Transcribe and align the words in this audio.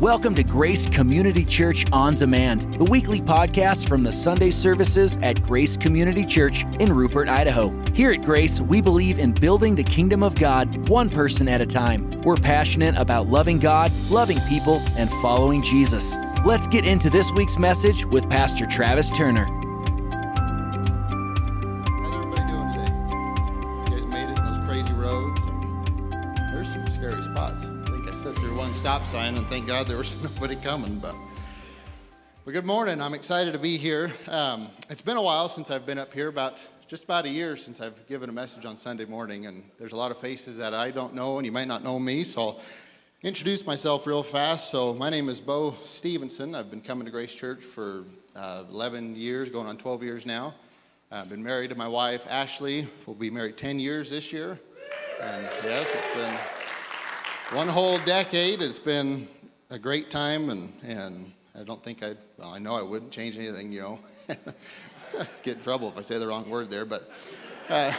Welcome 0.00 0.34
to 0.34 0.44
Grace 0.44 0.86
Community 0.86 1.42
Church 1.42 1.86
On 1.90 2.12
Demand, 2.12 2.78
the 2.78 2.84
weekly 2.84 3.18
podcast 3.18 3.88
from 3.88 4.02
the 4.02 4.12
Sunday 4.12 4.50
services 4.50 5.16
at 5.22 5.42
Grace 5.42 5.74
Community 5.74 6.26
Church 6.26 6.66
in 6.80 6.92
Rupert, 6.92 7.30
Idaho. 7.30 7.74
Here 7.94 8.12
at 8.12 8.20
Grace, 8.20 8.60
we 8.60 8.82
believe 8.82 9.18
in 9.18 9.32
building 9.32 9.74
the 9.74 9.82
kingdom 9.82 10.22
of 10.22 10.34
God 10.34 10.90
one 10.90 11.08
person 11.08 11.48
at 11.48 11.62
a 11.62 11.66
time. 11.66 12.20
We're 12.24 12.36
passionate 12.36 12.94
about 12.98 13.28
loving 13.28 13.58
God, 13.58 13.90
loving 14.10 14.38
people, 14.50 14.82
and 14.98 15.08
following 15.22 15.62
Jesus. 15.62 16.18
Let's 16.44 16.66
get 16.66 16.86
into 16.86 17.08
this 17.08 17.32
week's 17.32 17.56
message 17.56 18.04
with 18.04 18.28
Pastor 18.28 18.66
Travis 18.66 19.10
Turner. 19.10 19.55
Sign, 29.16 29.34
and 29.34 29.46
thank 29.46 29.66
God 29.66 29.86
there 29.86 29.96
was 29.96 30.12
nobody 30.22 30.56
coming. 30.56 30.98
But 30.98 31.14
well, 32.44 32.52
good 32.52 32.66
morning. 32.66 33.00
I'm 33.00 33.14
excited 33.14 33.54
to 33.54 33.58
be 33.58 33.78
here. 33.78 34.12
Um, 34.28 34.68
it's 34.90 35.00
been 35.00 35.16
a 35.16 35.22
while 35.22 35.48
since 35.48 35.70
I've 35.70 35.86
been 35.86 35.96
up 35.96 36.12
here, 36.12 36.28
about 36.28 36.62
just 36.86 37.04
about 37.04 37.24
a 37.24 37.30
year 37.30 37.56
since 37.56 37.80
I've 37.80 38.06
given 38.08 38.28
a 38.28 38.32
message 38.32 38.66
on 38.66 38.76
Sunday 38.76 39.06
morning, 39.06 39.46
and 39.46 39.64
there's 39.78 39.92
a 39.92 39.96
lot 39.96 40.10
of 40.10 40.20
faces 40.20 40.58
that 40.58 40.74
I 40.74 40.90
don't 40.90 41.14
know, 41.14 41.38
and 41.38 41.46
you 41.46 41.52
might 41.52 41.66
not 41.66 41.82
know 41.82 41.98
me, 41.98 42.24
so 42.24 42.42
I'll 42.42 42.60
introduce 43.22 43.64
myself 43.64 44.06
real 44.06 44.22
fast. 44.22 44.70
So 44.70 44.92
my 44.92 45.08
name 45.08 45.30
is 45.30 45.40
Bo 45.40 45.74
Stevenson. 45.82 46.54
I've 46.54 46.70
been 46.70 46.82
coming 46.82 47.06
to 47.06 47.10
Grace 47.10 47.34
Church 47.34 47.62
for 47.62 48.04
uh, 48.34 48.64
11 48.70 49.16
years, 49.16 49.48
going 49.48 49.66
on 49.66 49.78
12 49.78 50.02
years 50.02 50.26
now. 50.26 50.52
I've 51.10 51.30
been 51.30 51.42
married 51.42 51.70
to 51.70 51.74
my 51.74 51.88
wife, 51.88 52.26
Ashley. 52.28 52.86
We'll 53.06 53.16
be 53.16 53.30
married 53.30 53.56
10 53.56 53.80
years 53.80 54.10
this 54.10 54.30
year. 54.30 54.60
And 55.22 55.48
yes, 55.64 55.90
it's 55.94 56.14
been 56.14 56.55
one 57.52 57.68
whole 57.68 57.98
decade. 57.98 58.60
It's 58.60 58.80
been 58.80 59.28
a 59.70 59.78
great 59.78 60.10
time, 60.10 60.50
and, 60.50 60.72
and 60.84 61.32
I 61.58 61.62
don't 61.62 61.82
think 61.82 62.02
I'd, 62.02 62.18
well, 62.38 62.50
I 62.50 62.58
know 62.58 62.74
I 62.74 62.82
wouldn't 62.82 63.12
change 63.12 63.38
anything, 63.38 63.70
you 63.70 63.80
know. 63.80 63.98
Get 65.44 65.58
in 65.58 65.62
trouble 65.62 65.88
if 65.88 65.96
I 65.96 66.02
say 66.02 66.18
the 66.18 66.26
wrong 66.26 66.50
word 66.50 66.70
there, 66.70 66.84
but 66.84 67.08
uh, 67.68 67.92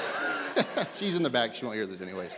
she's 0.98 1.16
in 1.16 1.24
the 1.24 1.30
back. 1.30 1.56
She 1.56 1.64
won't 1.64 1.78
hear 1.78 1.86
this 1.86 2.02
anyways. 2.02 2.36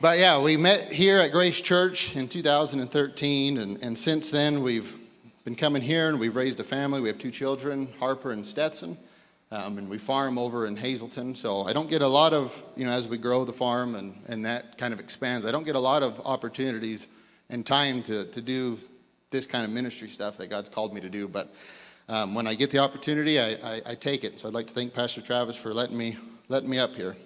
But 0.00 0.18
yeah, 0.18 0.40
we 0.40 0.56
met 0.56 0.90
here 0.90 1.18
at 1.18 1.30
Grace 1.30 1.60
Church 1.60 2.16
in 2.16 2.26
2013, 2.26 3.58
and, 3.58 3.82
and 3.82 3.96
since 3.96 4.30
then 4.30 4.62
we've 4.62 4.96
been 5.44 5.54
coming 5.54 5.82
here 5.82 6.08
and 6.08 6.18
we've 6.18 6.36
raised 6.36 6.58
a 6.58 6.64
family. 6.64 7.00
We 7.00 7.08
have 7.08 7.18
two 7.18 7.30
children, 7.30 7.88
Harper 8.00 8.32
and 8.32 8.44
Stetson. 8.44 8.98
Um, 9.52 9.78
and 9.78 9.88
we 9.88 9.98
farm 9.98 10.38
over 10.38 10.66
in 10.66 10.76
Hazelton. 10.76 11.34
So 11.34 11.62
I 11.62 11.72
don't 11.72 11.88
get 11.90 12.02
a 12.02 12.06
lot 12.06 12.32
of, 12.32 12.62
you 12.76 12.84
know, 12.84 12.92
as 12.92 13.08
we 13.08 13.18
grow 13.18 13.44
the 13.44 13.52
farm 13.52 13.96
and, 13.96 14.14
and 14.28 14.44
that 14.44 14.78
kind 14.78 14.94
of 14.94 15.00
expands, 15.00 15.44
I 15.44 15.50
don't 15.50 15.64
get 15.64 15.74
a 15.74 15.80
lot 15.80 16.04
of 16.04 16.20
opportunities 16.24 17.08
and 17.48 17.66
time 17.66 18.02
to, 18.04 18.26
to 18.26 18.40
do 18.40 18.78
this 19.30 19.46
kind 19.46 19.64
of 19.64 19.72
ministry 19.72 20.08
stuff 20.08 20.36
that 20.36 20.50
God's 20.50 20.68
called 20.68 20.94
me 20.94 21.00
to 21.00 21.08
do. 21.08 21.26
But 21.26 21.52
um, 22.08 22.34
when 22.34 22.46
I 22.46 22.54
get 22.54 22.70
the 22.70 22.78
opportunity, 22.78 23.40
I, 23.40 23.50
I, 23.54 23.82
I, 23.86 23.94
take 23.94 24.22
it. 24.22 24.38
So 24.38 24.48
I'd 24.48 24.54
like 24.54 24.66
to 24.68 24.74
thank 24.74 24.94
Pastor 24.94 25.20
Travis 25.20 25.56
for 25.56 25.74
letting 25.74 25.96
me, 25.96 26.16
letting 26.48 26.70
me 26.70 26.78
up 26.78 26.94
here. 26.94 27.16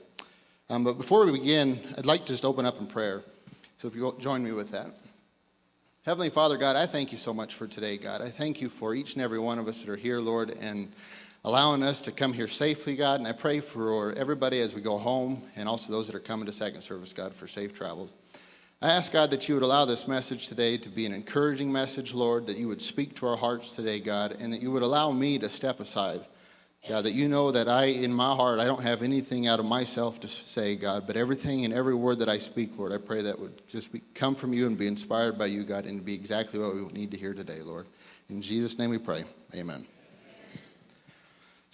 Um, 0.71 0.83
but 0.83 0.95
before 0.95 1.27
we 1.27 1.33
begin, 1.33 1.79
I'd 1.99 2.07
like 2.07 2.23
to 2.23 2.33
just 2.33 2.45
open 2.45 2.65
up 2.65 2.81
in 2.81 2.87
prayer. 2.87 3.23
So 3.77 3.89
if 3.89 3.95
you 3.95 4.15
join 4.19 4.43
me 4.43 4.53
with 4.53 4.71
that. 4.71 4.89
Heavenly 6.05 6.31
Father, 6.31 6.59
God, 6.59 6.77
I 6.77 6.87
thank 6.87 7.13
you 7.13 7.19
so 7.19 7.33
much 7.33 7.55
for 7.55 7.67
today, 7.67 7.97
God. 7.97 8.21
I 8.21 8.29
thank 8.29 8.61
you 8.61 8.69
for 8.69 8.95
each 8.95 9.15
and 9.15 9.23
every 9.23 9.39
one 9.39 9.59
of 9.59 9.69
us 9.69 9.83
that 9.83 9.91
are 9.91 9.97
here, 9.97 10.21
Lord, 10.21 10.51
and 10.51 10.93
allowing 11.45 11.83
us 11.83 12.01
to 12.03 12.13
come 12.13 12.33
here 12.33 12.49
safely, 12.49 12.97
God. 12.97 13.21
And 13.21 13.29
I 13.29 13.33
pray 13.33 13.61
for 13.61 14.13
everybody 14.15 14.61
as 14.61 14.75
we 14.75 14.81
go 14.81 14.97
home 14.97 15.43
and 15.57 15.69
also 15.69 15.93
those 15.93 16.07
that 16.07 16.17
are 16.17 16.21
coming 16.21 16.47
to 16.47 16.53
second 16.53 16.81
service, 16.81 17.13
God, 17.13 17.35
for 17.35 17.47
safe 17.47 17.75
travels. 17.75 18.13
I 18.81 18.89
ask, 18.89 19.13
God, 19.13 19.31
that 19.31 19.49
you 19.49 19.55
would 19.55 19.63
allow 19.63 19.85
this 19.85 20.09
message 20.09 20.49
today 20.49 20.77
to 20.79 20.89
be 20.89 21.07
an 21.07 21.13
encouraging 21.13 21.73
message, 21.73 22.13
Lord, 22.13 22.47
that 22.47 22.57
you 22.57 22.69
would 22.69 22.83
speak 22.83 23.15
to 23.17 23.27
our 23.27 23.37
hearts 23.37 23.77
today, 23.77 24.01
God, 24.01 24.37
and 24.41 24.53
that 24.53 24.61
you 24.61 24.71
would 24.71 24.83
allow 24.83 25.11
me 25.11 25.39
to 25.39 25.49
step 25.49 25.81
aside. 25.81 26.21
God, 26.87 27.07
that 27.07 27.13
you 27.13 27.29
know 27.29 27.51
that 27.51 27.67
I, 27.67 27.85
in 27.85 28.13
my 28.13 28.35
heart, 28.35 28.61
I 28.61 28.67
don't 28.67 28.83
have 28.83 29.03
anything 29.03 29.47
out 29.47 29.59
of 29.59 29.65
myself 29.65 30.21
to 30.21 30.29
say, 30.29 30.77
God, 30.77 31.07
but 31.07 31.17
everything 31.17 31.65
and 31.65 31.73
every 31.73 31.95
word 31.95 32.19
that 32.19 32.29
I 32.29 32.37
speak, 32.37 32.77
Lord, 32.77 32.93
I 32.93 32.99
pray 32.99 33.23
that 33.23 33.39
would 33.39 33.67
just 33.69 33.91
be, 33.91 34.03
come 34.15 34.35
from 34.35 34.53
you 34.53 34.67
and 34.67 34.77
be 34.77 34.87
inspired 34.87 35.39
by 35.39 35.47
you, 35.47 35.65
God, 35.65 35.87
and 35.87 36.05
be 36.05 36.13
exactly 36.13 36.61
what 36.61 36.75
we 36.75 36.83
need 36.93 37.11
to 37.13 37.17
hear 37.17 37.33
today, 37.33 37.63
Lord. 37.63 37.87
In 38.29 38.43
Jesus' 38.43 38.79
name 38.79 38.91
we 38.91 38.99
pray. 38.99 39.25
Amen. 39.55 39.87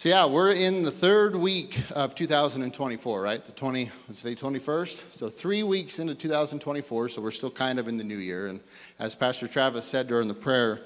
So 0.00 0.08
yeah, 0.08 0.24
we're 0.24 0.52
in 0.52 0.82
the 0.82 0.90
third 0.90 1.36
week 1.36 1.78
of 1.90 2.14
2024, 2.14 3.20
right? 3.20 3.44
The 3.44 3.52
20, 3.52 3.90
let's 4.08 4.20
say 4.20 4.34
21st. 4.34 5.12
So 5.12 5.28
three 5.28 5.62
weeks 5.62 5.98
into 5.98 6.14
2024, 6.14 7.10
so 7.10 7.20
we're 7.20 7.30
still 7.30 7.50
kind 7.50 7.78
of 7.78 7.86
in 7.86 7.98
the 7.98 8.04
new 8.04 8.16
year. 8.16 8.46
And 8.46 8.60
as 8.98 9.14
Pastor 9.14 9.46
Travis 9.46 9.84
said 9.84 10.08
during 10.08 10.26
the 10.26 10.32
prayer, 10.32 10.80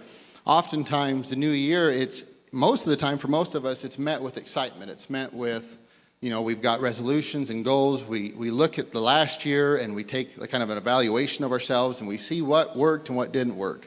oftentimes 0.45 1.31
the 1.31 1.37
new 1.37 1.53
year, 1.53 1.93
it's 1.93 2.25
most 2.51 2.87
of 2.87 2.91
the 2.91 2.97
time 2.97 3.17
for 3.17 3.29
most 3.29 3.55
of 3.55 3.65
us, 3.65 3.85
it's 3.85 4.01
met 4.01 4.21
with 4.21 4.37
excitement. 4.37 4.91
It's 4.91 5.09
met 5.09 5.33
with, 5.33 5.79
you 6.21 6.31
know, 6.31 6.43
we've 6.43 6.61
got 6.61 6.81
resolutions 6.81 7.51
and 7.51 7.65
goals. 7.65 8.03
We 8.03 8.33
we 8.33 8.51
look 8.51 8.81
at 8.81 8.91
the 8.91 9.01
last 9.01 9.47
year 9.47 9.77
and 9.77 9.95
we 9.95 10.03
take 10.03 10.37
kind 10.51 10.65
of 10.65 10.71
an 10.71 10.77
evaluation 10.77 11.45
of 11.45 11.53
ourselves 11.53 12.01
and 12.01 12.09
we 12.09 12.17
see 12.17 12.43
what 12.43 12.77
worked 12.77 13.11
and 13.11 13.17
what 13.17 13.31
didn't 13.31 13.55
work 13.55 13.87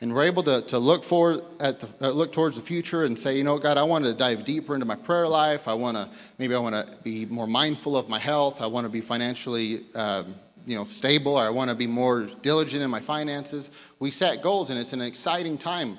and 0.00 0.14
we're 0.14 0.24
able 0.24 0.44
to, 0.44 0.62
to 0.62 0.78
look 0.78 1.02
forward 1.02 1.42
at 1.58 1.80
the, 1.80 2.06
uh, 2.06 2.10
look 2.10 2.30
towards 2.30 2.54
the 2.56 2.62
future 2.62 3.04
and 3.04 3.18
say, 3.18 3.36
you 3.36 3.42
know, 3.42 3.58
God, 3.58 3.76
I 3.76 3.82
want 3.82 4.04
to 4.04 4.14
dive 4.14 4.44
deeper 4.44 4.74
into 4.74 4.86
my 4.86 4.94
prayer 4.94 5.26
life. 5.26 5.66
I 5.66 5.74
want 5.74 5.96
to 5.96 6.08
maybe 6.38 6.54
I 6.54 6.58
want 6.58 6.74
to 6.74 6.96
be 7.02 7.26
more 7.26 7.48
mindful 7.48 7.96
of 7.96 8.08
my 8.08 8.18
health. 8.18 8.60
I 8.60 8.66
want 8.66 8.84
to 8.84 8.88
be 8.88 9.00
financially, 9.00 9.84
um, 9.96 10.34
you 10.66 10.76
know, 10.76 10.84
stable. 10.84 11.36
Or 11.36 11.42
I 11.42 11.50
want 11.50 11.70
to 11.70 11.74
be 11.74 11.88
more 11.88 12.28
diligent 12.42 12.82
in 12.82 12.90
my 12.90 13.00
finances. 13.00 13.70
We 13.98 14.12
set 14.12 14.40
goals, 14.40 14.70
and 14.70 14.78
it's 14.78 14.92
an 14.92 15.02
exciting 15.02 15.58
time. 15.58 15.98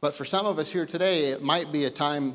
But 0.00 0.14
for 0.14 0.24
some 0.24 0.46
of 0.46 0.58
us 0.58 0.72
here 0.72 0.86
today, 0.86 1.30
it 1.30 1.42
might 1.42 1.72
be 1.72 1.84
a 1.84 1.90
time 1.90 2.34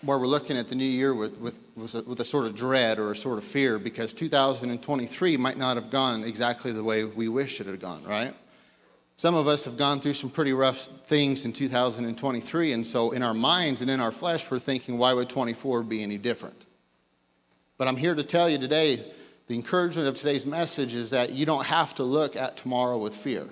where 0.00 0.18
we're 0.18 0.26
looking 0.26 0.56
at 0.56 0.66
the 0.66 0.74
new 0.74 0.84
year 0.84 1.14
with, 1.14 1.36
with, 1.38 1.60
with, 1.76 1.94
a, 1.94 2.02
with 2.02 2.20
a 2.20 2.24
sort 2.24 2.46
of 2.46 2.54
dread 2.54 2.98
or 2.98 3.12
a 3.12 3.16
sort 3.16 3.38
of 3.38 3.44
fear 3.44 3.78
because 3.78 4.12
2023 4.12 5.36
might 5.36 5.56
not 5.56 5.76
have 5.76 5.90
gone 5.90 6.24
exactly 6.24 6.72
the 6.72 6.82
way 6.82 7.04
we 7.04 7.28
wish 7.28 7.60
it 7.60 7.66
had 7.66 7.80
gone, 7.80 8.02
right? 8.04 8.34
Some 9.22 9.36
of 9.36 9.46
us 9.46 9.66
have 9.66 9.76
gone 9.76 10.00
through 10.00 10.14
some 10.14 10.30
pretty 10.30 10.52
rough 10.52 10.88
things 11.06 11.46
in 11.46 11.52
2023, 11.52 12.72
and 12.72 12.84
so 12.84 13.12
in 13.12 13.22
our 13.22 13.32
minds 13.32 13.80
and 13.80 13.88
in 13.88 14.00
our 14.00 14.10
flesh, 14.10 14.50
we're 14.50 14.58
thinking, 14.58 14.98
why 14.98 15.12
would 15.12 15.28
24 15.28 15.84
be 15.84 16.02
any 16.02 16.18
different? 16.18 16.66
But 17.78 17.86
I'm 17.86 17.96
here 17.96 18.16
to 18.16 18.24
tell 18.24 18.50
you 18.50 18.58
today 18.58 19.12
the 19.46 19.54
encouragement 19.54 20.08
of 20.08 20.16
today's 20.16 20.44
message 20.44 20.92
is 20.94 21.10
that 21.10 21.30
you 21.30 21.46
don't 21.46 21.64
have 21.64 21.94
to 21.94 22.02
look 22.02 22.34
at 22.34 22.56
tomorrow 22.56 22.98
with 22.98 23.14
fear. 23.14 23.46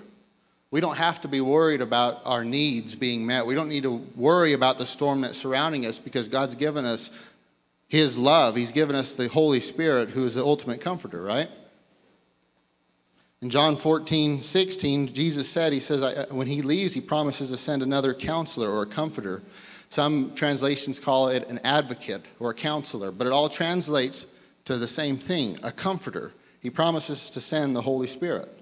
We 0.71 0.81
don't 0.81 0.97
have 0.97 1.21
to 1.21 1.29
be 1.29 1.39
worried 1.39 1.79
about 1.79 2.19
our 2.25 2.43
needs 2.43 2.93
being 2.93 3.25
met. 3.25 3.45
We 3.45 3.55
don't 3.55 3.69
need 3.69 3.83
to 3.83 4.05
worry 4.17 4.51
about 4.51 4.77
the 4.77 4.85
storm 4.85 5.21
that's 5.21 5.37
surrounding 5.37 5.85
us 5.85 5.99
because 5.99 6.27
God's 6.27 6.55
given 6.55 6.83
us 6.83 7.11
His 7.87 8.17
love. 8.17 8.57
He's 8.57 8.73
given 8.73 8.97
us 8.97 9.13
the 9.13 9.29
Holy 9.29 9.61
Spirit, 9.61 10.09
who 10.09 10.25
is 10.25 10.35
the 10.35 10.43
ultimate 10.43 10.81
comforter, 10.81 11.21
right? 11.21 11.49
In 13.41 13.49
John 13.49 13.75
14, 13.75 14.39
16, 14.39 15.13
Jesus 15.15 15.49
said, 15.49 15.73
He 15.73 15.79
says, 15.79 16.27
when 16.29 16.45
He 16.45 16.61
leaves, 16.61 16.93
He 16.93 17.01
promises 17.01 17.49
to 17.49 17.57
send 17.57 17.81
another 17.81 18.13
counselor 18.13 18.69
or 18.69 18.83
a 18.83 18.87
comforter. 18.87 19.41
Some 19.89 20.35
translations 20.35 20.99
call 20.99 21.29
it 21.29 21.47
an 21.49 21.59
advocate 21.63 22.27
or 22.39 22.51
a 22.51 22.53
counselor, 22.53 23.11
but 23.11 23.25
it 23.25 23.33
all 23.33 23.49
translates 23.49 24.27
to 24.65 24.77
the 24.77 24.87
same 24.87 25.17
thing 25.17 25.57
a 25.63 25.71
comforter. 25.71 26.33
He 26.61 26.69
promises 26.69 27.31
to 27.31 27.41
send 27.41 27.75
the 27.75 27.81
Holy 27.81 28.05
Spirit. 28.05 28.59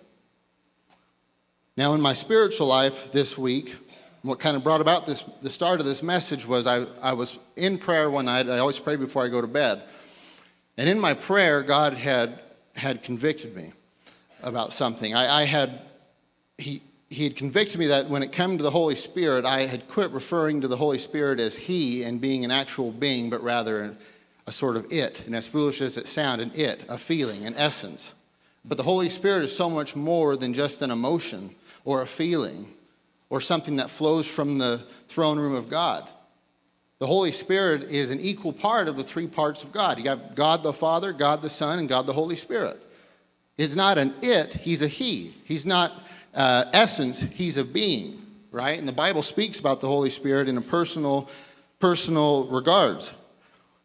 Now, 1.76 1.94
in 1.94 2.00
my 2.00 2.14
spiritual 2.14 2.68
life 2.68 3.12
this 3.12 3.38
week, 3.38 3.76
what 4.22 4.40
kind 4.40 4.56
of 4.56 4.64
brought 4.64 4.82
about 4.82 5.06
this, 5.06 5.24
the 5.42 5.50
start 5.50 5.82
of 5.82 5.86
this 5.86 6.02
message 6.02 6.46
was 6.46 6.68
I, 6.68 6.86
I 7.02 7.14
was 7.14 7.38
in 7.58 7.78
prayer 7.80 8.10
one 8.10 8.26
night. 8.26 8.50
I 8.50 8.60
always 8.60 8.80
pray 8.80 8.96
before 8.96 9.26
I 9.26 9.28
go 9.28 9.42
to 9.42 9.48
bed. 9.48 9.84
And 10.78 10.88
in 10.88 11.00
my 11.00 11.14
prayer, 11.14 11.64
God 11.64 11.94
had, 11.94 12.40
had 12.76 13.04
convicted 13.04 13.56
me 13.58 13.74
about 14.44 14.74
something. 14.74 15.16
I, 15.16 15.42
I 15.42 15.46
had, 15.46 15.81
he, 16.58 16.81
he 17.10 17.24
had 17.24 17.36
convicted 17.36 17.80
me 17.80 17.88
that 17.88 18.10
when 18.10 18.24
it 18.24 18.31
came 18.31 18.58
to 18.58 18.63
the 18.63 18.72
Holy 18.72 18.96
Spirit, 18.96 19.46
I 19.46 19.66
had 19.66 19.88
quit 19.88 20.12
referring 20.12 20.62
to 20.62 20.68
the 20.68 20.78
Holy 20.78 21.00
Spirit 21.00 21.40
as 21.40 21.58
He 21.58 22.04
and 22.04 22.22
being 22.22 22.46
an 22.46 22.52
actual 22.52 22.92
being, 22.92 23.30
but 23.30 23.44
rather 23.44 23.96
a 24.48 24.52
sort 24.52 24.75
of 24.75 24.92
it. 24.92 25.25
And 25.25 25.36
as 25.36 25.48
foolish 25.48 25.81
as 25.81 25.98
it 25.98 26.08
sounds, 26.08 26.42
an 26.42 26.52
it, 26.56 26.86
a 26.90 26.98
feeling, 26.98 27.46
an 27.46 27.56
essence. 27.56 28.13
But 28.66 28.78
the 28.78 28.84
Holy 28.84 29.10
Spirit 29.10 29.44
is 29.44 29.56
so 29.56 29.69
much 29.69 29.96
more 29.96 30.36
than 30.36 30.54
just 30.54 30.81
an 30.81 30.92
emotion 30.92 31.56
or 31.86 32.02
a 32.02 32.08
feeling 32.08 32.74
or 33.30 33.42
something 33.42 33.75
that 33.78 33.90
flows 33.90 34.28
from 34.28 34.58
the 34.58 34.84
throne 35.08 35.40
room 35.40 35.56
of 35.56 35.69
God. 35.69 36.08
The 37.00 37.08
Holy 37.08 37.31
Spirit 37.31 37.84
is 37.84 38.12
an 38.12 38.19
equal 38.19 38.52
part 38.52 38.88
of 38.88 38.98
the 38.98 39.04
three 39.04 39.28
parts 39.28 39.63
of 39.63 39.72
God. 39.72 39.98
You 39.98 40.04
got 40.04 40.36
God 40.36 40.63
the 40.63 40.74
Father, 40.74 41.13
God 41.13 41.42
the 41.42 41.50
Son, 41.50 41.80
and 41.80 41.88
God 41.88 42.06
the 42.06 42.13
Holy 42.13 42.36
Spirit 42.36 42.84
is 43.60 43.76
not 43.76 43.98
an 43.98 44.14
it, 44.22 44.54
he's 44.54 44.82
a 44.82 44.88
he. 44.88 45.36
He's 45.44 45.66
not 45.66 45.92
uh, 46.34 46.66
essence, 46.72 47.20
he's 47.20 47.58
a 47.58 47.64
being, 47.66 48.26
right? 48.52 48.80
And 48.80 48.88
the 48.88 48.94
Bible 48.94 49.22
speaks 49.22 49.60
about 49.60 49.82
the 49.82 49.88
Holy 49.88 50.10
Spirit 50.10 50.48
in 50.48 50.58
a 50.58 50.62
personal, 50.62 51.30
personal 51.78 52.48
regards. 52.48 53.14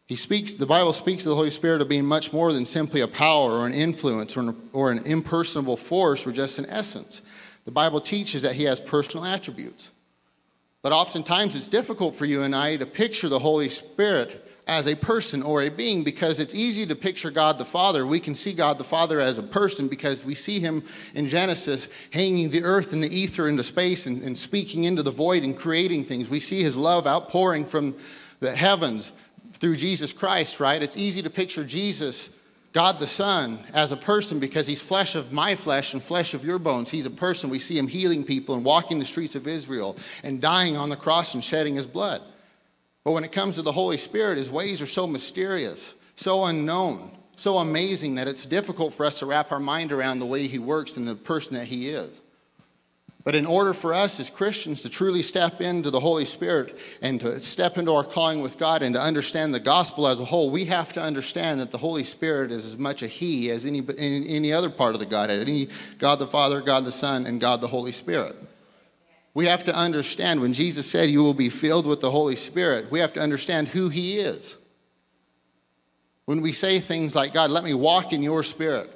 He 0.07 0.15
speaks, 0.15 0.53
the 0.53 0.65
Bible 0.65 0.93
speaks 0.93 1.25
of 1.25 1.31
the 1.31 1.35
Holy 1.35 1.51
Spirit 1.51 1.81
of 1.81 1.89
being 1.89 2.05
much 2.05 2.31
more 2.31 2.53
than 2.53 2.63
simply 2.63 3.01
a 3.01 3.07
power 3.07 3.51
or 3.51 3.65
an 3.65 3.73
influence 3.73 4.37
or 4.37 4.41
an, 4.41 4.69
or 4.71 4.91
an 4.91 4.99
impersonable 4.99 5.75
force 5.75 6.25
or 6.25 6.31
just 6.31 6.57
an 6.57 6.67
essence. 6.69 7.21
The 7.65 7.71
Bible 7.71 7.99
teaches 7.99 8.43
that 8.43 8.55
he 8.55 8.63
has 8.63 8.79
personal 8.79 9.25
attributes. 9.25 9.91
But 10.83 10.93
oftentimes 10.93 11.53
it's 11.53 11.67
difficult 11.67 12.15
for 12.15 12.23
you 12.23 12.43
and 12.43 12.55
I 12.55 12.77
to 12.77 12.85
picture 12.85 13.27
the 13.27 13.39
Holy 13.39 13.67
Spirit 13.67 14.41
as 14.67 14.87
a 14.87 14.95
person 14.95 15.43
or 15.43 15.61
a 15.61 15.69
being 15.69 16.03
because 16.03 16.39
it's 16.39 16.55
easy 16.55 16.85
to 16.87 16.95
picture 16.95 17.29
God 17.29 17.57
the 17.57 17.65
Father. 17.65 18.05
We 18.07 18.19
can 18.19 18.33
see 18.33 18.53
God 18.53 18.77
the 18.77 18.83
Father 18.83 19.19
as 19.19 19.37
a 19.37 19.43
person 19.43 19.87
because 19.87 20.25
we 20.25 20.33
see 20.33 20.59
him 20.59 20.83
in 21.13 21.27
Genesis 21.27 21.87
hanging 22.11 22.49
the 22.49 22.63
earth 22.63 22.91
and 22.91 23.03
the 23.03 23.15
ether 23.15 23.47
into 23.47 23.63
space 23.63 24.07
and, 24.07 24.23
and 24.23 24.37
speaking 24.37 24.85
into 24.85 25.03
the 25.03 25.11
void 25.11 25.43
and 25.43 25.55
creating 25.55 26.05
things. 26.05 26.29
We 26.29 26.39
see 26.39 26.63
his 26.63 26.75
love 26.75 27.05
outpouring 27.05 27.65
from 27.65 27.95
the 28.39 28.55
heavens 28.55 29.11
through 29.53 29.77
Jesus 29.77 30.11
Christ, 30.11 30.59
right? 30.59 30.81
It's 30.81 30.97
easy 30.97 31.21
to 31.21 31.29
picture 31.29 31.63
Jesus, 31.63 32.31
God 32.73 32.97
the 32.97 33.07
Son, 33.07 33.59
as 33.71 33.91
a 33.91 33.97
person 33.97 34.39
because 34.39 34.65
he's 34.65 34.81
flesh 34.81 35.15
of 35.15 35.31
my 35.31 35.53
flesh 35.53 35.93
and 35.93 36.03
flesh 36.03 36.33
of 36.33 36.43
your 36.43 36.57
bones. 36.57 36.89
He's 36.89 37.05
a 37.05 37.11
person. 37.11 37.51
We 37.51 37.59
see 37.59 37.77
him 37.77 37.87
healing 37.87 38.23
people 38.23 38.55
and 38.55 38.65
walking 38.65 38.97
the 38.97 39.05
streets 39.05 39.35
of 39.35 39.47
Israel 39.47 39.95
and 40.23 40.41
dying 40.41 40.75
on 40.75 40.89
the 40.89 40.95
cross 40.95 41.35
and 41.35 41.43
shedding 41.43 41.75
his 41.75 41.85
blood. 41.85 42.23
But 43.05 43.11
when 43.11 43.23
it 43.23 43.31
comes 43.31 43.55
to 43.55 43.61
the 43.61 43.71
Holy 43.71 43.97
Spirit, 43.97 44.39
his 44.39 44.49
ways 44.49 44.81
are 44.81 44.87
so 44.87 45.05
mysterious, 45.05 45.93
so 46.15 46.43
unknown, 46.43 47.11
so 47.35 47.59
amazing 47.59 48.15
that 48.15 48.27
it's 48.27 48.47
difficult 48.47 48.93
for 48.93 49.05
us 49.05 49.19
to 49.19 49.27
wrap 49.27 49.51
our 49.51 49.59
mind 49.59 49.91
around 49.91 50.17
the 50.17 50.25
way 50.25 50.47
he 50.47 50.57
works 50.57 50.97
and 50.97 51.07
the 51.07 51.13
person 51.13 51.55
that 51.55 51.67
he 51.67 51.89
is. 51.89 52.21
But 53.23 53.35
in 53.35 53.45
order 53.45 53.73
for 53.73 53.93
us 53.93 54.19
as 54.19 54.29
Christians 54.29 54.81
to 54.83 54.89
truly 54.89 55.21
step 55.21 55.61
into 55.61 55.91
the 55.91 55.99
Holy 55.99 56.25
Spirit 56.25 56.77
and 57.01 57.19
to 57.21 57.39
step 57.41 57.77
into 57.77 57.93
our 57.93 58.03
calling 58.03 58.41
with 58.41 58.57
God 58.57 58.81
and 58.81 58.93
to 58.95 59.01
understand 59.01 59.53
the 59.53 59.59
gospel 59.59 60.07
as 60.07 60.19
a 60.19 60.25
whole, 60.25 60.49
we 60.49 60.65
have 60.65 60.93
to 60.93 61.01
understand 61.01 61.59
that 61.59 61.71
the 61.71 61.77
Holy 61.77 62.03
Spirit 62.03 62.51
is 62.51 62.65
as 62.65 62.77
much 62.77 63.03
a 63.03 63.07
He 63.07 63.51
as 63.51 63.67
any, 63.67 63.83
any 63.97 64.51
other 64.51 64.69
part 64.69 64.93
of 64.95 64.99
the 64.99 65.07
Godhead, 65.07 65.41
any 65.41 65.69
God 65.99 66.17
the 66.17 66.27
Father, 66.27 66.61
God 66.61 66.85
the 66.85 66.91
Son, 66.91 67.25
and 67.25 67.41
God 67.41 67.61
the 67.61 67.67
Holy 67.67 67.91
Spirit. 67.91 68.35
We 69.35 69.45
have 69.47 69.65
to 69.65 69.75
understand 69.75 70.41
when 70.41 70.53
Jesus 70.53 70.89
said, 70.89 71.11
You 71.11 71.21
will 71.21 71.35
be 71.35 71.49
filled 71.49 71.85
with 71.85 71.99
the 71.99 72.09
Holy 72.09 72.37
Spirit, 72.37 72.89
we 72.89 72.99
have 72.99 73.13
to 73.13 73.19
understand 73.19 73.67
who 73.67 73.89
He 73.89 74.17
is. 74.17 74.55
When 76.23 76.41
we 76.41 76.53
say 76.53 76.79
things 76.79 77.15
like, 77.15 77.33
God, 77.33 77.51
let 77.51 77.63
me 77.63 77.75
walk 77.75 78.13
in 78.13 78.23
your 78.23 78.41
spirit, 78.41 78.89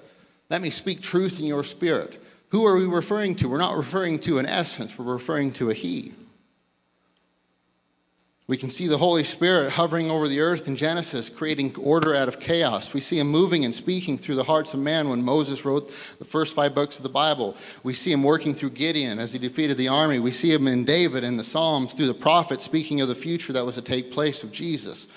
let 0.49 0.61
me 0.61 0.71
speak 0.71 1.01
truth 1.01 1.39
in 1.39 1.45
your 1.45 1.63
spirit, 1.63 2.23
who 2.47 2.65
are 2.65 2.75
we 2.75 2.85
referring 2.85 3.35
to? 3.35 3.49
We're 3.49 3.57
not 3.57 3.77
referring 3.77 4.17
to 4.21 4.39
an 4.39 4.47
essence, 4.47 4.97
we're 4.97 5.13
referring 5.13 5.51
to 5.53 5.69
a 5.69 5.73
He. 5.73 6.13
We 8.49 8.57
can 8.57 8.71
see 8.71 8.87
the 8.87 8.97
Holy 8.97 9.23
Spirit 9.23 9.69
hovering 9.69 10.09
over 10.09 10.27
the 10.27 10.39
earth 10.39 10.67
in 10.67 10.75
Genesis, 10.75 11.29
creating 11.29 11.75
order 11.75 12.15
out 12.15 12.27
of 12.27 12.39
chaos. 12.39 12.95
We 12.95 12.99
see 12.99 13.19
him 13.19 13.27
moving 13.27 13.63
and 13.63 13.75
speaking 13.75 14.17
through 14.17 14.37
the 14.37 14.43
hearts 14.43 14.73
of 14.73 14.79
man 14.79 15.07
when 15.07 15.21
Moses 15.21 15.65
wrote 15.65 15.89
the 16.17 16.25
first 16.25 16.55
five 16.55 16.73
books 16.73 16.97
of 16.97 17.03
the 17.03 17.09
Bible. 17.09 17.55
We 17.83 17.93
see 17.93 18.11
him 18.11 18.23
working 18.23 18.55
through 18.55 18.71
Gideon 18.71 19.19
as 19.19 19.33
he 19.33 19.37
defeated 19.37 19.77
the 19.77 19.89
army. 19.89 20.17
We 20.17 20.31
see 20.31 20.51
him 20.51 20.67
in 20.67 20.83
David 20.83 21.23
and 21.23 21.37
the 21.37 21.43
Psalms 21.43 21.93
through 21.93 22.07
the 22.07 22.13
prophets 22.15 22.65
speaking 22.65 23.01
of 23.01 23.07
the 23.07 23.13
future 23.13 23.53
that 23.53 23.63
was 23.63 23.75
to 23.75 23.83
take 23.83 24.11
place 24.11 24.41
of 24.41 24.51
Jesus. 24.51 25.07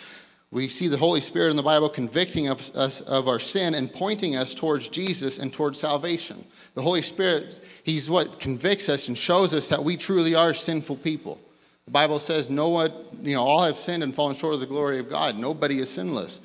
We 0.51 0.69
see 0.69 0.89
the 0.89 0.99
Holy 0.99 1.23
Spirit 1.23 1.53
in 1.53 1.57
the 1.57 1.63
Bible 1.63 1.89
convicting 1.89 2.51
us 2.51 3.01
of 3.01 3.29
our 3.29 3.39
sin 3.39 3.73
and 3.73 3.91
pointing 3.91 4.37
us 4.37 4.55
towards 4.55 4.89
Jesus 4.89 5.39
and 5.39 5.51
towards 5.51 5.81
salvation. 5.81 6.45
The 6.75 6.83
Holy 6.83 7.01
Spirit, 7.01 7.65
He's 7.83 8.11
what 8.11 8.39
convicts 8.39 8.91
us 8.91 9.09
and 9.09 9.17
shows 9.17 9.55
us 9.55 9.71
that 9.71 9.83
we 9.83 9.97
truly 9.97 10.35
are 10.35 10.53
sinful 10.53 10.97
people. 10.97 11.41
The 11.87 11.91
Bible 11.91 12.19
says, 12.19 12.49
no 12.49 12.69
one, 12.69 12.93
you 13.23 13.35
know, 13.35 13.43
all 13.43 13.65
have 13.65 13.77
sinned 13.77 14.03
and 14.03 14.15
fallen 14.15 14.37
short 14.37 14.55
of 14.55 14.61
the 14.61 14.67
glory 14.67 14.99
of 14.99 15.09
God. 15.09 15.37
Nobody 15.37 15.79
is 15.81 15.91
sinless. 15.91 16.41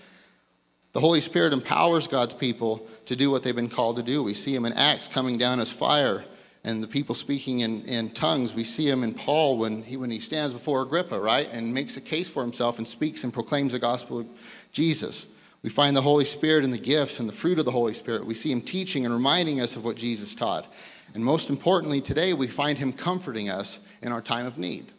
The 0.94 1.00
Holy 1.00 1.22
Spirit 1.22 1.54
empowers 1.54 2.08
God's 2.08 2.34
people 2.34 2.88
to 3.06 3.16
do 3.16 3.30
what 3.30 3.44
they've 3.44 3.56
been 3.56 3.70
called 3.70 3.98
to 3.98 4.04
do. 4.04 4.24
We 4.24 4.34
see 4.34 4.56
him 4.56 4.66
in 4.66 4.74
Acts 4.74 5.08
coming 5.08 5.38
down 5.38 5.60
as 5.60 5.70
fire 5.70 6.24
and 6.64 6.82
the 6.82 6.88
people 6.88 7.16
speaking 7.16 7.60
in, 7.60 7.84
in 7.84 8.10
tongues. 8.10 8.54
We 8.54 8.64
see 8.64 8.90
him 8.90 9.04
in 9.04 9.14
Paul 9.14 9.58
when 9.58 9.84
he, 9.84 9.96
when 9.96 10.10
he 10.10 10.20
stands 10.20 10.54
before 10.54 10.82
Agrippa, 10.82 11.20
right, 11.20 11.48
and 11.52 11.74
makes 11.74 11.98
a 11.98 12.02
case 12.02 12.28
for 12.28 12.42
himself 12.42 12.80
and 12.80 12.88
speaks 12.88 13.24
and 13.24 13.32
proclaims 13.32 13.74
the 13.74 13.80
gospel 13.80 14.20
of 14.20 14.28
Jesus. 14.72 15.28
We 15.62 15.70
find 15.70 15.96
the 15.96 16.02
Holy 16.02 16.26
Spirit 16.26 16.64
in 16.64 16.72
the 16.72 16.78
gifts 16.78 17.20
and 17.20 17.30
the 17.30 17.34
fruit 17.34 17.60
of 17.60 17.66
the 17.66 17.72
Holy 17.72 17.94
Spirit. 17.94 18.26
We 18.26 18.34
see 18.34 18.52
him 18.52 18.62
teaching 18.62 19.06
and 19.06 19.14
reminding 19.14 19.62
us 19.62 19.76
of 19.76 19.86
what 19.86 19.98
Jesus 19.98 20.36
taught. 20.36 20.72
And 21.14 21.24
most 21.24 21.50
importantly, 21.50 22.02
today 22.02 22.34
we 22.34 22.48
find 22.48 22.78
him 22.78 22.92
comforting 22.92 23.50
us 23.50 23.80
in 24.02 24.12
our 24.12 24.22
time 24.22 24.46
of 24.46 24.58
need. 24.58 24.92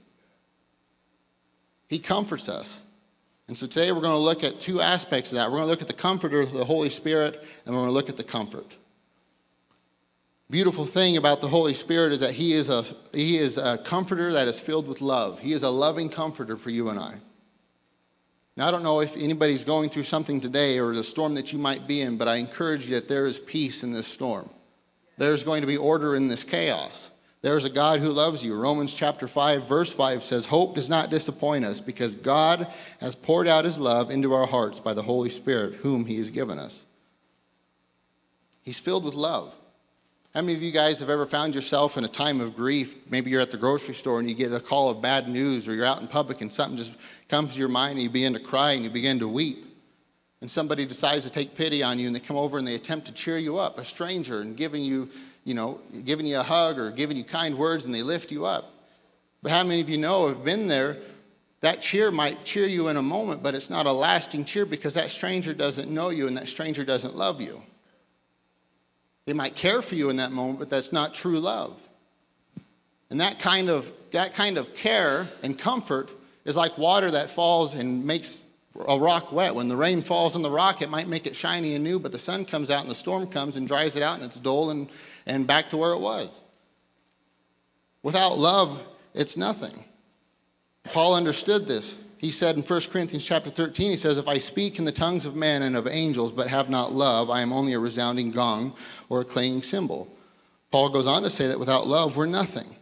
He 1.88 1.98
comforts 1.98 2.48
us. 2.48 2.82
And 3.48 3.56
so 3.56 3.66
today 3.66 3.92
we're 3.92 4.02
going 4.02 4.12
to 4.12 4.18
look 4.18 4.44
at 4.44 4.60
two 4.60 4.80
aspects 4.80 5.32
of 5.32 5.36
that. 5.36 5.50
We're 5.50 5.56
going 5.56 5.64
to 5.64 5.70
look 5.70 5.80
at 5.80 5.88
the 5.88 5.94
comforter 5.94 6.44
the 6.44 6.64
Holy 6.64 6.90
Spirit, 6.90 7.42
and 7.64 7.74
we're 7.74 7.80
going 7.80 7.88
to 7.88 7.94
look 7.94 8.10
at 8.10 8.18
the 8.18 8.24
comfort. 8.24 8.76
Beautiful 10.50 10.86
thing 10.86 11.16
about 11.16 11.40
the 11.40 11.48
Holy 11.48 11.74
Spirit 11.74 12.12
is 12.12 12.20
that 12.20 12.32
he 12.32 12.54
is 12.54 12.70
a 12.70 12.82
he 13.12 13.36
is 13.36 13.58
a 13.58 13.78
comforter 13.78 14.32
that 14.32 14.48
is 14.48 14.58
filled 14.58 14.88
with 14.88 15.02
love. 15.02 15.40
He 15.40 15.52
is 15.52 15.62
a 15.62 15.68
loving 15.68 16.08
comforter 16.08 16.56
for 16.56 16.70
you 16.70 16.88
and 16.88 16.98
I. 16.98 17.16
Now 18.56 18.68
I 18.68 18.70
don't 18.70 18.82
know 18.82 19.00
if 19.00 19.14
anybody's 19.16 19.64
going 19.64 19.90
through 19.90 20.04
something 20.04 20.40
today 20.40 20.78
or 20.78 20.94
the 20.94 21.04
storm 21.04 21.34
that 21.34 21.52
you 21.52 21.58
might 21.58 21.86
be 21.86 22.00
in, 22.00 22.16
but 22.16 22.28
I 22.28 22.36
encourage 22.36 22.86
you 22.86 22.94
that 22.94 23.08
there 23.08 23.26
is 23.26 23.38
peace 23.38 23.84
in 23.84 23.92
this 23.92 24.06
storm. 24.06 24.48
There's 25.18 25.44
going 25.44 25.60
to 25.60 25.66
be 25.66 25.76
order 25.76 26.16
in 26.16 26.28
this 26.28 26.44
chaos. 26.44 27.10
There's 27.40 27.64
a 27.64 27.70
God 27.70 28.00
who 28.00 28.10
loves 28.10 28.44
you. 28.44 28.56
Romans 28.56 28.92
chapter 28.92 29.28
5, 29.28 29.68
verse 29.68 29.92
5 29.92 30.24
says, 30.24 30.46
Hope 30.46 30.74
does 30.74 30.90
not 30.90 31.10
disappoint 31.10 31.64
us 31.64 31.80
because 31.80 32.16
God 32.16 32.66
has 33.00 33.14
poured 33.14 33.46
out 33.46 33.64
his 33.64 33.78
love 33.78 34.10
into 34.10 34.34
our 34.34 34.46
hearts 34.46 34.80
by 34.80 34.92
the 34.92 35.02
Holy 35.02 35.30
Spirit, 35.30 35.74
whom 35.76 36.04
he 36.04 36.16
has 36.16 36.30
given 36.30 36.58
us. 36.58 36.84
He's 38.62 38.80
filled 38.80 39.04
with 39.04 39.14
love. 39.14 39.54
How 40.34 40.42
many 40.42 40.54
of 40.54 40.62
you 40.62 40.72
guys 40.72 41.00
have 41.00 41.10
ever 41.10 41.26
found 41.26 41.54
yourself 41.54 41.96
in 41.96 42.04
a 42.04 42.08
time 42.08 42.40
of 42.40 42.56
grief? 42.56 42.96
Maybe 43.08 43.30
you're 43.30 43.40
at 43.40 43.50
the 43.50 43.56
grocery 43.56 43.94
store 43.94 44.18
and 44.18 44.28
you 44.28 44.34
get 44.34 44.52
a 44.52 44.60
call 44.60 44.90
of 44.90 45.00
bad 45.00 45.28
news, 45.28 45.68
or 45.68 45.74
you're 45.74 45.86
out 45.86 46.00
in 46.00 46.08
public 46.08 46.40
and 46.42 46.52
something 46.52 46.76
just 46.76 46.92
comes 47.28 47.54
to 47.54 47.60
your 47.60 47.68
mind 47.68 47.92
and 47.92 48.02
you 48.02 48.10
begin 48.10 48.34
to 48.34 48.40
cry 48.40 48.72
and 48.72 48.82
you 48.82 48.90
begin 48.90 49.20
to 49.20 49.28
weep. 49.28 49.67
And 50.40 50.50
somebody 50.50 50.86
decides 50.86 51.24
to 51.24 51.30
take 51.30 51.56
pity 51.56 51.82
on 51.82 51.98
you 51.98 52.06
and 52.06 52.14
they 52.14 52.20
come 52.20 52.36
over 52.36 52.58
and 52.58 52.66
they 52.66 52.76
attempt 52.76 53.06
to 53.08 53.14
cheer 53.14 53.38
you 53.38 53.58
up, 53.58 53.78
a 53.78 53.84
stranger, 53.84 54.40
and 54.40 54.56
giving 54.56 54.84
you 54.84 55.08
you 55.48 55.54
know, 55.54 55.80
giving 56.04 56.26
you 56.26 56.38
a 56.38 56.42
hug 56.42 56.78
or 56.78 56.90
giving 56.90 57.16
you 57.16 57.24
kind 57.24 57.56
words 57.56 57.86
and 57.86 57.94
they 57.94 58.02
lift 58.02 58.30
you 58.30 58.44
up. 58.44 58.74
But 59.42 59.50
how 59.50 59.64
many 59.64 59.80
of 59.80 59.88
you 59.88 59.96
know 59.96 60.28
have 60.28 60.44
been 60.44 60.68
there? 60.68 60.98
That 61.60 61.80
cheer 61.80 62.10
might 62.10 62.44
cheer 62.44 62.66
you 62.66 62.88
in 62.88 62.98
a 62.98 63.02
moment, 63.02 63.42
but 63.42 63.54
it's 63.54 63.70
not 63.70 63.86
a 63.86 63.92
lasting 63.92 64.44
cheer 64.44 64.66
because 64.66 64.92
that 64.92 65.10
stranger 65.10 65.54
doesn't 65.54 65.90
know 65.90 66.10
you 66.10 66.26
and 66.26 66.36
that 66.36 66.48
stranger 66.48 66.84
doesn't 66.84 67.16
love 67.16 67.40
you. 67.40 67.62
They 69.24 69.32
might 69.32 69.56
care 69.56 69.80
for 69.80 69.94
you 69.94 70.10
in 70.10 70.16
that 70.16 70.32
moment, 70.32 70.58
but 70.58 70.68
that's 70.68 70.92
not 70.92 71.14
true 71.14 71.40
love. 71.40 71.80
And 73.08 73.18
that 73.20 73.38
kind 73.38 73.70
of, 73.70 73.90
that 74.10 74.34
kind 74.34 74.58
of 74.58 74.74
care 74.74 75.28
and 75.42 75.58
comfort 75.58 76.12
is 76.44 76.56
like 76.56 76.76
water 76.76 77.10
that 77.12 77.30
falls 77.30 77.72
and 77.72 78.04
makes 78.04 78.42
a 78.86 78.98
rock 78.98 79.32
wet. 79.32 79.54
When 79.54 79.68
the 79.68 79.76
rain 79.76 80.02
falls 80.02 80.36
on 80.36 80.42
the 80.42 80.50
rock, 80.50 80.82
it 80.82 80.90
might 80.90 81.08
make 81.08 81.26
it 81.26 81.34
shiny 81.34 81.74
and 81.74 81.82
new, 81.82 81.98
but 81.98 82.12
the 82.12 82.18
sun 82.18 82.44
comes 82.44 82.70
out 82.70 82.82
and 82.82 82.90
the 82.90 82.94
storm 82.94 83.26
comes 83.26 83.56
and 83.56 83.66
dries 83.66 83.96
it 83.96 84.02
out 84.02 84.16
and 84.16 84.24
it's 84.24 84.38
dull 84.38 84.70
and, 84.70 84.88
and 85.26 85.46
back 85.46 85.70
to 85.70 85.76
where 85.76 85.92
it 85.92 86.00
was. 86.00 86.40
Without 88.02 88.38
love, 88.38 88.82
it's 89.14 89.36
nothing. 89.36 89.84
Paul 90.84 91.14
understood 91.14 91.66
this. 91.66 91.98
He 92.18 92.30
said 92.30 92.56
in 92.56 92.62
1 92.62 92.80
Corinthians 92.90 93.24
chapter 93.24 93.50
13, 93.50 93.90
he 93.90 93.96
says, 93.96 94.18
If 94.18 94.26
I 94.26 94.38
speak 94.38 94.78
in 94.78 94.84
the 94.84 94.92
tongues 94.92 95.24
of 95.24 95.36
men 95.36 95.62
and 95.62 95.76
of 95.76 95.86
angels, 95.86 96.32
but 96.32 96.48
have 96.48 96.68
not 96.68 96.92
love, 96.92 97.30
I 97.30 97.42
am 97.42 97.52
only 97.52 97.74
a 97.74 97.78
resounding 97.78 98.30
gong 98.30 98.74
or 99.08 99.20
a 99.20 99.24
clanging 99.24 99.62
cymbal. 99.62 100.08
Paul 100.70 100.90
goes 100.90 101.06
on 101.06 101.22
to 101.22 101.30
say 101.30 101.46
that 101.46 101.58
without 101.58 101.86
love, 101.86 102.16
we're 102.16 102.26
nothing. 102.26 102.76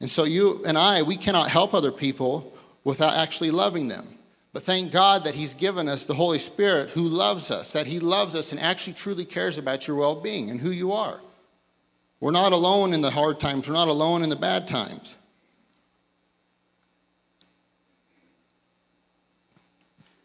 And 0.00 0.10
so 0.10 0.24
you 0.24 0.62
and 0.66 0.76
I, 0.76 1.02
we 1.02 1.16
cannot 1.16 1.48
help 1.48 1.72
other 1.72 1.92
people 1.92 2.52
without 2.82 3.14
actually 3.16 3.50
loving 3.50 3.88
them. 3.88 4.13
But 4.54 4.62
thank 4.62 4.92
God 4.92 5.24
that 5.24 5.34
He's 5.34 5.52
given 5.52 5.88
us 5.88 6.06
the 6.06 6.14
Holy 6.14 6.38
Spirit 6.38 6.90
who 6.90 7.02
loves 7.02 7.50
us, 7.50 7.72
that 7.72 7.88
He 7.88 7.98
loves 7.98 8.36
us 8.36 8.52
and 8.52 8.60
actually 8.60 8.92
truly 8.92 9.24
cares 9.24 9.58
about 9.58 9.86
your 9.88 9.96
well 9.96 10.14
being 10.14 10.48
and 10.48 10.60
who 10.60 10.70
you 10.70 10.92
are. 10.92 11.20
We're 12.20 12.30
not 12.30 12.52
alone 12.52 12.94
in 12.94 13.00
the 13.00 13.10
hard 13.10 13.40
times, 13.40 13.68
we're 13.68 13.74
not 13.74 13.88
alone 13.88 14.22
in 14.22 14.30
the 14.30 14.36
bad 14.36 14.68
times. 14.68 15.16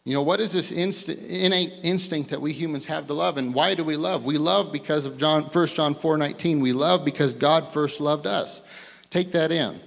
You 0.04 0.14
know, 0.14 0.22
what 0.22 0.40
is 0.40 0.52
this 0.52 0.70
innate 0.72 1.80
instinct 1.82 2.30
that 2.30 2.40
we 2.40 2.52
humans 2.52 2.86
have 2.86 3.08
to 3.08 3.14
love, 3.14 3.36
and 3.36 3.52
why 3.52 3.74
do 3.74 3.82
we 3.82 3.96
love? 3.96 4.24
We 4.24 4.38
love 4.38 4.72
because 4.72 5.06
of 5.06 5.18
John, 5.18 5.42
1 5.42 5.66
John 5.66 5.94
4 5.94 6.16
19. 6.16 6.60
We 6.60 6.72
love 6.72 7.04
because 7.04 7.34
God 7.34 7.66
first 7.66 8.00
loved 8.00 8.28
us. 8.28 8.62
Take 9.10 9.32
that 9.32 9.50
in. 9.50 9.80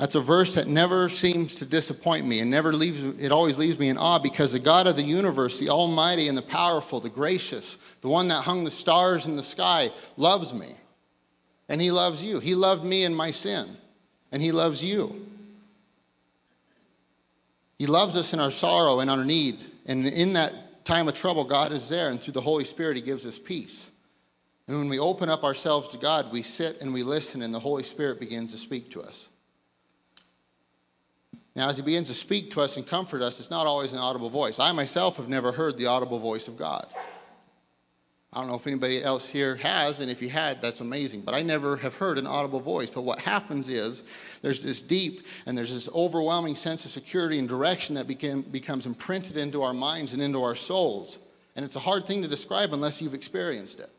That's 0.00 0.14
a 0.14 0.20
verse 0.22 0.54
that 0.54 0.66
never 0.66 1.10
seems 1.10 1.56
to 1.56 1.66
disappoint 1.66 2.26
me 2.26 2.40
and 2.40 2.50
never 2.50 2.72
leaves 2.72 3.02
it 3.22 3.30
always 3.30 3.58
leaves 3.58 3.78
me 3.78 3.90
in 3.90 3.98
awe 3.98 4.18
because 4.18 4.52
the 4.52 4.58
God 4.58 4.86
of 4.86 4.96
the 4.96 5.02
universe, 5.02 5.58
the 5.58 5.68
almighty 5.68 6.28
and 6.28 6.38
the 6.38 6.42
powerful, 6.42 7.00
the 7.00 7.10
gracious, 7.10 7.76
the 8.00 8.08
one 8.08 8.26
that 8.28 8.42
hung 8.42 8.64
the 8.64 8.70
stars 8.70 9.26
in 9.26 9.36
the 9.36 9.42
sky 9.42 9.90
loves 10.16 10.54
me. 10.54 10.68
And 11.68 11.82
he 11.82 11.90
loves 11.90 12.24
you. 12.24 12.40
He 12.40 12.54
loved 12.54 12.82
me 12.82 13.04
in 13.04 13.14
my 13.14 13.30
sin, 13.30 13.66
and 14.32 14.40
he 14.40 14.52
loves 14.52 14.82
you. 14.82 15.26
He 17.78 17.86
loves 17.86 18.16
us 18.16 18.32
in 18.32 18.40
our 18.40 18.50
sorrow 18.50 19.00
and 19.00 19.10
our 19.10 19.22
need, 19.22 19.58
and 19.84 20.06
in 20.06 20.32
that 20.32 20.86
time 20.86 21.08
of 21.08 21.14
trouble 21.14 21.44
God 21.44 21.72
is 21.72 21.90
there 21.90 22.08
and 22.08 22.18
through 22.18 22.32
the 22.32 22.40
Holy 22.40 22.64
Spirit 22.64 22.96
he 22.96 23.02
gives 23.02 23.26
us 23.26 23.38
peace. 23.38 23.90
And 24.66 24.78
when 24.78 24.88
we 24.88 24.98
open 24.98 25.28
up 25.28 25.44
ourselves 25.44 25.88
to 25.88 25.98
God, 25.98 26.32
we 26.32 26.40
sit 26.40 26.80
and 26.80 26.94
we 26.94 27.02
listen, 27.02 27.42
and 27.42 27.52
the 27.52 27.60
Holy 27.60 27.82
Spirit 27.82 28.18
begins 28.18 28.50
to 28.52 28.56
speak 28.56 28.90
to 28.92 29.02
us. 29.02 29.28
Now, 31.56 31.68
as 31.68 31.76
He 31.76 31.82
begins 31.82 32.08
to 32.08 32.14
speak 32.14 32.50
to 32.52 32.60
us 32.60 32.76
and 32.76 32.86
comfort 32.86 33.22
us, 33.22 33.40
it's 33.40 33.50
not 33.50 33.66
always 33.66 33.92
an 33.92 33.98
audible 33.98 34.30
voice. 34.30 34.58
I 34.58 34.72
myself 34.72 35.16
have 35.16 35.28
never 35.28 35.52
heard 35.52 35.76
the 35.76 35.86
audible 35.86 36.18
voice 36.18 36.48
of 36.48 36.56
God. 36.56 36.86
I 38.32 38.40
don't 38.40 38.48
know 38.48 38.54
if 38.54 38.66
anybody 38.68 39.02
else 39.02 39.28
here 39.28 39.56
has, 39.56 39.98
and 39.98 40.08
if 40.08 40.22
you 40.22 40.28
had, 40.28 40.62
that's 40.62 40.80
amazing. 40.80 41.22
But 41.22 41.34
I 41.34 41.42
never 41.42 41.76
have 41.78 41.96
heard 41.96 42.16
an 42.16 42.28
audible 42.28 42.60
voice. 42.60 42.88
But 42.88 43.02
what 43.02 43.18
happens 43.18 43.68
is 43.68 44.04
there's 44.40 44.62
this 44.62 44.82
deep 44.82 45.26
and 45.46 45.58
there's 45.58 45.74
this 45.74 45.88
overwhelming 45.88 46.54
sense 46.54 46.84
of 46.84 46.92
security 46.92 47.40
and 47.40 47.48
direction 47.48 47.96
that 47.96 48.06
became, 48.06 48.42
becomes 48.42 48.86
imprinted 48.86 49.36
into 49.36 49.62
our 49.62 49.74
minds 49.74 50.14
and 50.14 50.22
into 50.22 50.40
our 50.42 50.54
souls. 50.54 51.18
And 51.56 51.64
it's 51.64 51.74
a 51.74 51.80
hard 51.80 52.06
thing 52.06 52.22
to 52.22 52.28
describe 52.28 52.72
unless 52.72 53.02
you've 53.02 53.14
experienced 53.14 53.80
it. 53.80 53.90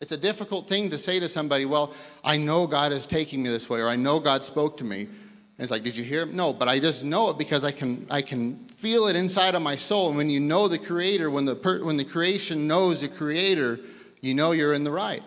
It's 0.00 0.12
a 0.12 0.16
difficult 0.16 0.66
thing 0.66 0.88
to 0.88 0.98
say 0.98 1.20
to 1.20 1.28
somebody, 1.28 1.66
Well, 1.66 1.92
I 2.24 2.38
know 2.38 2.66
God 2.66 2.92
is 2.92 3.06
taking 3.06 3.42
me 3.42 3.50
this 3.50 3.68
way, 3.68 3.80
or 3.80 3.88
I 3.88 3.96
know 3.96 4.20
God 4.20 4.42
spoke 4.42 4.78
to 4.78 4.84
me. 4.84 5.08
It's 5.58 5.70
like, 5.70 5.82
Did 5.82 5.96
you 5.96 6.04
hear? 6.04 6.26
No, 6.26 6.52
but 6.52 6.68
I 6.68 6.78
just 6.78 7.04
know 7.04 7.30
it 7.30 7.38
because 7.38 7.64
I 7.64 7.70
can, 7.70 8.06
I 8.10 8.22
can 8.22 8.66
feel 8.76 9.06
it 9.06 9.16
inside 9.16 9.54
of 9.54 9.62
my 9.62 9.76
soul. 9.76 10.08
And 10.08 10.16
when 10.16 10.30
you 10.30 10.40
know 10.40 10.68
the 10.68 10.78
Creator, 10.78 11.30
when 11.30 11.44
the, 11.44 11.54
per, 11.54 11.82
when 11.82 11.96
the 11.96 12.04
creation 12.04 12.66
knows 12.66 13.00
the 13.00 13.08
Creator, 13.08 13.80
you 14.20 14.34
know 14.34 14.52
you're 14.52 14.74
in 14.74 14.84
the 14.84 14.90
right. 14.90 15.22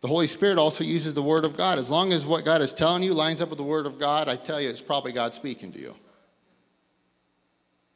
The 0.00 0.08
Holy 0.08 0.26
Spirit 0.28 0.58
also 0.58 0.84
uses 0.84 1.14
the 1.14 1.22
Word 1.22 1.44
of 1.44 1.56
God. 1.56 1.78
As 1.78 1.90
long 1.90 2.12
as 2.12 2.24
what 2.24 2.44
God 2.44 2.60
is 2.60 2.72
telling 2.72 3.02
you 3.02 3.14
lines 3.14 3.40
up 3.40 3.48
with 3.48 3.58
the 3.58 3.64
Word 3.64 3.86
of 3.86 3.98
God, 3.98 4.28
I 4.28 4.36
tell 4.36 4.60
you, 4.60 4.68
it's 4.68 4.82
probably 4.82 5.12
God 5.12 5.34
speaking 5.34 5.72
to 5.72 5.78
you. 5.78 5.94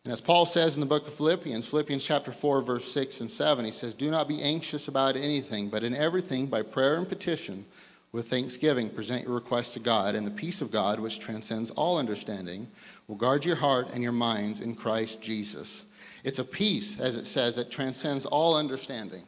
And 0.05 0.13
as 0.13 0.21
Paul 0.21 0.47
says 0.47 0.75
in 0.75 0.81
the 0.81 0.87
book 0.87 1.07
of 1.07 1.15
Philippians, 1.15 1.69
Philippians 1.69 2.05
chapter 2.05 2.33
4, 2.33 2.61
verse 2.63 2.91
6 2.91 3.21
and 3.21 3.31
7, 3.31 3.65
he 3.65 3.71
says, 3.71 3.95
Do 3.95 4.11
not 4.11 4.27
be 4.27 4.43
anxious 4.43 4.89
about 4.89 5.15
anything, 5.15 5.69
but 5.69 5.85
in 5.85 5.95
everything, 5.95 6.47
by 6.47 6.63
prayer 6.63 6.97
and 6.97 7.09
petition, 7.09 7.65
with 8.13 8.29
thanksgiving, 8.29 8.91
present 8.91 9.25
your 9.25 9.35
requests 9.35 9.73
to 9.73 9.81
God, 9.81 10.15
and 10.15 10.27
the 10.27 10.31
peace 10.31 10.61
of 10.61 10.71
God, 10.71 11.01
which 11.01 11.19
transcends 11.19 11.71
all 11.71 11.99
understanding, 11.99 12.69
will 13.09 13.17
guard 13.17 13.45
your 13.45 13.57
heart 13.57 13.89
and 13.95 14.03
your 14.03 14.13
minds 14.13 14.61
in 14.61 14.75
Christ 14.75 15.23
Jesus. 15.23 15.87
It's 16.23 16.39
a 16.39 16.45
peace, 16.45 17.01
as 17.01 17.17
it 17.17 17.27
says, 17.27 17.57
that 17.57 17.71
transcends 17.71 18.27
all 18.27 18.57
understanding. 18.57 19.23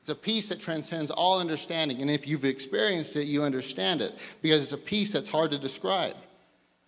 It's 0.00 0.10
a 0.10 0.14
peace 0.14 0.50
that 0.50 0.60
transcends 0.60 1.10
all 1.10 1.40
understanding. 1.40 2.00
And 2.00 2.10
if 2.10 2.28
you've 2.28 2.44
experienced 2.44 3.16
it, 3.16 3.24
you 3.24 3.42
understand 3.42 4.02
it 4.02 4.18
because 4.42 4.62
it's 4.62 4.72
a 4.72 4.78
peace 4.78 5.12
that's 5.12 5.28
hard 5.28 5.50
to 5.50 5.58
describe. 5.58 6.14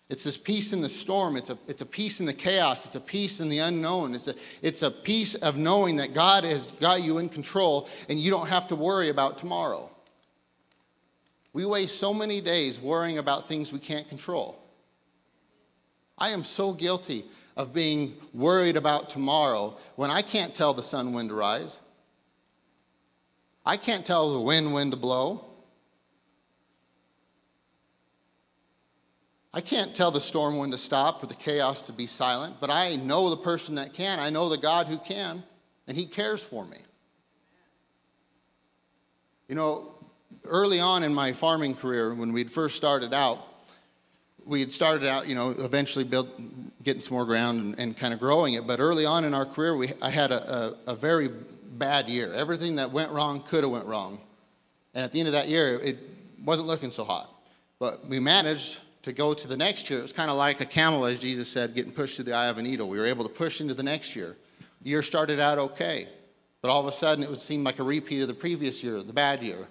It's 0.07 0.23
this 0.23 0.37
peace 0.37 0.71
in 0.71 0.81
the 0.81 0.87
storm. 0.87 1.35
It's 1.35 1.49
a, 1.49 1.57
it's 1.67 1.81
a 1.81 1.85
peace 1.85 2.19
in 2.21 2.27
the 2.27 2.33
chaos. 2.33 2.85
It's 2.85 2.95
a 2.95 3.01
peace 3.01 3.41
in 3.41 3.49
the 3.49 3.59
unknown. 3.59 4.13
It's 4.13 4.27
a, 4.27 4.35
it's 4.61 4.83
a 4.83 4.91
peace 4.91 5.35
of 5.35 5.57
knowing 5.57 5.97
that 5.97 6.13
God 6.13 6.43
has 6.43 6.71
got 6.73 7.01
you 7.01 7.17
in 7.17 7.27
control 7.27 7.89
and 8.07 8.19
you 8.19 8.31
don't 8.31 8.47
have 8.47 8.67
to 8.67 8.75
worry 8.75 9.09
about 9.09 9.37
tomorrow. 9.37 9.89
We 11.57 11.65
waste 11.65 11.97
so 11.97 12.13
many 12.13 12.39
days 12.39 12.79
worrying 12.79 13.17
about 13.17 13.47
things 13.47 13.73
we 13.73 13.79
can't 13.79 14.07
control. 14.07 14.59
I 16.15 16.29
am 16.29 16.43
so 16.43 16.71
guilty 16.71 17.25
of 17.55 17.73
being 17.73 18.13
worried 18.31 18.77
about 18.77 19.09
tomorrow 19.09 19.75
when 19.95 20.11
I 20.11 20.21
can't 20.21 20.53
tell 20.53 20.75
the 20.75 20.83
sun 20.83 21.13
when 21.13 21.29
to 21.29 21.33
rise. 21.33 21.79
I 23.65 23.75
can't 23.75 24.05
tell 24.05 24.35
the 24.35 24.39
wind 24.39 24.71
when 24.71 24.91
to 24.91 24.97
blow. 24.97 25.45
I 29.51 29.61
can't 29.61 29.95
tell 29.95 30.11
the 30.11 30.21
storm 30.21 30.59
when 30.59 30.69
to 30.69 30.77
stop 30.77 31.23
or 31.23 31.25
the 31.25 31.33
chaos 31.33 31.81
to 31.87 31.91
be 31.91 32.05
silent, 32.05 32.57
but 32.61 32.69
I 32.69 32.97
know 32.97 33.31
the 33.31 33.37
person 33.37 33.73
that 33.75 33.95
can. 33.95 34.19
I 34.19 34.29
know 34.29 34.47
the 34.47 34.59
God 34.59 34.85
who 34.85 34.99
can, 34.99 35.41
and 35.87 35.97
He 35.97 36.05
cares 36.05 36.43
for 36.43 36.63
me. 36.65 36.77
You 39.47 39.55
know, 39.55 39.96
early 40.49 40.79
on 40.79 41.03
in 41.03 41.13
my 41.13 41.31
farming 41.31 41.75
career, 41.75 42.13
when 42.13 42.33
we'd 42.33 42.51
first 42.51 42.75
started 42.75 43.13
out, 43.13 43.39
we 44.45 44.61
had 44.61 44.71
started 44.71 45.07
out, 45.07 45.27
you 45.27 45.35
know, 45.35 45.49
eventually 45.59 46.05
built, 46.05 46.29
getting 46.83 47.01
some 47.01 47.15
more 47.15 47.25
ground 47.25 47.59
and, 47.59 47.79
and 47.79 47.97
kind 47.97 48.13
of 48.13 48.19
growing 48.19 48.53
it. 48.53 48.65
But 48.65 48.79
early 48.79 49.05
on 49.05 49.25
in 49.25 49.33
our 49.33 49.45
career, 49.45 49.75
we, 49.75 49.91
I 50.01 50.09
had 50.09 50.31
a, 50.31 50.75
a, 50.87 50.91
a 50.91 50.95
very 50.95 51.29
bad 51.77 52.07
year. 52.07 52.33
Everything 52.33 52.77
that 52.77 52.91
went 52.91 53.11
wrong 53.11 53.41
could 53.41 53.63
have 53.63 53.71
went 53.71 53.85
wrong. 53.85 54.19
And 54.93 55.03
at 55.03 55.11
the 55.11 55.19
end 55.19 55.27
of 55.27 55.33
that 55.33 55.47
year, 55.49 55.79
it 55.83 55.97
wasn't 56.43 56.67
looking 56.67 56.91
so 56.91 57.03
hot. 57.03 57.29
But 57.79 58.07
we 58.07 58.19
managed 58.19 58.79
to 59.03 59.13
go 59.13 59.33
to 59.33 59.47
the 59.47 59.57
next 59.57 59.89
year. 59.89 59.99
It 59.99 60.03
was 60.03 60.13
kind 60.13 60.29
of 60.29 60.37
like 60.37 60.61
a 60.61 60.65
camel, 60.65 61.05
as 61.05 61.19
Jesus 61.19 61.49
said, 61.49 61.75
getting 61.75 61.91
pushed 61.91 62.15
through 62.15 62.25
the 62.25 62.33
eye 62.33 62.47
of 62.47 62.57
a 62.57 62.61
needle. 62.61 62.89
We 62.89 62.97
were 62.97 63.05
able 63.05 63.27
to 63.27 63.33
push 63.33 63.61
into 63.61 63.73
the 63.73 63.83
next 63.83 64.15
year. 64.15 64.35
The 64.81 64.89
year 64.89 65.01
started 65.01 65.39
out 65.39 65.57
okay, 65.57 66.07
but 66.61 66.69
all 66.69 66.79
of 66.79 66.87
a 66.87 66.91
sudden 66.91 67.23
it 67.23 67.29
would 67.29 67.41
seem 67.41 67.63
like 67.63 67.79
a 67.79 67.83
repeat 67.83 68.21
of 68.21 68.27
the 68.27 68.33
previous 68.33 68.83
year, 68.83 69.01
the 69.01 69.13
bad 69.13 69.43
year. 69.43 69.67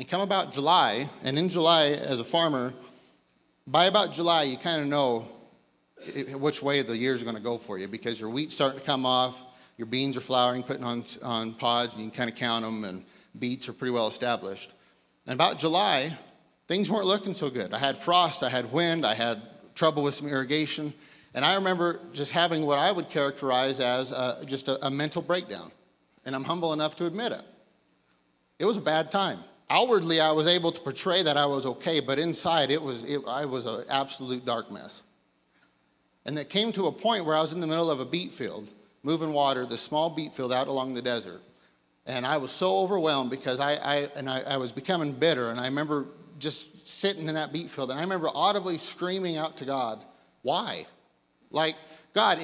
And 0.00 0.08
come 0.08 0.22
about 0.22 0.50
July, 0.50 1.10
and 1.24 1.38
in 1.38 1.50
July, 1.50 1.88
as 1.88 2.20
a 2.20 2.24
farmer, 2.24 2.72
by 3.66 3.84
about 3.84 4.14
July, 4.14 4.44
you 4.44 4.56
kind 4.56 4.80
of 4.80 4.86
know 4.86 5.28
which 6.38 6.62
way 6.62 6.80
the 6.80 6.96
years 6.96 7.22
going 7.22 7.36
to 7.36 7.42
go 7.42 7.58
for 7.58 7.76
you 7.76 7.86
because 7.86 8.18
your 8.18 8.30
wheat's 8.30 8.54
starting 8.54 8.80
to 8.80 8.86
come 8.86 9.04
off, 9.04 9.42
your 9.76 9.84
beans 9.86 10.16
are 10.16 10.22
flowering, 10.22 10.62
putting 10.62 10.84
on, 10.84 11.04
on 11.22 11.52
pods, 11.52 11.96
and 11.96 12.04
you 12.06 12.10
can 12.10 12.16
kind 12.16 12.30
of 12.30 12.36
count 12.36 12.64
them, 12.64 12.84
and 12.84 13.04
beets 13.38 13.68
are 13.68 13.74
pretty 13.74 13.92
well 13.92 14.06
established. 14.06 14.72
And 15.26 15.34
about 15.34 15.58
July, 15.58 16.16
things 16.66 16.90
weren't 16.90 17.04
looking 17.04 17.34
so 17.34 17.50
good. 17.50 17.74
I 17.74 17.78
had 17.78 17.98
frost, 17.98 18.42
I 18.42 18.48
had 18.48 18.72
wind, 18.72 19.04
I 19.04 19.12
had 19.12 19.42
trouble 19.74 20.02
with 20.02 20.14
some 20.14 20.28
irrigation, 20.28 20.94
and 21.34 21.44
I 21.44 21.56
remember 21.56 22.00
just 22.14 22.32
having 22.32 22.64
what 22.64 22.78
I 22.78 22.90
would 22.90 23.10
characterize 23.10 23.80
as 23.80 24.12
a, 24.12 24.44
just 24.46 24.68
a, 24.68 24.82
a 24.86 24.90
mental 24.90 25.20
breakdown. 25.20 25.70
And 26.24 26.34
I'm 26.34 26.44
humble 26.44 26.72
enough 26.72 26.96
to 26.96 27.04
admit 27.04 27.32
it. 27.32 27.42
It 28.58 28.64
was 28.64 28.78
a 28.78 28.80
bad 28.80 29.10
time 29.10 29.40
outwardly 29.70 30.20
I 30.20 30.32
was 30.32 30.46
able 30.46 30.72
to 30.72 30.80
portray 30.80 31.22
that 31.22 31.36
I 31.36 31.46
was 31.46 31.64
okay, 31.64 32.00
but 32.00 32.18
inside 32.18 32.70
it 32.70 32.82
was 32.82 33.04
it, 33.04 33.22
I 33.26 33.44
was 33.46 33.64
an 33.64 33.84
absolute 33.88 34.44
dark 34.44 34.70
mess. 34.70 35.02
And 36.26 36.38
it 36.38 36.50
came 36.50 36.72
to 36.72 36.86
a 36.86 36.92
point 36.92 37.24
where 37.24 37.36
I 37.36 37.40
was 37.40 37.52
in 37.52 37.60
the 37.60 37.66
middle 37.66 37.90
of 37.90 38.00
a 38.00 38.04
beet 38.04 38.32
field, 38.32 38.68
moving 39.02 39.32
water, 39.32 39.64
the 39.64 39.78
small 39.78 40.10
beet 40.10 40.34
field 40.34 40.52
out 40.52 40.66
along 40.68 40.94
the 40.94 41.00
desert. 41.00 41.40
And 42.04 42.26
I 42.26 42.36
was 42.36 42.50
so 42.50 42.78
overwhelmed 42.78 43.30
because 43.30 43.60
I, 43.60 43.74
I 43.74 43.96
and 44.16 44.28
I, 44.28 44.40
I 44.40 44.56
was 44.56 44.72
becoming 44.72 45.12
bitter. 45.12 45.50
And 45.50 45.60
I 45.60 45.66
remember 45.66 46.06
just 46.38 46.88
sitting 46.88 47.28
in 47.28 47.34
that 47.34 47.52
beet 47.52 47.70
field, 47.70 47.90
and 47.90 47.98
I 47.98 48.02
remember 48.02 48.28
audibly 48.34 48.78
screaming 48.78 49.36
out 49.36 49.56
to 49.58 49.64
God, 49.64 50.04
"Why? 50.42 50.86
Like 51.50 51.76
God, 52.12 52.42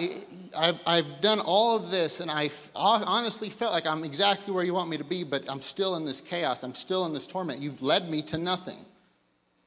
I've, 0.56 0.78
I've 0.87 1.20
done 1.20 1.40
all 1.40 1.75
of 1.75 1.90
this, 1.90 2.20
and 2.20 2.30
I 2.30 2.50
honestly 2.75 3.50
felt 3.50 3.73
like 3.73 3.87
I'm 3.87 4.04
exactly 4.04 4.54
where 4.54 4.64
you 4.64 4.75
want 4.75 4.88
me 4.88 4.96
to 4.96 5.04
be, 5.04 5.25
but 5.25 5.49
I'm 5.50 5.61
still 5.61 5.96
in 5.96 6.04
this 6.04 6.20
chaos. 6.20 6.62
I'm 6.62 6.75
still 6.75 7.04
in 7.06 7.12
this 7.12 7.26
torment. 7.26 7.61
You've 7.61 7.82
led 7.82 8.08
me 8.08 8.23
to 8.23 8.38
nothing. 8.38 8.78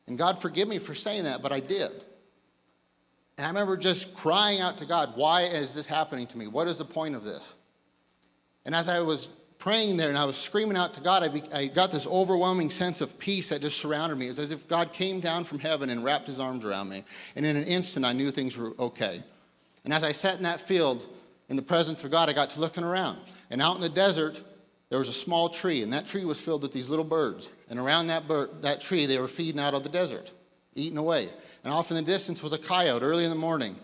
And 0.07 0.17
God, 0.17 0.41
forgive 0.41 0.67
me 0.67 0.79
for 0.79 0.95
saying 0.95 1.25
that, 1.25 1.41
but 1.41 1.51
I 1.51 1.59
did. 1.59 1.91
And 3.37 3.45
I 3.45 3.49
remember 3.49 3.77
just 3.77 4.13
crying 4.13 4.61
out 4.61 4.77
to 4.79 4.85
God, 4.85 5.13
Why 5.15 5.43
is 5.43 5.75
this 5.75 5.85
happening 5.85 6.27
to 6.27 6.37
me? 6.37 6.47
What 6.47 6.67
is 6.67 6.77
the 6.77 6.85
point 6.85 7.15
of 7.15 7.23
this? 7.23 7.55
And 8.65 8.73
as 8.73 8.87
I 8.87 9.01
was 9.01 9.29
praying 9.59 9.97
there 9.97 10.09
and 10.09 10.17
I 10.17 10.25
was 10.25 10.37
screaming 10.37 10.77
out 10.77 10.93
to 10.93 11.01
God, 11.01 11.23
I, 11.23 11.27
be, 11.27 11.43
I 11.53 11.67
got 11.67 11.91
this 11.91 12.07
overwhelming 12.07 12.69
sense 12.69 13.01
of 13.01 13.19
peace 13.19 13.49
that 13.49 13.61
just 13.61 13.77
surrounded 13.77 14.17
me. 14.17 14.27
It's 14.27 14.39
as 14.39 14.51
if 14.51 14.67
God 14.67 14.93
came 14.93 15.19
down 15.19 15.43
from 15.43 15.59
heaven 15.59 15.89
and 15.89 16.03
wrapped 16.03 16.27
his 16.27 16.39
arms 16.39 16.65
around 16.65 16.89
me. 16.89 17.03
And 17.35 17.45
in 17.45 17.55
an 17.55 17.65
instant, 17.65 18.05
I 18.05 18.13
knew 18.13 18.31
things 18.31 18.57
were 18.57 18.73
okay. 18.79 19.23
And 19.89 19.93
as 19.95 20.03
I 20.03 20.11
sat 20.11 20.37
in 20.37 20.43
that 20.43 20.61
field 20.61 21.03
in 21.49 21.55
the 21.55 21.63
presence 21.63 22.03
of 22.03 22.11
God, 22.11 22.29
I 22.29 22.33
got 22.33 22.51
to 22.51 22.59
looking 22.59 22.83
around. 22.83 23.17
And 23.49 23.59
out 23.59 23.73
in 23.75 23.81
the 23.81 23.89
desert, 23.89 24.39
there 24.91 24.99
was 24.99 25.09
a 25.09 25.13
small 25.13 25.49
tree, 25.49 25.81
and 25.81 25.91
that 25.93 26.05
tree 26.05 26.25
was 26.25 26.39
filled 26.39 26.61
with 26.61 26.71
these 26.71 26.91
little 26.91 27.03
birds. 27.03 27.49
And 27.71 27.79
around 27.79 28.05
that, 28.05 28.27
bird, 28.27 28.61
that 28.61 28.81
tree, 28.81 29.07
they 29.07 29.17
were 29.17 29.27
feeding 29.27 29.59
out 29.59 29.73
of 29.73 29.81
the 29.81 29.89
desert, 29.89 30.31
eating 30.75 30.99
away. 30.99 31.29
And 31.63 31.73
off 31.73 31.89
in 31.89 31.97
the 31.97 32.03
distance 32.03 32.43
was 32.43 32.53
a 32.53 32.59
coyote 32.59 33.01
early 33.01 33.23
in 33.23 33.31
the 33.31 33.35
morning, 33.35 33.75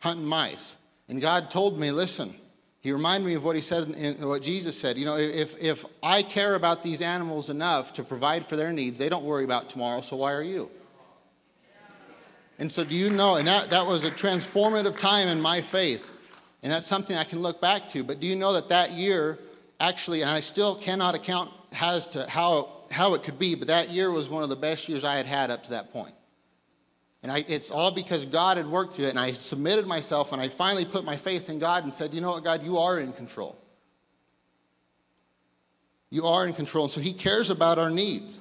hunting 0.00 0.26
mice. 0.26 0.76
And 1.08 1.18
God 1.18 1.50
told 1.50 1.80
me, 1.80 1.92
listen, 1.92 2.34
he 2.82 2.92
reminded 2.92 3.26
me 3.26 3.32
of 3.32 3.42
what 3.42 3.56
he 3.56 3.62
said, 3.62 3.88
in, 3.88 4.28
what 4.28 4.42
Jesus 4.42 4.78
said. 4.78 4.98
You 4.98 5.06
know, 5.06 5.16
if, 5.16 5.58
if 5.62 5.82
I 6.02 6.24
care 6.24 6.56
about 6.56 6.82
these 6.82 7.00
animals 7.00 7.48
enough 7.48 7.94
to 7.94 8.02
provide 8.02 8.44
for 8.44 8.56
their 8.56 8.70
needs, 8.70 8.98
they 8.98 9.08
don't 9.08 9.24
worry 9.24 9.44
about 9.44 9.70
tomorrow, 9.70 10.02
so 10.02 10.16
why 10.16 10.34
are 10.34 10.42
you? 10.42 10.70
And 12.58 12.70
so, 12.70 12.84
do 12.84 12.94
you 12.94 13.10
know, 13.10 13.36
and 13.36 13.46
that, 13.46 13.70
that 13.70 13.86
was 13.86 14.04
a 14.04 14.10
transformative 14.10 14.98
time 14.98 15.28
in 15.28 15.40
my 15.40 15.60
faith. 15.60 16.12
And 16.62 16.72
that's 16.72 16.86
something 16.86 17.16
I 17.16 17.24
can 17.24 17.40
look 17.40 17.60
back 17.60 17.88
to. 17.90 18.02
But 18.02 18.18
do 18.18 18.26
you 18.26 18.34
know 18.34 18.52
that 18.54 18.68
that 18.70 18.90
year, 18.90 19.38
actually, 19.78 20.22
and 20.22 20.30
I 20.30 20.40
still 20.40 20.74
cannot 20.74 21.14
account 21.14 21.50
as 21.80 22.06
to 22.08 22.28
how, 22.28 22.82
how 22.90 23.14
it 23.14 23.22
could 23.22 23.38
be, 23.38 23.54
but 23.54 23.68
that 23.68 23.90
year 23.90 24.10
was 24.10 24.28
one 24.28 24.42
of 24.42 24.48
the 24.48 24.56
best 24.56 24.88
years 24.88 25.04
I 25.04 25.16
had 25.16 25.26
had 25.26 25.50
up 25.50 25.62
to 25.64 25.70
that 25.70 25.92
point. 25.92 26.14
And 27.22 27.30
I, 27.30 27.44
it's 27.48 27.70
all 27.70 27.92
because 27.92 28.24
God 28.24 28.56
had 28.56 28.66
worked 28.66 28.94
through 28.94 29.06
it, 29.06 29.10
and 29.10 29.18
I 29.18 29.32
submitted 29.32 29.86
myself, 29.86 30.32
and 30.32 30.40
I 30.40 30.48
finally 30.48 30.84
put 30.84 31.04
my 31.04 31.16
faith 31.16 31.48
in 31.50 31.58
God 31.58 31.84
and 31.84 31.94
said, 31.94 32.14
You 32.14 32.20
know 32.20 32.30
what, 32.30 32.44
God, 32.44 32.62
you 32.62 32.78
are 32.78 32.98
in 32.98 33.12
control. 33.12 33.56
You 36.10 36.24
are 36.24 36.46
in 36.46 36.54
control. 36.54 36.84
And 36.84 36.92
so 36.92 37.00
He 37.00 37.12
cares 37.12 37.50
about 37.50 37.78
our 37.78 37.90
needs. 37.90 38.40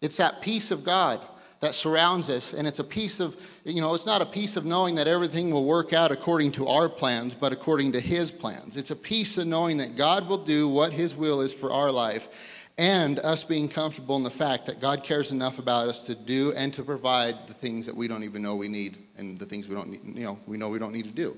It's 0.00 0.16
that 0.18 0.42
peace 0.42 0.70
of 0.70 0.84
God 0.84 1.20
that 1.64 1.74
surrounds 1.74 2.28
us. 2.28 2.52
And 2.52 2.68
it's 2.68 2.78
a 2.78 2.84
peace 2.84 3.20
of, 3.20 3.36
you 3.64 3.80
know, 3.80 3.94
it's 3.94 4.04
not 4.04 4.20
a 4.20 4.26
peace 4.26 4.56
of 4.58 4.66
knowing 4.66 4.96
that 4.96 5.08
everything 5.08 5.50
will 5.50 5.64
work 5.64 5.94
out 5.94 6.12
according 6.12 6.52
to 6.52 6.68
our 6.68 6.90
plans, 6.90 7.34
but 7.34 7.52
according 7.52 7.92
to 7.92 8.00
His 8.00 8.30
plans. 8.30 8.76
It's 8.76 8.90
a 8.90 8.96
peace 8.96 9.38
of 9.38 9.46
knowing 9.46 9.78
that 9.78 9.96
God 9.96 10.28
will 10.28 10.44
do 10.44 10.68
what 10.68 10.92
His 10.92 11.16
will 11.16 11.40
is 11.40 11.54
for 11.54 11.72
our 11.72 11.90
life 11.90 12.28
and 12.76 13.18
us 13.20 13.44
being 13.44 13.66
comfortable 13.66 14.16
in 14.16 14.22
the 14.22 14.30
fact 14.30 14.66
that 14.66 14.78
God 14.78 15.02
cares 15.02 15.32
enough 15.32 15.58
about 15.58 15.88
us 15.88 16.00
to 16.06 16.14
do 16.14 16.52
and 16.54 16.74
to 16.74 16.82
provide 16.82 17.46
the 17.46 17.54
things 17.54 17.86
that 17.86 17.96
we 17.96 18.08
don't 18.08 18.24
even 18.24 18.42
know 18.42 18.56
we 18.56 18.68
need 18.68 18.98
and 19.16 19.38
the 19.38 19.46
things 19.46 19.66
we 19.66 19.74
don't 19.74 19.88
need, 19.88 20.18
you 20.18 20.24
know, 20.24 20.38
we 20.46 20.58
know 20.58 20.68
we 20.68 20.78
don't 20.78 20.92
need 20.92 21.04
to 21.04 21.12
do. 21.12 21.34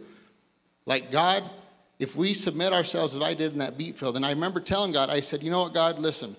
Like 0.86 1.12
God, 1.12 1.44
if 2.00 2.16
we 2.16 2.34
submit 2.34 2.72
ourselves 2.72 3.14
as 3.14 3.22
I 3.22 3.34
did 3.34 3.52
in 3.52 3.58
that 3.60 3.78
beet 3.78 3.96
field, 3.96 4.16
and 4.16 4.26
I 4.26 4.30
remember 4.30 4.58
telling 4.58 4.90
God, 4.90 5.08
I 5.08 5.20
said, 5.20 5.42
you 5.44 5.52
know 5.52 5.62
what, 5.62 5.74
God, 5.74 6.00
listen, 6.00 6.34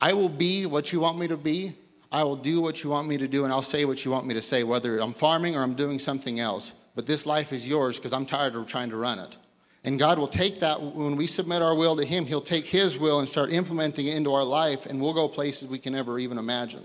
I 0.00 0.12
will 0.12 0.28
be 0.28 0.66
what 0.66 0.92
you 0.92 0.98
want 0.98 1.18
me 1.20 1.28
to 1.28 1.36
be. 1.36 1.76
I 2.12 2.22
will 2.22 2.36
do 2.36 2.60
what 2.60 2.84
you 2.84 2.90
want 2.90 3.08
me 3.08 3.16
to 3.16 3.26
do, 3.26 3.44
and 3.44 3.52
I'll 3.52 3.62
say 3.62 3.86
what 3.86 4.04
you 4.04 4.10
want 4.10 4.26
me 4.26 4.34
to 4.34 4.42
say, 4.42 4.64
whether 4.64 4.98
I'm 4.98 5.14
farming 5.14 5.56
or 5.56 5.62
I'm 5.62 5.74
doing 5.74 5.98
something 5.98 6.40
else. 6.40 6.74
But 6.94 7.06
this 7.06 7.24
life 7.24 7.54
is 7.54 7.66
yours 7.66 7.96
because 7.96 8.12
I'm 8.12 8.26
tired 8.26 8.54
of 8.54 8.66
trying 8.66 8.90
to 8.90 8.96
run 8.96 9.18
it. 9.18 9.38
And 9.84 9.98
God 9.98 10.18
will 10.18 10.28
take 10.28 10.60
that 10.60 10.80
when 10.80 11.16
we 11.16 11.26
submit 11.26 11.62
our 11.62 11.74
will 11.74 11.96
to 11.96 12.04
Him, 12.04 12.26
He'll 12.26 12.42
take 12.42 12.66
His 12.66 12.98
will 12.98 13.20
and 13.20 13.28
start 13.28 13.50
implementing 13.50 14.08
it 14.08 14.14
into 14.14 14.32
our 14.34 14.44
life, 14.44 14.84
and 14.84 15.00
we'll 15.00 15.14
go 15.14 15.26
places 15.26 15.68
we 15.68 15.78
can 15.78 15.94
never 15.94 16.18
even 16.18 16.36
imagine. 16.36 16.82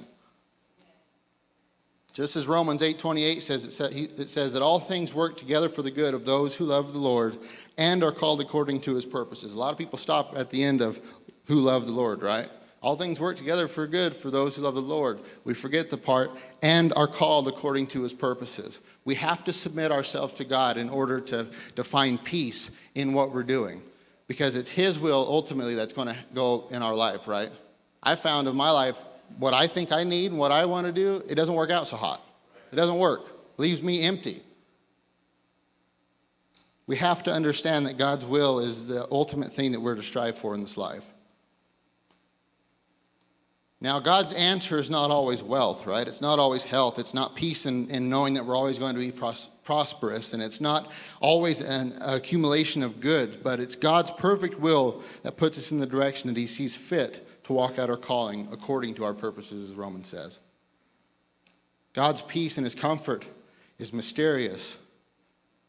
Just 2.13 2.35
as 2.35 2.47
Romans 2.47 2.81
8:28 2.81 3.41
says 3.43 3.63
it 3.63 4.29
says 4.29 4.53
that 4.53 4.63
all 4.63 4.79
things 4.79 5.13
work 5.13 5.37
together 5.37 5.69
for 5.69 5.83
the 5.83 5.91
good 5.91 6.15
of 6.15 6.25
those 6.25 6.55
who 6.55 6.65
love 6.65 6.93
the 6.93 6.99
Lord 6.99 7.37
and 7.77 8.03
are 8.03 8.11
called 8.11 8.41
according 8.41 8.81
to 8.81 8.95
his 8.95 9.05
purposes. 9.05 9.53
A 9.53 9.59
lot 9.59 9.71
of 9.71 9.77
people 9.77 9.99
stop 9.99 10.35
at 10.35 10.49
the 10.49 10.63
end 10.63 10.81
of 10.81 10.99
who 11.45 11.59
love 11.59 11.85
the 11.85 11.91
Lord, 11.91 12.23
right? 12.23 12.49
All 12.81 12.95
things 12.95 13.19
work 13.19 13.35
together 13.35 13.67
for 13.67 13.87
good 13.87 14.13
for 14.13 14.29
those 14.29 14.55
who 14.55 14.61
love 14.61 14.75
the 14.75 14.81
Lord. 14.81 15.19
We 15.43 15.53
forget 15.53 15.89
the 15.89 15.97
part 15.97 16.31
and 16.61 16.93
are 16.93 17.07
called 17.07 17.47
according 17.47 17.87
to 17.87 18.03
his 18.03 18.13
purposes. 18.13 18.79
We 19.03 19.15
have 19.15 19.43
to 19.45 19.53
submit 19.53 19.91
ourselves 19.91 20.35
to 20.35 20.45
God 20.45 20.77
in 20.77 20.89
order 20.89 21.19
to, 21.21 21.47
to 21.75 21.83
find 21.83 22.23
peace 22.23 22.69
in 22.93 23.13
what 23.13 23.33
we're 23.33 23.43
doing 23.43 23.81
because 24.27 24.55
it's 24.55 24.69
his 24.69 24.99
will 24.99 25.25
ultimately 25.27 25.73
that's 25.73 25.93
going 25.93 26.09
to 26.09 26.17
go 26.33 26.67
in 26.69 26.81
our 26.81 26.93
life, 26.93 27.27
right? 27.27 27.51
I 28.03 28.15
found 28.15 28.47
in 28.47 28.55
my 28.55 28.69
life 28.69 29.03
what 29.39 29.53
I 29.53 29.67
think 29.67 29.91
I 29.91 30.03
need 30.03 30.31
and 30.31 30.39
what 30.39 30.51
I 30.51 30.65
want 30.65 30.85
to 30.85 30.93
do, 30.93 31.23
it 31.27 31.35
doesn't 31.35 31.55
work 31.55 31.71
out 31.71 31.87
so 31.87 31.97
hot. 31.97 32.21
It 32.71 32.75
doesn't 32.75 32.97
work. 32.97 33.25
It 33.27 33.61
leaves 33.61 33.81
me 33.81 34.03
empty. 34.03 34.41
We 36.85 36.95
have 36.97 37.23
to 37.23 37.33
understand 37.33 37.85
that 37.87 37.97
God's 37.97 38.25
will 38.25 38.59
is 38.59 38.87
the 38.87 39.07
ultimate 39.11 39.51
thing 39.51 39.73
that 39.73 39.79
we're 39.79 39.95
to 39.95 40.03
strive 40.03 40.37
for 40.37 40.53
in 40.53 40.61
this 40.61 40.77
life. 40.77 41.05
Now, 43.79 43.99
God's 43.99 44.33
answer 44.33 44.79
is 44.79 44.89
not 44.89 45.11
always 45.11 45.43
wealth, 45.43 45.85
right? 45.85 46.07
It's 46.07 46.21
not 46.21 46.39
always 46.39 46.65
health. 46.65 46.97
It's 46.97 47.13
not 47.13 47.35
peace 47.35 47.67
in, 47.67 47.89
in 47.91 48.09
knowing 48.09 48.33
that 48.33 48.45
we're 48.45 48.55
always 48.55 48.79
going 48.79 48.95
to 48.95 48.99
be 48.99 49.11
pros- 49.11 49.49
prosperous. 49.63 50.33
And 50.33 50.41
it's 50.41 50.59
not 50.59 50.91
always 51.19 51.61
an 51.61 51.93
accumulation 52.01 52.81
of 52.81 52.99
goods, 52.99 53.37
but 53.37 53.59
it's 53.59 53.75
God's 53.75 54.09
perfect 54.09 54.59
will 54.59 55.03
that 55.21 55.37
puts 55.37 55.59
us 55.59 55.71
in 55.71 55.77
the 55.77 55.85
direction 55.85 56.27
that 56.27 56.39
He 56.39 56.47
sees 56.47 56.75
fit 56.75 57.43
to 57.43 57.53
walk 57.53 57.77
out 57.77 57.91
our 57.91 57.97
calling 57.97 58.47
according 58.51 58.95
to 58.95 59.05
our 59.05 59.13
purposes, 59.13 59.69
as 59.69 59.75
Romans 59.75 60.07
says. 60.07 60.39
God's 61.93 62.21
peace 62.21 62.57
and 62.57 62.65
his 62.65 62.75
comfort 62.75 63.25
is 63.79 63.93
mysterious, 63.93 64.77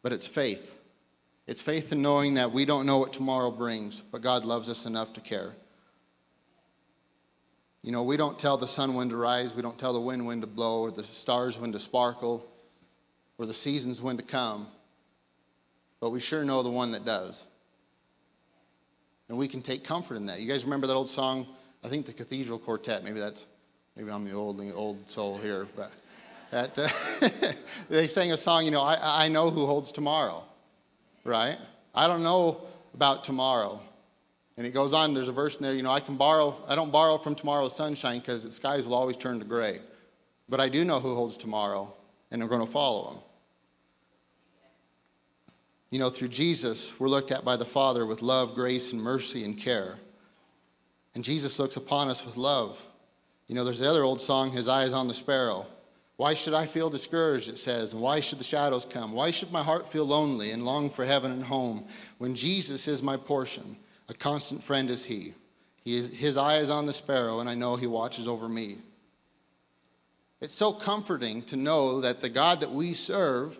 but 0.03 0.13
it's 0.13 0.27
faith. 0.27 0.79
It's 1.47 1.63
faith 1.63 1.93
in 1.93 2.03
knowing 2.03 2.35
that 2.35 2.53
we 2.53 2.65
don't 2.65 2.85
know 2.85 2.99
what 2.99 3.13
tomorrow 3.13 3.51
brings, 3.51 4.01
but 4.01 4.23
God 4.23 4.45
loves 4.45 4.69
us 4.69 4.87
enough 4.87 5.13
to 5.15 5.21
care. 5.21 5.55
You 7.83 7.93
know, 7.93 8.03
we 8.03 8.17
don't 8.17 8.39
tell 8.39 8.57
the 8.57 8.67
sun 8.67 8.95
when 8.95 9.09
to 9.11 9.17
rise, 9.17 9.55
we 9.55 9.63
don't 9.63 9.79
tell 9.79 9.93
the 9.93 10.01
wind 10.01 10.27
when 10.27 10.41
to 10.41 10.47
blow, 10.47 10.83
or 10.83 10.91
the 10.91 11.05
stars 11.05 11.59
when 11.59 11.73
to 11.73 11.79
sparkle, 11.79 12.47
or 13.39 13.47
the 13.47 13.55
seasons 13.55 14.03
when 14.03 14.17
to 14.17 14.23
come, 14.23 14.67
but 16.01 16.11
we 16.11 16.21
sure 16.21 16.45
know 16.45 16.63
the 16.63 16.71
one 16.71 16.93
that 16.93 17.05
does. 17.05 17.47
And 19.29 19.39
we 19.39 19.47
can 19.47 19.63
take 19.63 19.85
comfort 19.85 20.17
in 20.17 20.27
that. 20.27 20.41
You 20.41 20.49
guys 20.49 20.65
remember 20.65 20.87
that 20.87 20.95
old 20.95 21.09
song, 21.09 21.47
I 21.85 21.89
think 21.89 22.07
the 22.07 22.13
Cathedral 22.13 22.59
Quartet. 22.59 23.05
Maybe 23.05 23.21
that's 23.21 23.45
maybe 23.95 24.11
I'm 24.11 24.25
the 24.25 24.33
old 24.33 24.61
old 24.73 25.09
soul 25.09 25.39
here, 25.39 25.69
but 25.77 25.93
that 26.51 26.79
uh, 26.79 27.53
they 27.89 28.07
sang 28.07 28.33
a 28.33 28.37
song. 28.37 28.65
You 28.65 28.71
know, 28.71 28.83
I 28.83 29.25
I 29.25 29.29
know 29.29 29.51
who 29.51 29.67
holds 29.67 29.93
tomorrow, 29.93 30.45
right? 31.25 31.59
I 31.95 32.07
don't 32.07 32.23
know 32.23 32.63
about 32.95 33.23
tomorrow. 33.23 33.81
And 34.59 34.67
it 34.67 34.75
goes 34.75 34.93
on, 34.93 35.15
there's 35.15 35.29
a 35.29 35.33
verse 35.33 35.57
in 35.57 35.63
there, 35.63 35.75
you 35.75 35.85
know, 35.85 35.93
I 35.93 36.01
can 36.01 36.17
borrow, 36.17 36.61
I 36.67 36.75
don't 36.75 36.91
borrow 36.91 37.17
from 37.17 37.37
tomorrow's 37.37 37.77
sunshine 37.77 38.19
because 38.19 38.43
the 38.43 38.51
skies 38.51 38.85
will 38.85 38.95
always 38.97 39.17
turn 39.17 39.39
to 39.39 39.45
gray. 39.45 39.79
But 40.49 40.59
I 40.59 40.69
do 40.69 40.85
know 40.85 40.99
who 40.99 41.15
holds 41.15 41.37
tomorrow, 41.37 41.95
and 42.33 42.43
I'm 42.43 42.49
going 42.49 42.67
to 42.67 42.71
follow 42.71 43.13
him. 43.13 43.19
You 45.91 46.01
know, 46.01 46.11
through 46.11 46.29
Jesus, 46.29 46.91
we're 46.99 47.09
looked 47.09 47.31
at 47.31 47.45
by 47.45 47.55
the 47.55 47.65
Father 47.65 48.05
with 48.05 48.21
love, 48.21 48.57
grace, 48.57 48.93
and 48.93 49.01
mercy 49.01 49.45
and 49.45 49.57
care. 49.57 49.95
And 51.15 51.23
Jesus 51.23 51.61
looks 51.61 51.77
upon 51.77 52.11
us 52.11 52.25
with 52.25 52.37
love. 52.37 52.85
You 53.47 53.55
know, 53.55 53.63
there's 53.63 53.79
the 53.79 53.89
other 53.89 54.03
old 54.03 54.21
song, 54.21 54.51
His 54.51 54.67
Eyes 54.67 54.93
on 54.93 55.07
the 55.07 55.15
Sparrow. 55.15 55.67
Why 56.17 56.35
should 56.35 56.53
I 56.53 56.67
feel 56.67 56.91
discouraged, 56.91 57.49
it 57.49 57.59
says, 57.59 57.93
and 57.93 58.03
why 58.03 58.19
should 58.19 58.41
the 58.41 58.45
shadows 58.45 58.85
come? 58.85 59.13
Why 59.13 59.31
should 59.31 59.53
my 59.53 59.63
heart 59.63 59.91
feel 59.91 60.05
lonely 60.05 60.51
and 60.51 60.65
long 60.65 60.91
for 60.91 61.05
heaven 61.05 61.31
and 61.31 61.45
home 61.45 61.87
when 62.19 62.35
Jesus 62.35 62.89
is 62.89 63.05
my 63.05 63.17
portion? 63.17 63.77
A 64.09 64.15
constant 64.15 64.63
friend 64.63 64.91
is 64.91 65.05
He. 65.05 65.35
he 65.85 65.97
is, 65.97 66.11
his 66.11 66.37
eye 66.37 66.59
is 66.59 66.71
on 66.71 66.87
the 66.87 66.93
sparrow, 66.93 67.41
and 67.41 67.49
I 67.49 67.55
know 67.55 67.77
He 67.77 67.87
watches 67.87 68.27
over 68.27 68.49
me. 68.49 68.79
It's 70.41 70.55
so 70.55 70.73
comforting 70.73 71.43
to 71.43 71.57
know 71.57 72.01
that 72.01 72.21
the 72.21 72.29
God 72.29 72.61
that 72.61 72.71
we 72.71 72.93
serve 72.93 73.59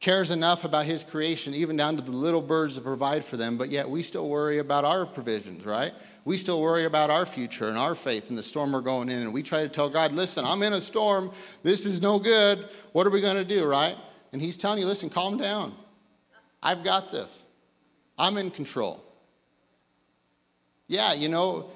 cares 0.00 0.30
enough 0.30 0.64
about 0.64 0.86
his 0.86 1.04
creation, 1.04 1.52
even 1.52 1.76
down 1.76 1.94
to 1.94 2.02
the 2.02 2.10
little 2.10 2.40
birds 2.40 2.74
that 2.74 2.84
provide 2.84 3.22
for 3.22 3.36
them, 3.36 3.58
but 3.58 3.68
yet 3.68 3.88
we 3.88 4.02
still 4.02 4.30
worry 4.30 4.58
about 4.58 4.82
our 4.82 5.04
provisions, 5.04 5.66
right? 5.66 5.92
We 6.24 6.38
still 6.38 6.62
worry 6.62 6.86
about 6.86 7.10
our 7.10 7.26
future 7.26 7.68
and 7.68 7.76
our 7.76 7.94
faith 7.94 8.30
and 8.30 8.38
the 8.38 8.42
storm 8.42 8.72
we're 8.72 8.80
going 8.80 9.10
in. 9.10 9.18
And 9.18 9.32
we 9.32 9.42
try 9.42 9.62
to 9.62 9.68
tell 9.68 9.90
God, 9.90 10.12
listen, 10.12 10.44
I'm 10.44 10.62
in 10.62 10.72
a 10.72 10.80
storm. 10.80 11.30
This 11.62 11.84
is 11.84 12.00
no 12.00 12.18
good. 12.18 12.66
What 12.92 13.06
are 13.06 13.10
we 13.10 13.20
going 13.20 13.36
to 13.36 13.44
do, 13.44 13.66
right? 13.66 13.96
And 14.32 14.40
he's 14.40 14.56
telling 14.56 14.78
you, 14.78 14.86
listen, 14.86 15.10
calm 15.10 15.36
down. 15.36 15.74
I've 16.62 16.82
got 16.82 17.12
this. 17.12 17.44
I'm 18.18 18.38
in 18.38 18.50
control. 18.50 19.04
Yeah, 20.90 21.12
you 21.12 21.28
know, 21.28 21.70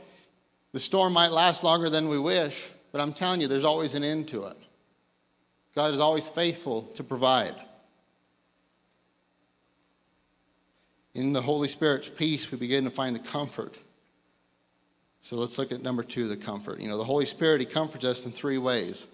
the 0.72 0.80
storm 0.80 1.12
might 1.12 1.30
last 1.30 1.62
longer 1.62 1.88
than 1.88 2.08
we 2.08 2.18
wish, 2.18 2.68
but 2.90 3.00
I'm 3.00 3.12
telling 3.12 3.40
you, 3.40 3.46
there's 3.46 3.64
always 3.64 3.94
an 3.94 4.02
end 4.02 4.26
to 4.28 4.46
it. 4.46 4.56
God 5.76 5.94
is 5.94 6.00
always 6.00 6.28
faithful 6.28 6.82
to 6.96 7.04
provide. 7.04 7.54
In 11.14 11.32
the 11.32 11.40
Holy 11.40 11.68
Spirit's 11.68 12.08
peace, 12.08 12.50
we 12.50 12.58
begin 12.58 12.82
to 12.82 12.90
find 12.90 13.14
the 13.14 13.20
comfort. 13.20 13.80
So 15.22 15.36
let's 15.36 15.58
look 15.58 15.70
at 15.70 15.80
number 15.80 16.02
two 16.02 16.26
the 16.26 16.36
comfort. 16.36 16.80
You 16.80 16.88
know, 16.88 16.98
the 16.98 17.04
Holy 17.04 17.26
Spirit, 17.26 17.60
He 17.60 17.66
comforts 17.66 18.04
us 18.04 18.26
in 18.26 18.32
three 18.32 18.58
ways. 18.58 19.06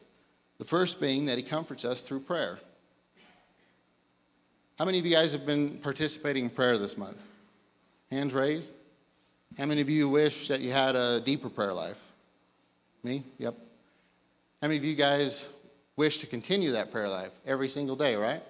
The 0.57 0.65
first 0.65 0.99
being 0.99 1.27
that 1.27 1.37
He 1.37 1.45
comforts 1.45 1.85
us 1.85 2.01
through 2.01 2.21
prayer. 2.21 2.59
How 4.79 4.87
many 4.87 4.99
of 4.99 5.05
you 5.05 5.13
guys 5.13 5.33
have 5.33 5.45
been 5.45 5.77
participating 5.77 6.45
in 6.45 6.51
prayer 6.51 6.79
this 6.79 6.97
month? 6.97 7.23
Hands 8.11 8.33
raised. 8.33 8.71
How 9.59 9.67
many 9.67 9.81
of 9.81 9.91
you 9.91 10.09
wish 10.09 10.49
that 10.49 10.61
you 10.61 10.73
had 10.73 10.97
a 10.97 11.21
deeper 11.21 11.49
prayer 11.49 11.75
life? 11.75 12.01
Me? 13.03 13.25
Yep. 13.39 13.55
How 14.63 14.69
many 14.69 14.79
of 14.79 14.85
you 14.85 14.95
guys 14.95 15.47
wish 15.97 16.19
to 16.19 16.27
continue 16.27 16.73
that 16.73 16.91
prayer 16.91 17.09
life 17.09 17.33
every 17.47 17.69
single 17.69 17.97
day, 17.97 18.15
right? 18.15 18.43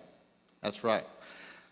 That's 0.63 0.85
right. 0.85 1.05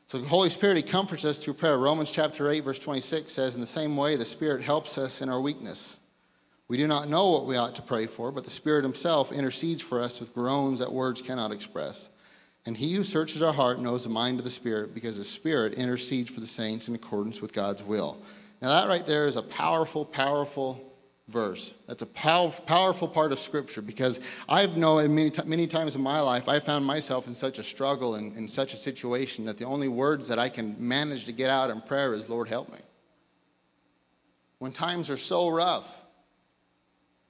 So 0.07 0.19
the 0.19 0.27
Holy 0.27 0.49
Spirit, 0.49 0.77
He 0.77 0.83
comforts 0.83 1.25
us 1.25 1.45
through 1.45 1.55
prayer. 1.55 1.77
Romans 1.77 2.11
chapter 2.11 2.49
8, 2.51 2.65
verse 2.65 2.79
26 2.79 3.31
says, 3.31 3.55
In 3.55 3.61
the 3.61 3.67
same 3.67 3.97
way, 3.97 4.17
the 4.17 4.25
Spirit 4.25 4.63
helps 4.63 4.97
us 4.97 5.21
in 5.21 5.29
our 5.29 5.41
weakness. 5.41 5.99
We 6.67 6.77
do 6.77 6.87
not 6.87 7.09
know 7.09 7.31
what 7.31 7.47
we 7.47 7.57
ought 7.57 7.75
to 7.77 7.83
pray 7.83 8.07
for, 8.07 8.33
but 8.33 8.45
the 8.45 8.51
Spirit 8.51 8.85
Himself 8.85 9.33
intercedes 9.33 9.83
for 9.83 10.01
us 10.01 10.19
with 10.19 10.35
groans 10.35 10.79
that 10.79 10.93
words 10.93 11.21
cannot 11.21 11.53
express. 11.53 12.09
And 12.65 12.77
He 12.77 12.95
who 12.95 13.05
searches 13.05 13.43
our 13.43 13.53
heart 13.53 13.81
knows 13.81 14.05
the 14.05 14.11
mind 14.11 14.39
of 14.39 14.45
the 14.45 14.51
Spirit, 14.51 14.95
because 14.95 15.19
the 15.19 15.25
Spirit 15.25 15.75
intercedes 15.75 16.31
for 16.31 16.41
the 16.41 16.47
saints 16.47 16.89
in 16.89 16.95
accordance 16.95 17.41
with 17.41 17.53
God's 17.53 17.83
will. 17.83 18.19
Now, 18.61 18.69
that 18.69 18.89
right 18.89 19.07
there 19.07 19.27
is 19.27 19.37
a 19.37 19.43
powerful, 19.43 20.05
powerful 20.05 20.89
verse. 21.29 21.75
That's 21.87 22.03
a 22.03 22.07
pow- 22.07 22.49
powerful 22.67 23.07
part 23.07 23.33
of 23.33 23.39
Scripture 23.39 23.83
because 23.83 24.21
I've 24.49 24.77
known 24.77 25.15
many, 25.15 25.31
t- 25.31 25.43
many 25.45 25.67
times 25.67 25.95
in 25.95 26.03
my 26.03 26.21
life, 26.21 26.49
I 26.49 26.59
found 26.59 26.85
myself 26.85 27.29
in 27.29 27.35
such 27.35 27.59
a 27.59 27.63
struggle 27.63 28.17
and 28.17 28.37
in 28.37 28.49
such 28.49 28.75
a 28.75 28.77
situation 28.77 29.45
that 29.45 29.59
the 29.59 29.65
only 29.65 29.89
words 29.89 30.27
that 30.29 30.39
I 30.39 30.49
can 30.49 30.75
manage 30.79 31.27
to 31.27 31.33
get 31.33 31.51
out 31.51 31.71
in 31.71 31.81
prayer 31.83 32.15
is, 32.15 32.29
Lord, 32.29 32.49
help 32.49 32.73
me. 32.73 32.79
When 34.59 34.73
times 34.73 35.11
are 35.11 35.17
so 35.17 35.51
rough, 35.51 36.03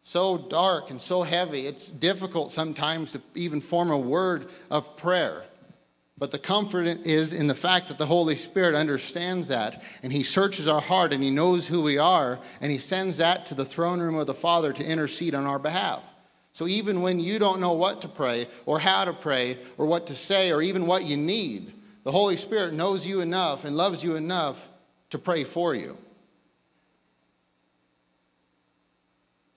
so 0.02 0.38
dark, 0.38 0.90
and 0.90 1.02
so 1.02 1.22
heavy, 1.22 1.66
it's 1.66 1.90
difficult 1.90 2.50
sometimes 2.50 3.12
to 3.12 3.20
even 3.34 3.60
form 3.60 3.90
a 3.90 3.98
word 3.98 4.48
of 4.70 4.96
prayer. 4.96 5.44
But 6.18 6.32
the 6.32 6.38
comfort 6.38 6.86
is 7.06 7.32
in 7.32 7.46
the 7.46 7.54
fact 7.54 7.86
that 7.88 7.98
the 7.98 8.06
Holy 8.06 8.34
Spirit 8.34 8.74
understands 8.74 9.48
that 9.48 9.82
and 10.02 10.12
He 10.12 10.24
searches 10.24 10.66
our 10.66 10.80
heart 10.80 11.12
and 11.12 11.22
He 11.22 11.30
knows 11.30 11.68
who 11.68 11.80
we 11.80 11.96
are 11.96 12.40
and 12.60 12.72
He 12.72 12.78
sends 12.78 13.18
that 13.18 13.46
to 13.46 13.54
the 13.54 13.64
throne 13.64 14.00
room 14.00 14.16
of 14.16 14.26
the 14.26 14.34
Father 14.34 14.72
to 14.72 14.84
intercede 14.84 15.34
on 15.34 15.46
our 15.46 15.60
behalf. 15.60 16.02
So 16.52 16.66
even 16.66 17.02
when 17.02 17.20
you 17.20 17.38
don't 17.38 17.60
know 17.60 17.74
what 17.74 18.02
to 18.02 18.08
pray 18.08 18.48
or 18.66 18.80
how 18.80 19.04
to 19.04 19.12
pray 19.12 19.58
or 19.76 19.86
what 19.86 20.08
to 20.08 20.16
say 20.16 20.50
or 20.50 20.60
even 20.60 20.88
what 20.88 21.04
you 21.04 21.16
need, 21.16 21.72
the 22.02 22.10
Holy 22.10 22.36
Spirit 22.36 22.72
knows 22.72 23.06
you 23.06 23.20
enough 23.20 23.64
and 23.64 23.76
loves 23.76 24.02
you 24.02 24.16
enough 24.16 24.68
to 25.10 25.18
pray 25.18 25.44
for 25.44 25.76
you. 25.76 25.96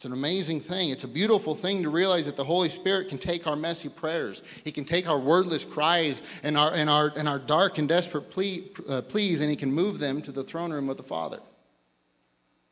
It's 0.02 0.06
an 0.08 0.14
amazing 0.14 0.62
thing. 0.62 0.90
It's 0.90 1.04
a 1.04 1.08
beautiful 1.08 1.54
thing 1.54 1.84
to 1.84 1.92
realize 1.92 2.26
that 2.26 2.36
the 2.36 2.44
Holy 2.44 2.70
Spirit 2.70 3.08
can 3.08 3.20
take 3.20 3.46
our 3.46 3.56
messy 3.56 3.88
prayers. 3.88 4.42
He 4.64 4.72
can 4.72 4.84
take 4.84 5.08
our 5.08 5.20
wordless 5.20 5.64
cries 5.64 6.24
and 6.42 6.58
our, 6.58 6.74
and 6.74 6.90
our, 6.90 7.14
and 7.16 7.30
our 7.30 7.38
dark 7.38 7.78
and 7.78 7.88
desperate 7.88 8.32
plea, 8.32 8.72
uh, 8.90 9.04
pleas, 9.04 9.42
and 9.42 9.50
He 9.52 9.56
can 9.56 9.72
move 9.72 10.00
them 10.00 10.24
to 10.24 10.32
the 10.32 10.42
throne 10.42 10.74
room 10.74 10.90
of 10.90 10.98
the 10.98 11.04
Father 11.04 11.40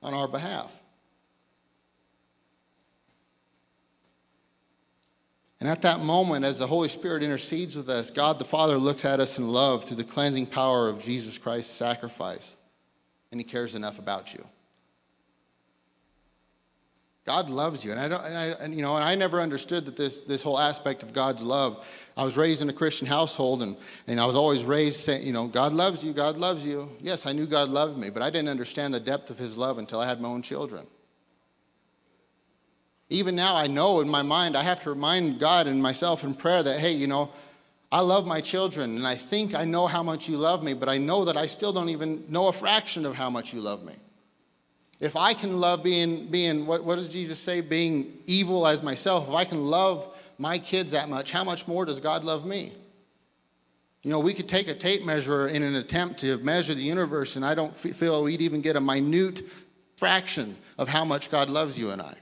on 0.01 0.15
our 0.15 0.27
behalf. 0.27 0.75
And 5.59 5.69
at 5.69 5.83
that 5.83 5.99
moment, 5.99 6.45
as 6.45 6.57
the 6.57 6.65
Holy 6.65 6.89
Spirit 6.89 7.21
intercedes 7.21 7.75
with 7.75 7.89
us, 7.89 8.09
God 8.09 8.39
the 8.39 8.43
Father 8.43 8.77
looks 8.79 9.05
at 9.05 9.19
us 9.19 9.37
in 9.37 9.47
love 9.47 9.85
through 9.85 9.97
the 9.97 10.03
cleansing 10.03 10.47
power 10.47 10.89
of 10.89 10.99
Jesus 10.99 11.37
Christ's 11.37 11.75
sacrifice, 11.75 12.57
and 13.31 13.39
He 13.39 13.43
cares 13.43 13.75
enough 13.75 13.99
about 13.99 14.33
you. 14.33 14.43
God 17.29 17.47
loves 17.51 17.85
you. 17.85 17.91
And 17.91 17.99
I 17.99 18.07
don't, 18.07 18.25
and 18.25 18.35
I, 18.35 18.45
and, 18.59 18.73
you 18.73 18.81
know, 18.81 18.95
and 18.95 19.05
I 19.05 19.13
never 19.13 19.39
understood 19.39 19.85
that 19.85 19.95
this, 19.95 20.21
this 20.21 20.41
whole 20.41 20.57
aspect 20.57 21.03
of 21.03 21.13
God's 21.13 21.43
love. 21.43 21.85
I 22.17 22.23
was 22.23 22.35
raised 22.37 22.63
in 22.63 22.69
a 22.71 22.73
Christian 22.73 23.05
household 23.05 23.61
and, 23.61 23.77
and 24.07 24.19
I 24.19 24.25
was 24.25 24.35
always 24.35 24.63
raised 24.63 25.01
saying, 25.01 25.27
you 25.27 25.31
know, 25.31 25.45
God 25.45 25.71
loves 25.71 26.03
you, 26.03 26.11
God 26.11 26.37
loves 26.37 26.65
you. 26.65 26.89
Yes, 26.99 27.27
I 27.27 27.33
knew 27.33 27.45
God 27.45 27.69
loved 27.69 27.99
me, 27.99 28.09
but 28.09 28.23
I 28.23 28.31
didn't 28.31 28.49
understand 28.49 28.95
the 28.95 28.99
depth 28.99 29.29
of 29.29 29.37
his 29.37 29.57
love 29.57 29.77
until 29.77 29.99
I 29.99 30.07
had 30.07 30.19
my 30.19 30.27
own 30.27 30.41
children. 30.41 30.87
Even 33.09 33.35
now, 33.35 33.55
I 33.55 33.67
know 33.67 33.99
in 33.99 34.09
my 34.09 34.23
mind, 34.23 34.57
I 34.57 34.63
have 34.63 34.79
to 34.81 34.89
remind 34.89 35.39
God 35.39 35.67
and 35.67 35.79
myself 35.83 36.23
in 36.23 36.33
prayer 36.33 36.63
that, 36.63 36.79
hey, 36.79 36.93
you 36.93 37.05
know, 37.05 37.29
I 37.91 37.99
love 37.99 38.25
my 38.25 38.41
children 38.41 38.97
and 38.97 39.05
I 39.05 39.13
think 39.13 39.53
I 39.53 39.65
know 39.65 39.85
how 39.85 40.01
much 40.01 40.27
you 40.27 40.37
love 40.37 40.63
me, 40.63 40.73
but 40.73 40.89
I 40.89 40.97
know 40.97 41.25
that 41.25 41.37
I 41.37 41.45
still 41.45 41.73
don't 41.73 41.89
even 41.89 42.25
know 42.27 42.47
a 42.47 42.53
fraction 42.53 43.05
of 43.05 43.13
how 43.13 43.29
much 43.29 43.53
you 43.53 43.61
love 43.61 43.83
me. 43.83 43.93
If 44.99 45.15
I 45.15 45.33
can 45.33 45.59
love 45.59 45.81
being, 45.81 46.25
being 46.27 46.65
what, 46.65 46.83
what 46.83 46.95
does 46.95 47.07
Jesus 47.07 47.39
say, 47.39 47.61
being 47.61 48.17
evil 48.25 48.67
as 48.67 48.83
myself, 48.83 49.29
if 49.29 49.33
I 49.33 49.45
can 49.45 49.67
love 49.67 50.07
my 50.37 50.59
kids 50.59 50.91
that 50.91 51.07
much, 51.09 51.31
how 51.31 51.43
much 51.43 51.67
more 51.67 51.85
does 51.85 51.99
God 51.99 52.23
love 52.23 52.45
me? 52.45 52.73
You 54.03 54.11
know, 54.11 54.19
we 54.19 54.33
could 54.33 54.47
take 54.47 54.67
a 54.67 54.73
tape 54.73 55.05
measure 55.05 55.47
in 55.47 55.63
an 55.63 55.75
attempt 55.75 56.19
to 56.19 56.37
measure 56.37 56.73
the 56.73 56.81
universe, 56.81 57.35
and 57.35 57.45
I 57.45 57.53
don't 57.55 57.75
feel 57.75 58.23
we'd 58.23 58.41
even 58.41 58.61
get 58.61 58.75
a 58.75 58.81
minute 58.81 59.41
fraction 59.97 60.57
of 60.77 60.87
how 60.87 61.03
much 61.03 61.29
God 61.29 61.49
loves 61.49 61.77
you 61.77 61.91
and 61.91 62.01
I. 62.01 62.15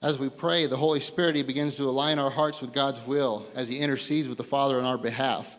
As 0.00 0.18
we 0.18 0.28
pray, 0.28 0.66
the 0.66 0.76
Holy 0.76 1.00
Spirit 1.00 1.34
he 1.34 1.42
begins 1.42 1.76
to 1.76 1.84
align 1.84 2.18
our 2.18 2.30
hearts 2.30 2.60
with 2.60 2.72
God's 2.72 3.02
will 3.02 3.46
as 3.54 3.68
He 3.68 3.80
intercedes 3.80 4.28
with 4.28 4.38
the 4.38 4.44
Father 4.44 4.78
on 4.78 4.84
our 4.84 4.98
behalf. 4.98 5.57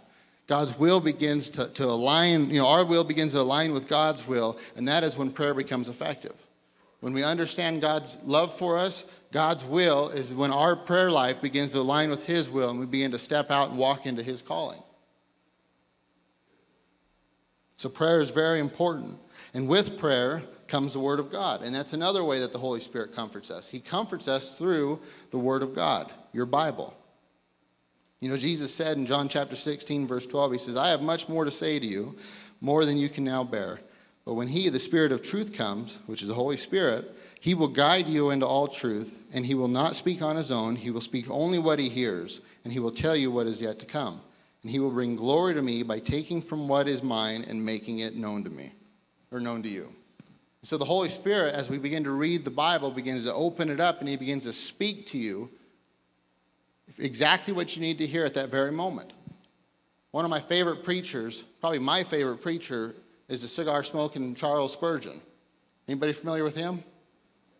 God's 0.49 0.79
will 0.79 0.99
begins 0.99 1.51
to, 1.51 1.67
to 1.67 1.85
align, 1.85 2.49
you 2.49 2.59
know, 2.59 2.67
our 2.67 2.83
will 2.83 3.03
begins 3.03 3.33
to 3.33 3.41
align 3.41 3.71
with 3.71 3.87
God's 3.87 4.27
will, 4.27 4.57
and 4.75 4.87
that 4.87 5.03
is 5.03 5.15
when 5.15 5.29
prayer 5.29 5.53
becomes 5.53 5.89
effective. 5.89 6.33
When 7.01 7.13
we 7.13 7.23
understand 7.23 7.81
God's 7.81 8.17
love 8.23 8.51
for 8.51 8.75
us, 8.75 9.05
God's 9.31 9.63
will 9.63 10.09
is 10.09 10.33
when 10.33 10.51
our 10.51 10.75
prayer 10.75 11.11
life 11.11 11.39
begins 11.39 11.71
to 11.73 11.79
align 11.79 12.09
with 12.09 12.25
His 12.25 12.49
will 12.49 12.71
and 12.71 12.79
we 12.79 12.87
begin 12.87 13.11
to 13.11 13.19
step 13.19 13.51
out 13.51 13.69
and 13.69 13.77
walk 13.77 14.07
into 14.07 14.23
His 14.23 14.41
calling. 14.41 14.81
So, 17.77 17.87
prayer 17.87 18.19
is 18.19 18.31
very 18.31 18.59
important. 18.59 19.19
And 19.53 19.69
with 19.69 19.99
prayer 19.99 20.41
comes 20.67 20.93
the 20.93 20.99
Word 20.99 21.19
of 21.19 21.31
God. 21.31 21.61
And 21.61 21.75
that's 21.75 21.93
another 21.93 22.23
way 22.23 22.39
that 22.39 22.53
the 22.53 22.59
Holy 22.59 22.81
Spirit 22.81 23.15
comforts 23.15 23.51
us. 23.51 23.69
He 23.69 23.79
comforts 23.79 24.27
us 24.27 24.57
through 24.57 24.99
the 25.29 25.37
Word 25.37 25.61
of 25.61 25.75
God, 25.75 26.11
your 26.33 26.47
Bible. 26.47 26.95
You 28.21 28.29
know, 28.29 28.37
Jesus 28.37 28.73
said 28.73 28.97
in 28.97 29.05
John 29.05 29.29
chapter 29.29 29.55
16, 29.55 30.05
verse 30.05 30.27
12, 30.27 30.51
He 30.51 30.57
says, 30.57 30.75
I 30.75 30.89
have 30.89 31.01
much 31.01 31.29
more 31.29 31.45
to 31.45 31.51
say 31.51 31.79
to 31.79 31.85
you, 31.85 32.17
more 32.59 32.83
than 32.83 32.97
you 32.97 33.07
can 33.07 33.23
now 33.23 33.43
bear. 33.45 33.79
But 34.25 34.33
when 34.33 34.49
He, 34.49 34.67
the 34.67 34.79
Spirit 34.79 35.13
of 35.13 35.21
truth, 35.21 35.53
comes, 35.53 35.99
which 36.05 36.21
is 36.21 36.27
the 36.27 36.33
Holy 36.33 36.57
Spirit, 36.57 37.15
He 37.39 37.53
will 37.53 37.69
guide 37.69 38.07
you 38.07 38.31
into 38.31 38.45
all 38.45 38.67
truth, 38.67 39.17
and 39.33 39.45
He 39.45 39.55
will 39.55 39.69
not 39.69 39.95
speak 39.95 40.21
on 40.21 40.35
His 40.35 40.51
own. 40.51 40.75
He 40.75 40.91
will 40.91 41.01
speak 41.01 41.31
only 41.31 41.59
what 41.59 41.79
He 41.79 41.87
hears, 41.87 42.41
and 42.65 42.73
He 42.73 42.79
will 42.79 42.91
tell 42.91 43.15
you 43.15 43.31
what 43.31 43.47
is 43.47 43.61
yet 43.61 43.79
to 43.79 43.85
come. 43.85 44.19
And 44.63 44.71
He 44.71 44.79
will 44.79 44.91
bring 44.91 45.15
glory 45.15 45.53
to 45.53 45.61
me 45.61 45.83
by 45.83 45.99
taking 45.99 46.41
from 46.41 46.67
what 46.67 46.89
is 46.89 47.01
mine 47.01 47.45
and 47.47 47.65
making 47.65 47.99
it 47.99 48.17
known 48.17 48.43
to 48.43 48.49
me, 48.49 48.73
or 49.31 49.39
known 49.39 49.63
to 49.63 49.69
you. 49.69 49.93
So 50.61 50.77
the 50.77 50.83
Holy 50.83 51.07
Spirit, 51.07 51.55
as 51.55 51.69
we 51.69 51.77
begin 51.77 52.03
to 52.03 52.11
read 52.11 52.43
the 52.43 52.51
Bible, 52.51 52.91
begins 52.91 53.23
to 53.23 53.33
open 53.33 53.69
it 53.69 53.79
up 53.79 54.01
and 54.01 54.09
He 54.09 54.17
begins 54.17 54.43
to 54.43 54.51
speak 54.51 55.07
to 55.07 55.17
you 55.17 55.49
exactly 56.97 57.53
what 57.53 57.75
you 57.75 57.81
need 57.81 57.97
to 57.99 58.07
hear 58.07 58.25
at 58.25 58.33
that 58.33 58.49
very 58.49 58.71
moment. 58.71 59.13
One 60.11 60.25
of 60.25 60.31
my 60.31 60.39
favorite 60.39 60.83
preachers, 60.83 61.43
probably 61.61 61.79
my 61.79 62.03
favorite 62.03 62.37
preacher, 62.37 62.95
is 63.27 63.43
the 63.43 63.47
cigar 63.47 63.83
smoking 63.83 64.33
Charles 64.33 64.73
Spurgeon. 64.73 65.21
Anybody 65.87 66.13
familiar 66.13 66.43
with 66.43 66.55
him? 66.55 66.83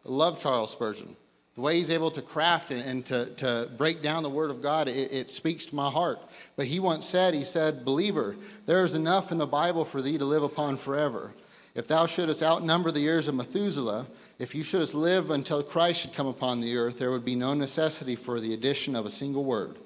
I 0.05 0.09
love 0.09 0.41
Charles 0.41 0.71
Spurgeon. 0.71 1.15
The 1.55 1.61
way 1.61 1.77
he's 1.77 1.91
able 1.91 2.09
to 2.11 2.21
craft 2.21 2.71
and, 2.71 2.81
and 2.81 3.05
to, 3.07 3.25
to 3.35 3.69
break 3.77 4.01
down 4.01 4.23
the 4.23 4.29
Word 4.29 4.49
of 4.49 4.61
God, 4.61 4.87
it, 4.87 5.11
it 5.11 5.29
speaks 5.29 5.65
to 5.67 5.75
my 5.75 5.89
heart. 5.89 6.19
But 6.55 6.67
he 6.67 6.79
once 6.79 7.05
said, 7.05 7.33
he 7.33 7.43
said, 7.43 7.85
Believer, 7.85 8.35
there 8.65 8.83
is 8.83 8.95
enough 8.95 9.31
in 9.31 9.37
the 9.37 9.45
Bible 9.45 9.83
for 9.83 10.01
thee 10.01 10.17
to 10.17 10.25
live 10.25 10.43
upon 10.43 10.77
forever. 10.77 11.33
If 11.75 11.87
thou 11.87 12.05
shouldest 12.05 12.41
outnumber 12.43 12.91
the 12.91 12.99
years 12.99 13.27
of 13.27 13.35
Methuselah, 13.35 14.07
if 14.39 14.55
you 14.55 14.63
shouldest 14.63 14.95
live 14.95 15.29
until 15.29 15.61
Christ 15.61 16.01
should 16.01 16.13
come 16.13 16.27
upon 16.27 16.61
the 16.61 16.75
earth, 16.77 16.97
there 16.97 17.11
would 17.11 17.25
be 17.25 17.35
no 17.35 17.53
necessity 17.53 18.15
for 18.15 18.39
the 18.39 18.53
addition 18.53 18.95
of 18.95 19.05
a 19.05 19.11
single 19.11 19.43
word. 19.43 19.77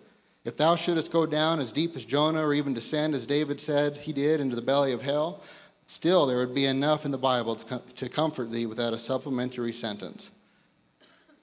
If 0.46 0.58
thou 0.58 0.76
shouldest 0.76 1.12
go 1.12 1.26
down 1.26 1.60
as 1.60 1.72
deep 1.72 1.96
as 1.96 2.06
Jonah, 2.06 2.46
or 2.46 2.54
even 2.54 2.74
descend, 2.74 3.14
as 3.16 3.28
David 3.28 3.60
said 3.60 3.98
he 3.98 4.14
did, 4.14 4.42
into 4.42 4.56
the 4.56 4.62
belly 4.62 4.92
of 4.92 5.02
hell, 5.02 5.42
still 5.86 6.26
there 6.26 6.38
would 6.38 6.56
be 6.56 6.66
enough 6.66 7.06
in 7.06 7.12
the 7.12 7.18
Bible 7.18 7.56
to, 7.56 7.66
com- 7.66 7.82
to 7.96 8.10
comfort 8.10 8.52
thee 8.52 8.66
without 8.66 8.94
a 8.94 9.00
supplementary 9.00 9.72
sentence. 9.72 10.32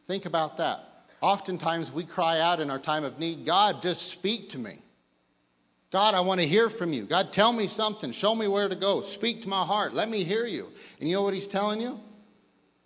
Think 0.06 0.26
about 0.26 0.56
that. 0.56 1.06
Oftentimes 1.20 1.92
we 1.92 2.04
cry 2.04 2.40
out 2.40 2.60
in 2.60 2.70
our 2.70 2.78
time 2.78 3.04
of 3.04 3.18
need, 3.18 3.44
God, 3.44 3.82
just 3.82 4.08
speak 4.08 4.48
to 4.50 4.58
me. 4.58 4.78
God, 5.90 6.14
I 6.14 6.20
want 6.20 6.40
to 6.40 6.46
hear 6.46 6.70
from 6.70 6.92
you. 6.92 7.04
God, 7.04 7.32
tell 7.32 7.52
me 7.52 7.66
something. 7.66 8.12
Show 8.12 8.34
me 8.34 8.46
where 8.46 8.68
to 8.68 8.76
go. 8.76 9.00
Speak 9.00 9.42
to 9.42 9.48
my 9.48 9.64
heart. 9.64 9.92
Let 9.92 10.08
me 10.08 10.22
hear 10.22 10.46
you. 10.46 10.68
And 11.00 11.08
you 11.08 11.16
know 11.16 11.22
what 11.22 11.34
he's 11.34 11.48
telling 11.48 11.80
you? 11.80 11.98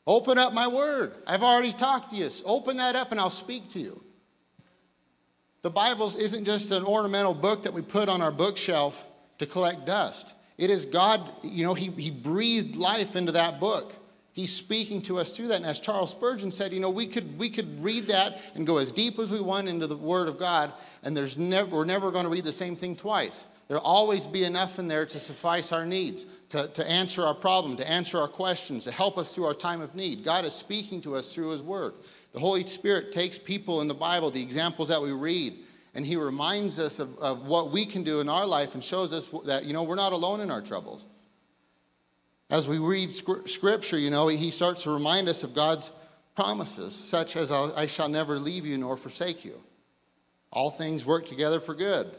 Open 0.06 0.38
up 0.38 0.54
my 0.54 0.68
word. 0.68 1.14
I've 1.26 1.42
already 1.42 1.72
talked 1.72 2.10
to 2.10 2.16
you. 2.16 2.30
Open 2.44 2.78
that 2.78 2.96
up 2.96 3.10
and 3.10 3.20
I'll 3.20 3.30
speak 3.30 3.70
to 3.70 3.78
you. 3.78 4.02
The 5.62 5.70
Bible 5.70 6.14
isn't 6.16 6.44
just 6.44 6.70
an 6.72 6.84
ornamental 6.84 7.34
book 7.34 7.62
that 7.62 7.72
we 7.72 7.80
put 7.80 8.08
on 8.08 8.20
our 8.20 8.32
bookshelf 8.32 9.06
to 9.38 9.46
collect 9.46 9.86
dust. 9.86 10.34
It 10.58 10.70
is 10.70 10.84
God, 10.84 11.22
you 11.42 11.64
know, 11.64 11.74
he, 11.74 11.90
he 11.90 12.10
breathed 12.10 12.76
life 12.76 13.16
into 13.16 13.32
that 13.32 13.60
book. 13.60 13.94
He's 14.34 14.52
speaking 14.52 15.00
to 15.02 15.20
us 15.20 15.36
through 15.36 15.46
that. 15.48 15.58
And 15.58 15.64
as 15.64 15.78
Charles 15.78 16.10
Spurgeon 16.10 16.50
said, 16.50 16.72
you 16.72 16.80
know, 16.80 16.90
we 16.90 17.06
could, 17.06 17.38
we 17.38 17.48
could 17.48 17.80
read 17.82 18.08
that 18.08 18.40
and 18.56 18.66
go 18.66 18.78
as 18.78 18.90
deep 18.90 19.20
as 19.20 19.30
we 19.30 19.40
want 19.40 19.68
into 19.68 19.86
the 19.86 19.96
Word 19.96 20.26
of 20.26 20.40
God, 20.40 20.72
and 21.04 21.16
there's 21.16 21.38
never, 21.38 21.76
we're 21.76 21.84
never 21.84 22.10
going 22.10 22.24
to 22.24 22.30
read 22.30 22.42
the 22.42 22.50
same 22.50 22.74
thing 22.74 22.96
twice. 22.96 23.46
There'll 23.68 23.84
always 23.84 24.26
be 24.26 24.42
enough 24.42 24.80
in 24.80 24.88
there 24.88 25.06
to 25.06 25.20
suffice 25.20 25.70
our 25.70 25.86
needs, 25.86 26.26
to, 26.48 26.66
to 26.66 26.90
answer 26.90 27.24
our 27.24 27.34
problem, 27.34 27.76
to 27.76 27.88
answer 27.88 28.18
our 28.18 28.26
questions, 28.26 28.82
to 28.84 28.90
help 28.90 29.18
us 29.18 29.32
through 29.32 29.44
our 29.44 29.54
time 29.54 29.80
of 29.80 29.94
need. 29.94 30.24
God 30.24 30.44
is 30.44 30.52
speaking 30.52 31.00
to 31.02 31.14
us 31.14 31.32
through 31.32 31.50
His 31.50 31.62
Word. 31.62 31.94
The 32.32 32.40
Holy 32.40 32.66
Spirit 32.66 33.12
takes 33.12 33.38
people 33.38 33.82
in 33.82 33.88
the 33.88 33.94
Bible, 33.94 34.32
the 34.32 34.42
examples 34.42 34.88
that 34.88 35.00
we 35.00 35.12
read, 35.12 35.60
and 35.94 36.04
He 36.04 36.16
reminds 36.16 36.80
us 36.80 36.98
of, 36.98 37.16
of 37.18 37.46
what 37.46 37.70
we 37.70 37.86
can 37.86 38.02
do 38.02 38.20
in 38.20 38.28
our 38.28 38.44
life 38.44 38.74
and 38.74 38.82
shows 38.82 39.12
us 39.12 39.28
that, 39.46 39.64
you 39.64 39.72
know, 39.72 39.84
we're 39.84 39.94
not 39.94 40.12
alone 40.12 40.40
in 40.40 40.50
our 40.50 40.60
troubles. 40.60 41.06
As 42.54 42.68
we 42.68 42.78
read 42.78 43.10
scripture, 43.10 43.98
you 43.98 44.10
know, 44.10 44.28
he 44.28 44.52
starts 44.52 44.84
to 44.84 44.92
remind 44.92 45.28
us 45.28 45.42
of 45.42 45.54
God's 45.54 45.90
promises, 46.36 46.94
such 46.94 47.34
as, 47.34 47.50
I 47.50 47.86
shall 47.86 48.08
never 48.08 48.38
leave 48.38 48.64
you 48.64 48.78
nor 48.78 48.96
forsake 48.96 49.44
you. 49.44 49.60
All 50.52 50.70
things 50.70 51.04
work 51.04 51.26
together 51.26 51.58
for 51.58 51.74
good. 51.74 52.12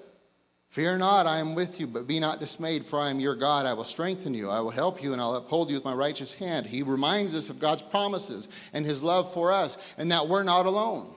Fear 0.67 0.97
not, 0.97 1.25
I 1.25 1.37
am 1.37 1.55
with 1.55 1.79
you, 1.79 1.87
but 1.87 2.05
be 2.05 2.19
not 2.19 2.41
dismayed, 2.41 2.85
for 2.85 2.99
I 2.99 3.11
am 3.11 3.21
your 3.21 3.37
God. 3.37 3.65
I 3.65 3.71
will 3.71 3.85
strengthen 3.85 4.33
you, 4.33 4.49
I 4.49 4.59
will 4.59 4.71
help 4.71 5.01
you, 5.01 5.13
and 5.13 5.21
I'll 5.21 5.35
uphold 5.35 5.69
you 5.69 5.77
with 5.77 5.85
my 5.85 5.93
righteous 5.93 6.33
hand. 6.33 6.65
He 6.65 6.83
reminds 6.83 7.33
us 7.33 7.49
of 7.49 7.57
God's 7.57 7.83
promises 7.83 8.49
and 8.73 8.85
his 8.85 9.01
love 9.01 9.33
for 9.33 9.53
us, 9.53 9.77
and 9.97 10.11
that 10.11 10.27
we're 10.27 10.43
not 10.43 10.65
alone. 10.65 11.15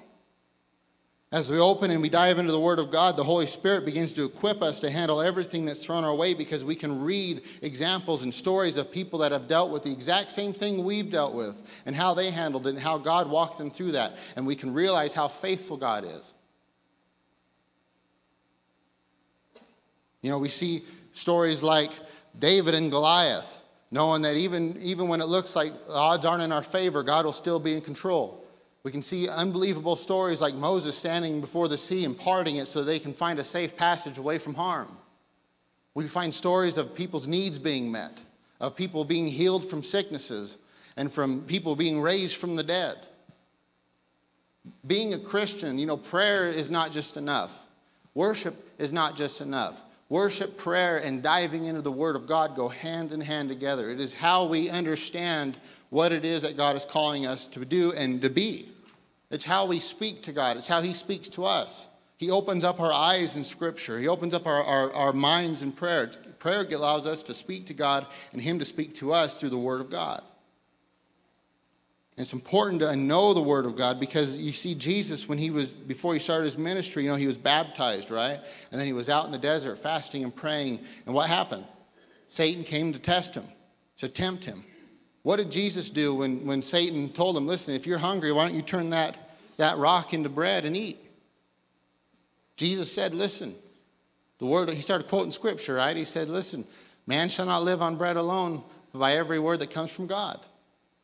As 1.31 1.51
we 1.51 1.59
open 1.59 1.91
and 1.91 2.01
we 2.01 2.09
dive 2.09 2.39
into 2.39 2.53
the 2.53 2.61
Word 2.61 2.79
of 2.79 2.91
God, 2.91 3.15
the 3.15 3.25
Holy 3.25 3.47
Spirit 3.47 3.85
begins 3.85 4.15
to 4.15 4.25
equip 4.25 4.63
us 4.63 4.81
to 4.81 4.89
handle 4.89 5.21
everything 5.21 5.67
that's 5.67 5.85
thrown 5.85 6.03
our 6.03 6.15
way 6.15 6.33
because 6.33 6.65
we 6.65 6.75
can 6.75 7.03
read 7.03 7.43
examples 7.61 8.23
and 8.23 8.33
stories 8.33 8.79
of 8.79 8.91
people 8.91 9.19
that 9.19 9.31
have 9.31 9.47
dealt 9.47 9.71
with 9.71 9.83
the 9.83 9.93
exact 9.93 10.31
same 10.31 10.55
thing 10.55 10.85
we've 10.85 11.11
dealt 11.11 11.35
with 11.35 11.83
and 11.85 11.95
how 11.95 12.15
they 12.15 12.31
handled 12.31 12.67
it 12.67 12.71
and 12.71 12.79
how 12.79 12.97
God 12.97 13.29
walked 13.29 13.59
them 13.59 13.71
through 13.71 13.93
that. 13.93 14.17
And 14.37 14.47
we 14.47 14.57
can 14.57 14.73
realize 14.73 15.13
how 15.13 15.29
faithful 15.29 15.77
God 15.77 16.05
is. 16.05 16.33
You 20.23 20.31
know, 20.31 20.39
we 20.39 20.49
see 20.49 20.87
stories 21.13 21.63
like 21.63 21.91
David 22.39 22.75
and 22.75 22.91
Goliath. 22.91 23.61
knowing 23.91 24.23
that 24.23 24.37
even, 24.37 24.81
even 24.81 25.09
when 25.09 25.21
it 25.21 25.27
looks 25.27 25.55
like 25.55 25.73
the 25.87 25.93
odds 25.93 26.25
aren't 26.25 26.43
in 26.43 26.53
our 26.53 26.63
favor, 26.63 27.03
God 27.03 27.27
will 27.27 27.35
still 27.35 27.61
be 27.61 27.75
in 27.75 27.83
control. 27.83 28.48
We 28.89 28.93
can 28.93 29.03
see 29.03 29.29
unbelievable 29.29 29.97
stories 29.97 30.41
like 30.41 30.55
Moses 30.55 30.97
standing 30.97 31.43
before 31.43 31.69
the 31.69 31.77
sea 31.77 32.07
and 32.07 32.19
parting 32.19 32.57
it 32.57 32.69
so 32.69 32.83
they 32.83 32.99
can 32.99 33.13
find 33.13 33.39
a 33.39 33.45
safe 33.45 33.77
passage 33.77 34.17
away 34.17 34.39
from 34.39 34.55
harm. 34.55 34.89
We 35.93 36.07
find 36.07 36.33
stories 36.33 36.79
of 36.79 36.95
people's 36.95 37.29
needs 37.29 37.59
being 37.59 37.93
met, 37.93 38.17
of 38.61 38.75
people 38.75 39.05
being 39.05 39.29
healed 39.29 39.69
from 39.69 39.83
sicknesses, 39.83 40.57
and 40.97 41.13
from 41.13 41.43
people 41.43 41.77
being 41.77 42.01
raised 42.01 42.39
from 42.39 42.57
the 42.57 42.63
dead. 42.63 42.97
Being 44.87 45.13
a 45.13 45.19
Christian, 45.19 45.79
you 45.79 45.85
know, 45.85 45.99
prayer 45.99 46.49
is 46.49 46.71
not 46.71 46.91
just 46.91 47.19
enough. 47.19 47.53
Worship 48.15 48.57
is 48.79 48.91
not 48.91 49.17
just 49.17 49.43
enough. 49.43 49.83
Worship, 50.09 50.57
prayer, 50.57 50.97
and 50.97 51.23
diving 51.23 51.67
into 51.67 51.83
the 51.83 51.93
Word 51.93 52.17
of 52.17 52.27
God 52.27 52.57
go 52.57 52.69
hand 52.69 53.13
in 53.13 53.21
hand 53.21 53.51
together. 53.51 53.91
It 53.91 54.01
is 54.01 54.15
how 54.15 54.47
we 54.47 54.71
understand 54.71 55.59
what 55.91 56.11
it 56.11 56.25
is 56.25 56.41
that 56.41 56.57
God 56.57 56.75
is 56.75 56.87
calling 56.87 57.27
us 57.27 57.47
to 57.49 57.67
do 57.67 57.93
and 57.93 58.23
to 58.23 58.31
be. 58.31 58.71
It's 59.31 59.45
how 59.45 59.67
we 59.67 59.79
speak 59.79 60.23
to 60.25 60.33
God, 60.33 60.57
it's 60.57 60.69
how 60.69 60.81
He 60.81 60.95
speaks 60.95 61.29
to 61.31 61.45
us. 61.45 61.87
He 62.17 62.31
opens 62.31 62.65
up 62.65 62.81
our 62.81 62.93
eyes 62.93 63.37
in 63.37 63.45
Scripture, 63.45 63.99
He 63.99 64.09
opens 64.09 64.35
up 64.35 64.47
our, 64.47 64.63
our, 64.63 64.93
our 64.93 65.13
minds 65.13 65.63
in 65.63 65.73
prayer. 65.73 66.11
Prayer 66.39 66.67
allows 66.73 67.07
us 67.07 67.23
to 67.25 67.35
speak 67.35 67.67
to 67.67 67.75
God 67.75 68.07
and 68.33 68.41
Him 68.41 68.59
to 68.59 68.65
speak 68.65 68.95
to 68.97 69.13
us 69.13 69.39
through 69.39 69.51
the 69.51 69.59
Word 69.59 69.81
of 69.81 69.91
God. 69.91 70.23
And 72.19 72.25
it's 72.25 72.33
important 72.33 72.81
to 72.81 72.97
know 72.97 73.33
the 73.33 73.41
Word 73.41 73.65
of 73.65 73.77
God 73.77 74.01
because 74.01 74.37
you 74.37 74.53
see, 74.53 74.75
Jesus, 74.75 75.29
when 75.29 75.39
he 75.39 75.51
was, 75.51 75.75
before 75.75 76.15
he 76.15 76.19
started 76.19 76.47
his 76.47 76.59
ministry, 76.59 77.05
you 77.05 77.11
know, 77.11 77.15
he 77.15 77.29
was 77.29 77.39
baptized, 77.39 78.11
right? 78.11 78.41
And 78.73 78.81
then 78.81 78.89
he 78.89 78.93
was 78.93 79.09
out 79.09 79.27
in 79.27 79.31
the 79.31 79.39
desert 79.39 79.79
fasting 79.79 80.25
and 80.25 80.35
praying. 80.35 80.81
And 81.07 81.15
what 81.15 81.29
happened? 81.29 81.65
Satan 82.27 82.65
came 82.65 82.93
to 82.93 82.99
test 82.99 83.37
him, 83.37 83.45
to 83.99 84.09
tempt 84.09 84.45
him. 84.45 84.65
What 85.23 85.37
did 85.37 85.51
Jesus 85.51 85.91
do 85.91 86.15
when, 86.15 86.47
when 86.47 86.63
Satan 86.63 87.09
told 87.09 87.37
him, 87.37 87.47
listen, 87.47 87.75
if 87.75 87.87
you're 87.87 87.99
hungry, 87.99 88.33
why 88.33 88.47
don't 88.47 88.57
you 88.57 88.63
turn 88.63 88.91
that, 88.91 89.17
that 89.57 89.79
rock 89.79 90.15
into 90.15 90.29
bread 90.29 90.65
and 90.65 90.77
eat? 90.77 90.99
Jesus 92.57 92.93
said, 92.93 93.15
listen, 93.15 93.55
the 94.39 94.47
word, 94.47 94.71
he 94.71 94.81
started 94.81 95.09
quoting 95.09 95.33
scripture, 95.33 95.75
right? 95.75 95.97
He 95.97 96.05
said, 96.05 96.29
listen, 96.29 96.65
man 97.07 97.29
shall 97.29 97.47
not 97.47 97.63
live 97.63 97.83
on 97.83 97.97
bread 97.97 98.17
alone, 98.17 98.63
but 98.93 98.99
by 99.01 99.15
every 99.15 99.39
word 99.39 99.61
that 99.61 99.71
comes 99.71 99.91
from 99.91 100.07
God. 100.07 100.41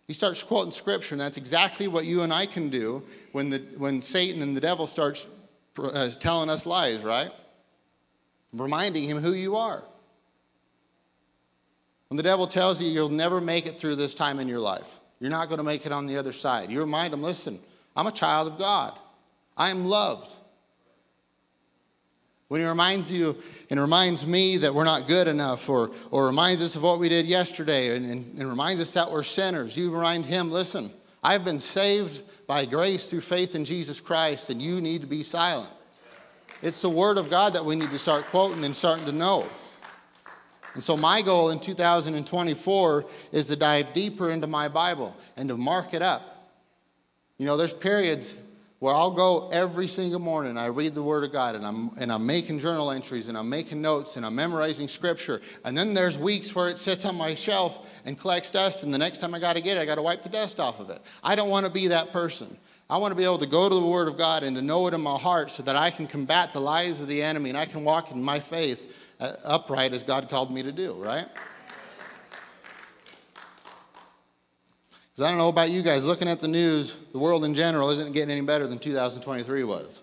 He 0.06 0.12
starts 0.12 0.42
quoting 0.42 0.72
scripture, 0.72 1.14
and 1.14 1.20
that's 1.20 1.36
exactly 1.36 1.88
what 1.88 2.04
you 2.04 2.22
and 2.22 2.32
I 2.32 2.46
can 2.46 2.68
do 2.68 3.02
when, 3.32 3.50
the, 3.50 3.58
when 3.78 4.02
Satan 4.02 4.42
and 4.42 4.56
the 4.56 4.60
devil 4.60 4.86
starts 4.86 5.28
uh, 5.78 6.10
telling 6.20 6.50
us 6.50 6.66
lies, 6.66 7.02
right? 7.02 7.30
Reminding 8.52 9.04
him 9.04 9.18
who 9.18 9.32
you 9.32 9.56
are. 9.56 9.82
When 12.08 12.16
the 12.16 12.22
devil 12.22 12.46
tells 12.46 12.80
you 12.80 12.88
you'll 12.88 13.08
never 13.08 13.40
make 13.40 13.66
it 13.66 13.78
through 13.78 13.96
this 13.96 14.14
time 14.14 14.38
in 14.38 14.48
your 14.48 14.60
life, 14.60 14.98
you're 15.20 15.30
not 15.30 15.48
going 15.48 15.58
to 15.58 15.64
make 15.64 15.86
it 15.86 15.92
on 15.92 16.06
the 16.06 16.16
other 16.16 16.32
side. 16.32 16.70
You 16.70 16.80
remind 16.80 17.14
him, 17.14 17.22
listen, 17.22 17.58
I'm 17.96 18.06
a 18.06 18.12
child 18.12 18.52
of 18.52 18.58
God. 18.58 18.98
I 19.56 19.70
am 19.70 19.86
loved. 19.86 20.30
When 22.48 22.60
he 22.60 22.66
reminds 22.66 23.10
you 23.10 23.36
and 23.70 23.80
reminds 23.80 24.26
me 24.26 24.58
that 24.58 24.74
we're 24.74 24.84
not 24.84 25.08
good 25.08 25.28
enough, 25.28 25.68
or, 25.68 25.92
or 26.10 26.26
reminds 26.26 26.62
us 26.62 26.76
of 26.76 26.82
what 26.82 26.98
we 26.98 27.08
did 27.08 27.26
yesterday, 27.26 27.96
and, 27.96 28.04
and, 28.04 28.38
and 28.38 28.48
reminds 28.48 28.80
us 28.80 28.92
that 28.94 29.10
we're 29.10 29.22
sinners, 29.22 29.76
you 29.76 29.90
remind 29.90 30.26
him, 30.26 30.50
listen, 30.50 30.92
I've 31.22 31.44
been 31.44 31.58
saved 31.58 32.22
by 32.46 32.66
grace 32.66 33.08
through 33.08 33.22
faith 33.22 33.54
in 33.54 33.64
Jesus 33.64 33.98
Christ, 33.98 34.50
and 34.50 34.60
you 34.60 34.80
need 34.80 35.00
to 35.00 35.06
be 35.06 35.22
silent. 35.22 35.70
It's 36.60 36.82
the 36.82 36.90
Word 36.90 37.16
of 37.16 37.30
God 37.30 37.54
that 37.54 37.64
we 37.64 37.76
need 37.76 37.90
to 37.90 37.98
start 37.98 38.26
quoting 38.26 38.62
and 38.64 38.76
starting 38.76 39.06
to 39.06 39.12
know. 39.12 39.48
And 40.74 40.82
so, 40.82 40.96
my 40.96 41.22
goal 41.22 41.50
in 41.50 41.60
2024 41.60 43.04
is 43.32 43.46
to 43.46 43.56
dive 43.56 43.92
deeper 43.92 44.30
into 44.30 44.46
my 44.46 44.68
Bible 44.68 45.16
and 45.36 45.48
to 45.48 45.56
mark 45.56 45.94
it 45.94 46.02
up. 46.02 46.50
You 47.38 47.46
know, 47.46 47.56
there's 47.56 47.72
periods 47.72 48.34
where 48.80 48.94
I'll 48.94 49.12
go 49.12 49.48
every 49.48 49.86
single 49.86 50.18
morning. 50.18 50.58
I 50.58 50.66
read 50.66 50.94
the 50.94 51.02
Word 51.02 51.24
of 51.24 51.32
God 51.32 51.54
and 51.54 51.64
I'm, 51.64 51.90
and 51.98 52.12
I'm 52.12 52.26
making 52.26 52.58
journal 52.58 52.90
entries 52.90 53.28
and 53.28 53.38
I'm 53.38 53.48
making 53.48 53.80
notes 53.80 54.16
and 54.16 54.26
I'm 54.26 54.34
memorizing 54.34 54.88
Scripture. 54.88 55.40
And 55.64 55.78
then 55.78 55.94
there's 55.94 56.18
weeks 56.18 56.54
where 56.54 56.68
it 56.68 56.78
sits 56.78 57.04
on 57.04 57.14
my 57.16 57.34
shelf 57.34 57.86
and 58.04 58.18
collects 58.18 58.50
dust, 58.50 58.82
and 58.82 58.92
the 58.92 58.98
next 58.98 59.18
time 59.18 59.32
I 59.32 59.38
got 59.38 59.54
to 59.54 59.60
get 59.60 59.76
it, 59.76 59.80
I 59.80 59.86
got 59.86 59.94
to 59.94 60.02
wipe 60.02 60.22
the 60.22 60.28
dust 60.28 60.60
off 60.60 60.80
of 60.80 60.90
it. 60.90 61.00
I 61.22 61.34
don't 61.34 61.48
want 61.48 61.64
to 61.64 61.72
be 61.72 61.88
that 61.88 62.12
person. 62.12 62.56
I 62.90 62.98
want 62.98 63.12
to 63.12 63.16
be 63.16 63.24
able 63.24 63.38
to 63.38 63.46
go 63.46 63.68
to 63.68 63.74
the 63.74 63.86
Word 63.86 64.08
of 64.08 64.18
God 64.18 64.42
and 64.42 64.54
to 64.56 64.62
know 64.62 64.86
it 64.86 64.92
in 64.92 65.00
my 65.00 65.18
heart 65.18 65.50
so 65.50 65.62
that 65.62 65.76
I 65.76 65.90
can 65.90 66.06
combat 66.06 66.52
the 66.52 66.60
lies 66.60 67.00
of 67.00 67.06
the 67.06 67.22
enemy 67.22 67.48
and 67.48 67.58
I 67.58 67.64
can 67.64 67.84
walk 67.84 68.10
in 68.10 68.22
my 68.22 68.38
faith 68.38 68.94
uh, 69.20 69.34
upright 69.44 69.92
as 69.92 70.02
God 70.02 70.28
called 70.28 70.52
me 70.52 70.62
to 70.62 70.72
do, 70.72 70.94
right? 70.94 71.26
Because 75.14 75.26
I 75.26 75.28
don't 75.28 75.38
know 75.38 75.48
about 75.48 75.70
you 75.70 75.82
guys, 75.82 76.04
looking 76.04 76.28
at 76.28 76.40
the 76.40 76.48
news, 76.48 76.96
the 77.12 77.18
world 77.18 77.44
in 77.44 77.54
general 77.54 77.90
isn't 77.90 78.12
getting 78.12 78.30
any 78.30 78.40
better 78.40 78.66
than 78.66 78.78
2023 78.78 79.62
was. 79.64 80.02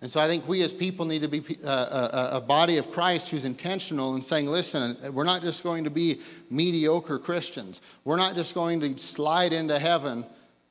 And 0.00 0.10
so 0.10 0.20
I 0.20 0.26
think 0.26 0.48
we 0.48 0.62
as 0.62 0.72
people 0.72 1.06
need 1.06 1.20
to 1.20 1.28
be 1.28 1.58
a, 1.62 1.66
uh, 1.66 1.70
uh, 1.70 2.28
a, 2.32 2.36
a, 2.38 2.40
body 2.40 2.76
of 2.78 2.90
Christ 2.90 3.30
who's 3.30 3.44
intentional 3.44 4.14
and 4.14 4.24
saying, 4.24 4.48
listen, 4.48 4.96
we're 5.12 5.22
not 5.22 5.42
just 5.42 5.62
going 5.62 5.84
to 5.84 5.90
be 5.90 6.20
mediocre 6.50 7.20
Christians. 7.20 7.80
We're 8.04 8.16
not 8.16 8.34
just 8.34 8.52
going 8.52 8.80
to 8.80 8.98
slide 8.98 9.52
into 9.52 9.78
heaven, 9.78 10.26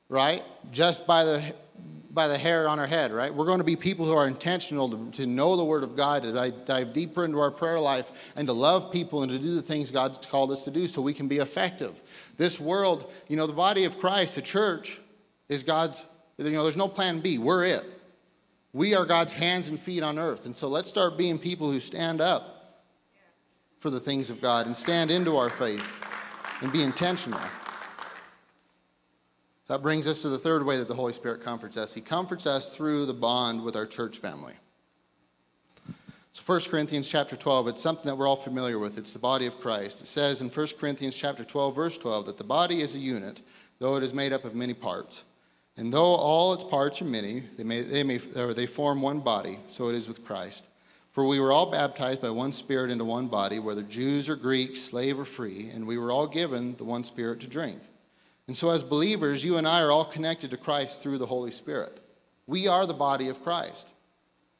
right, 0.09 0.43
just 0.71 1.07
by 1.07 1.23
the 1.23 1.41
by 2.13 2.27
the 2.27 2.37
hair 2.37 2.67
on 2.67 2.79
our 2.79 2.87
head, 2.87 3.11
right? 3.11 3.33
We're 3.33 3.45
going 3.45 3.59
to 3.59 3.63
be 3.63 3.75
people 3.75 4.05
who 4.05 4.13
are 4.13 4.27
intentional 4.27 4.89
to, 4.89 5.11
to 5.11 5.25
know 5.25 5.55
the 5.55 5.63
Word 5.63 5.83
of 5.83 5.95
God, 5.95 6.23
to 6.23 6.33
dive, 6.33 6.65
dive 6.65 6.93
deeper 6.93 7.23
into 7.23 7.39
our 7.39 7.51
prayer 7.51 7.79
life, 7.79 8.11
and 8.35 8.47
to 8.47 8.53
love 8.53 8.91
people 8.91 9.23
and 9.23 9.31
to 9.31 9.39
do 9.39 9.55
the 9.55 9.61
things 9.61 9.91
God's 9.91 10.25
called 10.25 10.51
us 10.51 10.65
to 10.65 10.71
do 10.71 10.87
so 10.87 11.01
we 11.01 11.13
can 11.13 11.27
be 11.27 11.37
effective. 11.37 12.01
This 12.37 12.59
world, 12.59 13.11
you 13.27 13.37
know, 13.37 13.47
the 13.47 13.53
body 13.53 13.85
of 13.85 13.97
Christ, 13.97 14.35
the 14.35 14.41
church, 14.41 14.99
is 15.47 15.63
God's, 15.63 16.05
you 16.37 16.49
know, 16.51 16.63
there's 16.63 16.77
no 16.77 16.87
plan 16.87 17.21
B. 17.21 17.37
We're 17.37 17.65
it. 17.65 17.83
We 18.73 18.93
are 18.95 19.05
God's 19.05 19.33
hands 19.33 19.69
and 19.69 19.79
feet 19.79 20.03
on 20.03 20.19
earth. 20.19 20.45
And 20.45 20.55
so 20.55 20.67
let's 20.67 20.89
start 20.89 21.17
being 21.17 21.39
people 21.39 21.71
who 21.71 21.79
stand 21.79 22.21
up 22.21 22.83
for 23.79 23.89
the 23.89 23.99
things 23.99 24.29
of 24.29 24.41
God 24.41 24.65
and 24.65 24.75
stand 24.75 25.11
into 25.11 25.37
our 25.37 25.49
faith 25.49 25.85
and 26.61 26.71
be 26.71 26.83
intentional. 26.83 27.39
That 29.71 29.81
brings 29.81 30.05
us 30.05 30.21
to 30.23 30.27
the 30.27 30.37
third 30.37 30.65
way 30.65 30.75
that 30.75 30.89
the 30.89 30.95
Holy 30.95 31.13
Spirit 31.13 31.41
comforts 31.41 31.77
us. 31.77 31.93
He 31.93 32.01
comforts 32.01 32.45
us 32.45 32.75
through 32.75 33.05
the 33.05 33.13
bond 33.13 33.63
with 33.63 33.77
our 33.77 33.85
church 33.85 34.17
family. 34.17 34.51
So 36.33 36.43
1 36.45 36.63
Corinthians 36.69 37.07
chapter 37.07 37.37
12, 37.37 37.69
it's 37.69 37.81
something 37.81 38.05
that 38.07 38.17
we're 38.17 38.27
all 38.27 38.35
familiar 38.35 38.79
with. 38.79 38.97
It's 38.97 39.13
the 39.13 39.19
body 39.19 39.45
of 39.45 39.61
Christ. 39.61 40.01
It 40.01 40.07
says 40.07 40.41
in 40.41 40.49
1 40.49 40.67
Corinthians 40.77 41.15
chapter 41.15 41.45
12, 41.45 41.73
verse 41.73 41.97
12, 41.97 42.25
that 42.25 42.37
the 42.37 42.43
body 42.43 42.81
is 42.81 42.95
a 42.95 42.99
unit, 42.99 43.39
though 43.79 43.95
it 43.95 44.03
is 44.03 44.13
made 44.13 44.33
up 44.33 44.43
of 44.43 44.55
many 44.55 44.73
parts. 44.73 45.23
And 45.77 45.93
though 45.93 46.15
all 46.15 46.51
its 46.51 46.65
parts 46.65 47.01
are 47.01 47.05
many, 47.05 47.45
they, 47.55 47.63
may, 47.63 47.79
they, 47.79 48.03
may, 48.03 48.19
or 48.35 48.53
they 48.53 48.65
form 48.65 49.01
one 49.01 49.21
body, 49.21 49.57
so 49.67 49.87
it 49.87 49.95
is 49.95 50.09
with 50.09 50.25
Christ. 50.25 50.65
For 51.11 51.23
we 51.23 51.39
were 51.39 51.53
all 51.53 51.71
baptized 51.71 52.21
by 52.21 52.29
one 52.29 52.51
Spirit 52.51 52.91
into 52.91 53.05
one 53.05 53.29
body, 53.29 53.59
whether 53.59 53.83
Jews 53.83 54.27
or 54.27 54.35
Greeks, 54.35 54.81
slave 54.81 55.17
or 55.17 55.23
free, 55.23 55.69
and 55.73 55.87
we 55.87 55.97
were 55.97 56.11
all 56.11 56.27
given 56.27 56.75
the 56.75 56.83
one 56.83 57.05
Spirit 57.05 57.39
to 57.39 57.47
drink. 57.47 57.79
And 58.51 58.57
so, 58.57 58.69
as 58.71 58.83
believers, 58.83 59.45
you 59.45 59.55
and 59.55 59.65
I 59.65 59.81
are 59.81 59.93
all 59.93 60.03
connected 60.03 60.51
to 60.51 60.57
Christ 60.57 61.01
through 61.01 61.19
the 61.19 61.25
Holy 61.25 61.51
Spirit. 61.51 62.01
We 62.47 62.67
are 62.67 62.85
the 62.85 62.93
body 62.93 63.29
of 63.29 63.41
Christ. 63.41 63.87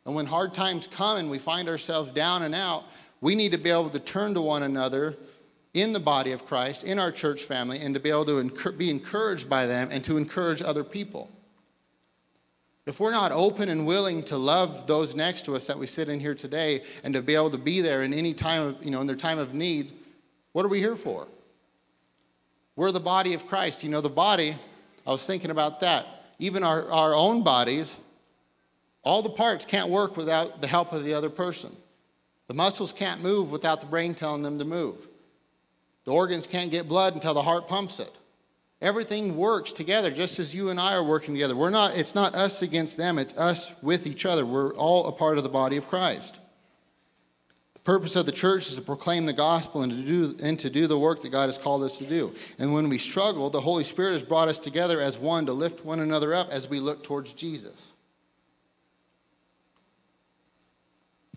And 0.05 0.15
when 0.15 0.27
hard 0.27 0.53
times 0.53 0.87
come 0.87 1.17
and 1.17 1.29
we 1.29 1.39
find 1.39 1.67
ourselves 1.67 2.13
down 2.13 2.43
and 2.43 2.55
out, 2.55 2.85
we 3.19 3.35
need 3.35 3.51
to 3.51 3.57
be 3.57 3.69
able 3.69 3.89
to 3.89 3.99
turn 3.99 4.33
to 4.35 4.41
one 4.41 4.63
another 4.63 5.17
in 5.73 5.91
the 5.91 5.99
body 5.99 6.31
of 6.31 6.45
Christ, 6.45 6.85
in 6.85 6.99
our 6.99 7.11
church 7.11 7.43
family, 7.43 7.81
and 7.81 7.93
to 7.93 7.99
be 7.99 8.09
able 8.09 8.23
to 8.27 8.71
be 8.71 8.89
encouraged 8.89 9.49
by 9.49 9.65
them 9.65 9.89
and 9.91 10.05
to 10.05 10.15
encourage 10.15 10.61
other 10.61 10.85
people. 10.85 11.29
If 12.85 13.01
we're 13.01 13.11
not 13.11 13.33
open 13.33 13.67
and 13.67 13.85
willing 13.85 14.23
to 14.23 14.37
love 14.37 14.87
those 14.87 15.15
next 15.15 15.43
to 15.47 15.55
us 15.57 15.67
that 15.67 15.77
we 15.77 15.85
sit 15.85 16.07
in 16.07 16.21
here 16.21 16.33
today 16.33 16.83
and 17.03 17.13
to 17.13 17.21
be 17.21 17.35
able 17.35 17.51
to 17.51 17.57
be 17.57 17.81
there 17.81 18.03
in 18.03 18.13
any 18.13 18.33
time 18.33 18.67
of, 18.67 18.85
you 18.85 18.91
know, 18.91 19.01
in 19.01 19.07
their 19.07 19.17
time 19.17 19.37
of 19.37 19.53
need, 19.53 19.91
what 20.53 20.63
are 20.63 20.69
we 20.69 20.79
here 20.79 20.95
for? 20.95 21.27
We're 22.75 22.91
the 22.91 22.99
body 22.99 23.33
of 23.33 23.47
Christ. 23.47 23.83
You 23.83 23.89
know, 23.89 24.01
the 24.01 24.09
body, 24.09 24.55
I 25.05 25.11
was 25.11 25.25
thinking 25.25 25.51
about 25.51 25.81
that. 25.81 26.05
Even 26.39 26.63
our, 26.63 26.89
our 26.89 27.13
own 27.13 27.43
bodies, 27.43 27.97
all 29.03 29.21
the 29.21 29.29
parts 29.29 29.65
can't 29.65 29.89
work 29.89 30.17
without 30.17 30.61
the 30.61 30.67
help 30.67 30.93
of 30.93 31.03
the 31.03 31.13
other 31.13 31.29
person. 31.29 31.75
The 32.47 32.53
muscles 32.53 32.91
can't 32.91 33.21
move 33.21 33.51
without 33.51 33.79
the 33.79 33.87
brain 33.87 34.13
telling 34.13 34.43
them 34.43 34.59
to 34.59 34.65
move. 34.65 35.07
The 36.03 36.11
organs 36.11 36.47
can't 36.47 36.71
get 36.71 36.87
blood 36.87 37.13
until 37.13 37.33
the 37.33 37.41
heart 37.41 37.67
pumps 37.67 37.99
it. 37.99 38.11
Everything 38.81 39.37
works 39.37 39.71
together 39.71 40.09
just 40.09 40.39
as 40.39 40.55
you 40.55 40.69
and 40.69 40.79
I 40.79 40.95
are 40.95 41.03
working 41.03 41.35
together. 41.35 41.55
We're 41.55 41.69
not, 41.69 41.95
it's 41.95 42.15
not 42.15 42.33
us 42.33 42.63
against 42.63 42.97
them, 42.97 43.19
it's 43.19 43.37
us 43.37 43.71
with 43.83 44.07
each 44.07 44.25
other. 44.25 44.45
We're 44.45 44.73
all 44.73 45.07
a 45.07 45.11
part 45.11 45.37
of 45.37 45.43
the 45.43 45.49
body 45.49 45.77
of 45.77 45.87
Christ. 45.87 46.40
Purpose 47.83 48.15
of 48.15 48.25
the 48.25 48.31
church 48.31 48.67
is 48.67 48.75
to 48.75 48.81
proclaim 48.81 49.25
the 49.25 49.33
gospel 49.33 49.81
and 49.81 49.91
to 49.91 50.01
do, 50.01 50.35
and 50.43 50.59
to 50.59 50.69
do 50.69 50.85
the 50.85 50.99
work 50.99 51.21
that 51.21 51.31
God 51.31 51.47
has 51.47 51.57
called 51.57 51.83
us 51.83 51.97
to 51.97 52.05
do. 52.05 52.33
And 52.59 52.73
when 52.73 52.89
we 52.89 52.97
struggle, 52.97 53.49
the 53.49 53.61
Holy 53.61 53.83
Spirit 53.83 54.13
has 54.13 54.23
brought 54.23 54.47
us 54.47 54.59
together 54.59 55.01
as 55.01 55.17
one 55.17 55.47
to 55.47 55.53
lift 55.53 55.83
one 55.83 55.99
another 55.99 56.33
up 56.33 56.49
as 56.49 56.69
we 56.69 56.79
look 56.79 57.03
towards 57.03 57.33
Jesus. 57.33 57.91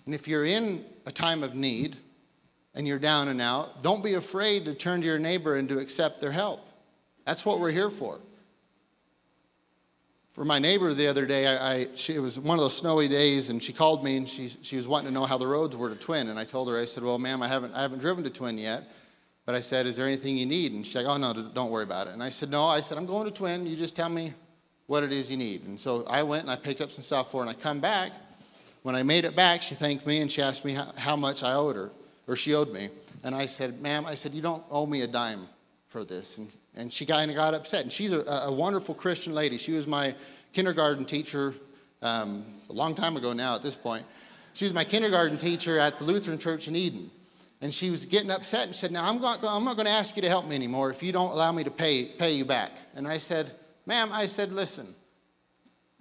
And 0.05 0.15
if 0.15 0.29
you're 0.29 0.45
in 0.45 0.85
a 1.07 1.11
time 1.11 1.43
of 1.43 1.55
need, 1.55 1.97
and 2.75 2.87
you're 2.87 2.99
down 2.99 3.29
and 3.29 3.41
out, 3.41 3.83
don't 3.83 4.03
be 4.03 4.15
afraid 4.15 4.65
to 4.65 4.75
turn 4.75 5.01
to 5.01 5.07
your 5.07 5.19
neighbor 5.19 5.57
and 5.57 5.69
to 5.69 5.79
accept 5.79 6.21
their 6.21 6.33
help. 6.33 6.69
That's 7.25 7.47
what 7.47 7.61
we're 7.61 7.71
here 7.71 7.91
for. 7.91 8.19
For 10.35 10.45
my 10.45 10.59
neighbor 10.59 10.93
the 10.93 11.07
other 11.07 11.27
day, 11.27 11.47
I, 11.47 11.75
I 11.75 11.89
she, 11.95 12.17
it 12.17 12.19
was 12.19 12.41
one 12.41 12.59
of 12.59 12.65
those 12.65 12.77
snowy 12.77 13.07
days, 13.07 13.51
and 13.51 13.63
she 13.63 13.73
called 13.73 14.03
me 14.03 14.17
and 14.17 14.29
she, 14.29 14.49
she 14.49 14.75
was 14.75 14.89
wanting 14.89 15.07
to 15.07 15.15
know 15.15 15.27
how 15.27 15.39
the 15.39 15.47
roads 15.47 15.77
were 15.77 15.89
to 15.89 15.95
Twin. 15.95 16.29
And 16.29 16.41
I 16.41 16.45
told 16.45 16.69
her, 16.69 16.77
I 16.77 16.87
said, 16.87 17.05
Well, 17.05 17.21
ma'am, 17.21 17.41
I 17.41 17.47
haven't, 17.47 17.73
I 17.73 17.83
haven't 17.83 18.01
driven 18.01 18.25
to 18.25 18.31
Twin 18.31 18.59
yet. 18.59 18.83
But 19.47 19.55
I 19.55 19.61
said, 19.61 19.87
Is 19.87 19.95
there 19.95 20.09
anything 20.09 20.37
you 20.37 20.45
need? 20.45 20.73
And 20.73 20.85
she's 20.85 20.97
like, 20.97 21.07
Oh, 21.07 21.17
no, 21.19 21.33
don't 21.55 21.71
worry 21.71 21.85
about 21.85 22.09
it. 22.09 22.15
And 22.15 22.23
I 22.23 22.31
said, 22.31 22.51
No, 22.51 22.67
I 22.67 22.81
said, 22.81 22.99
I'm 22.99 23.07
going 23.07 23.27
to 23.27 23.31
Twin. 23.31 23.65
You 23.65 23.77
just 23.77 23.95
tell 23.95 24.09
me 24.09 24.35
what 24.89 25.05
it 25.05 25.13
is 25.13 25.31
you 25.31 25.37
need. 25.37 25.67
And 25.67 25.79
so 25.79 26.05
I 26.07 26.25
went 26.25 26.43
and 26.43 26.51
I 26.51 26.57
picked 26.57 26.81
up 26.81 26.91
some 26.91 27.05
stuff 27.05 27.31
for 27.31 27.45
her, 27.45 27.49
and 27.49 27.57
I 27.57 27.61
come 27.61 27.79
back. 27.79 28.11
When 28.83 28.97
I 28.97 29.05
made 29.05 29.25
it 29.25 29.37
back, 29.37 29.63
she 29.63 29.77
thanked 29.77 30.05
me 30.05 30.21
and 30.21 30.31
she 30.31 30.43
asked 30.43 30.65
me 30.65 30.75
how, 30.75 30.93
how 30.97 31.15
much 31.15 31.45
I 31.45 31.55
owed 31.55 31.77
her, 31.77 31.93
or 32.27 32.35
she 32.35 32.55
owed 32.55 32.73
me. 32.73 32.89
And 33.23 33.37
I 33.37 33.47
said, 33.47 33.81
Ma'am, 33.81 34.05
I 34.05 34.17
said, 34.17 34.35
You 34.35 34.43
don't 34.43 34.65
owe 34.69 34.85
me 34.85 35.03
a 35.03 35.07
dime 35.07 35.47
for 35.87 36.05
this. 36.05 36.39
And, 36.39 36.51
and 36.77 36.93
she 36.93 37.07
kind 37.07 37.31
of 37.31 37.37
got 37.37 37.55
upset. 37.55 37.83
And 37.83 37.93
she's 37.93 38.13
a, 38.13 38.21
a 38.21 38.53
wonderful 38.53 38.95
Christian 38.95 39.35
lady. 39.35 39.59
She 39.59 39.73
was 39.73 39.87
my 39.87 40.15
kindergarten 40.53 41.05
teacher 41.05 41.55
um, 42.03 42.45
a 42.69 42.73
long 42.73 42.95
time 42.95 43.17
ago 43.17 43.33
now 43.33 43.55
at 43.55 43.63
this 43.63 43.77
point. 43.77 44.05
She 44.55 44.65
was 44.65 44.75
my 44.75 44.85
kindergarten 44.85 45.39
teacher 45.39 45.79
at 45.79 45.99
the 45.99 46.05
Lutheran 46.05 46.39
Church 46.39 46.69
in 46.69 46.77
Eden. 46.77 47.11
And 47.61 47.73
she 47.73 47.91
was 47.91 48.05
getting 48.05 48.31
upset 48.31 48.67
and 48.67 48.75
said, 48.75 48.93
Now, 48.93 49.09
I'm, 49.09 49.21
not, 49.21 49.43
I'm 49.43 49.65
not 49.65 49.77
going 49.77 49.87
to 49.87 49.93
ask 49.93 50.17
you 50.17 50.23
to 50.23 50.29
help 50.29 50.47
me 50.47 50.55
anymore 50.55 50.91
if 50.91 51.03
you 51.03 51.13
don't 51.13 51.31
allow 51.31 51.51
me 51.51 51.65
to 51.65 51.71
pay, 51.71 52.05
pay 52.05 52.33
you 52.33 52.45
back. 52.45 52.73
And 52.95 53.09
I 53.09 53.19
said, 53.19 53.53
Ma'am, 53.87 54.11
I 54.13 54.27
said, 54.27 54.53
listen, 54.53 54.95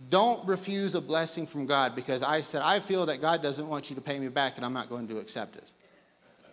don't 0.09 0.45
refuse 0.47 0.95
a 0.95 1.01
blessing 1.01 1.45
from 1.45 1.65
God 1.65 1.95
because 1.95 2.23
I 2.23 2.41
said, 2.41 2.61
I 2.61 2.79
feel 2.79 3.05
that 3.05 3.21
God 3.21 3.41
doesn't 3.41 3.67
want 3.67 3.89
you 3.89 3.95
to 3.95 4.01
pay 4.01 4.19
me 4.19 4.29
back 4.29 4.53
and 4.57 4.65
I'm 4.65 4.73
not 4.73 4.89
going 4.89 5.07
to 5.09 5.19
accept 5.19 5.55
it. 5.55 5.71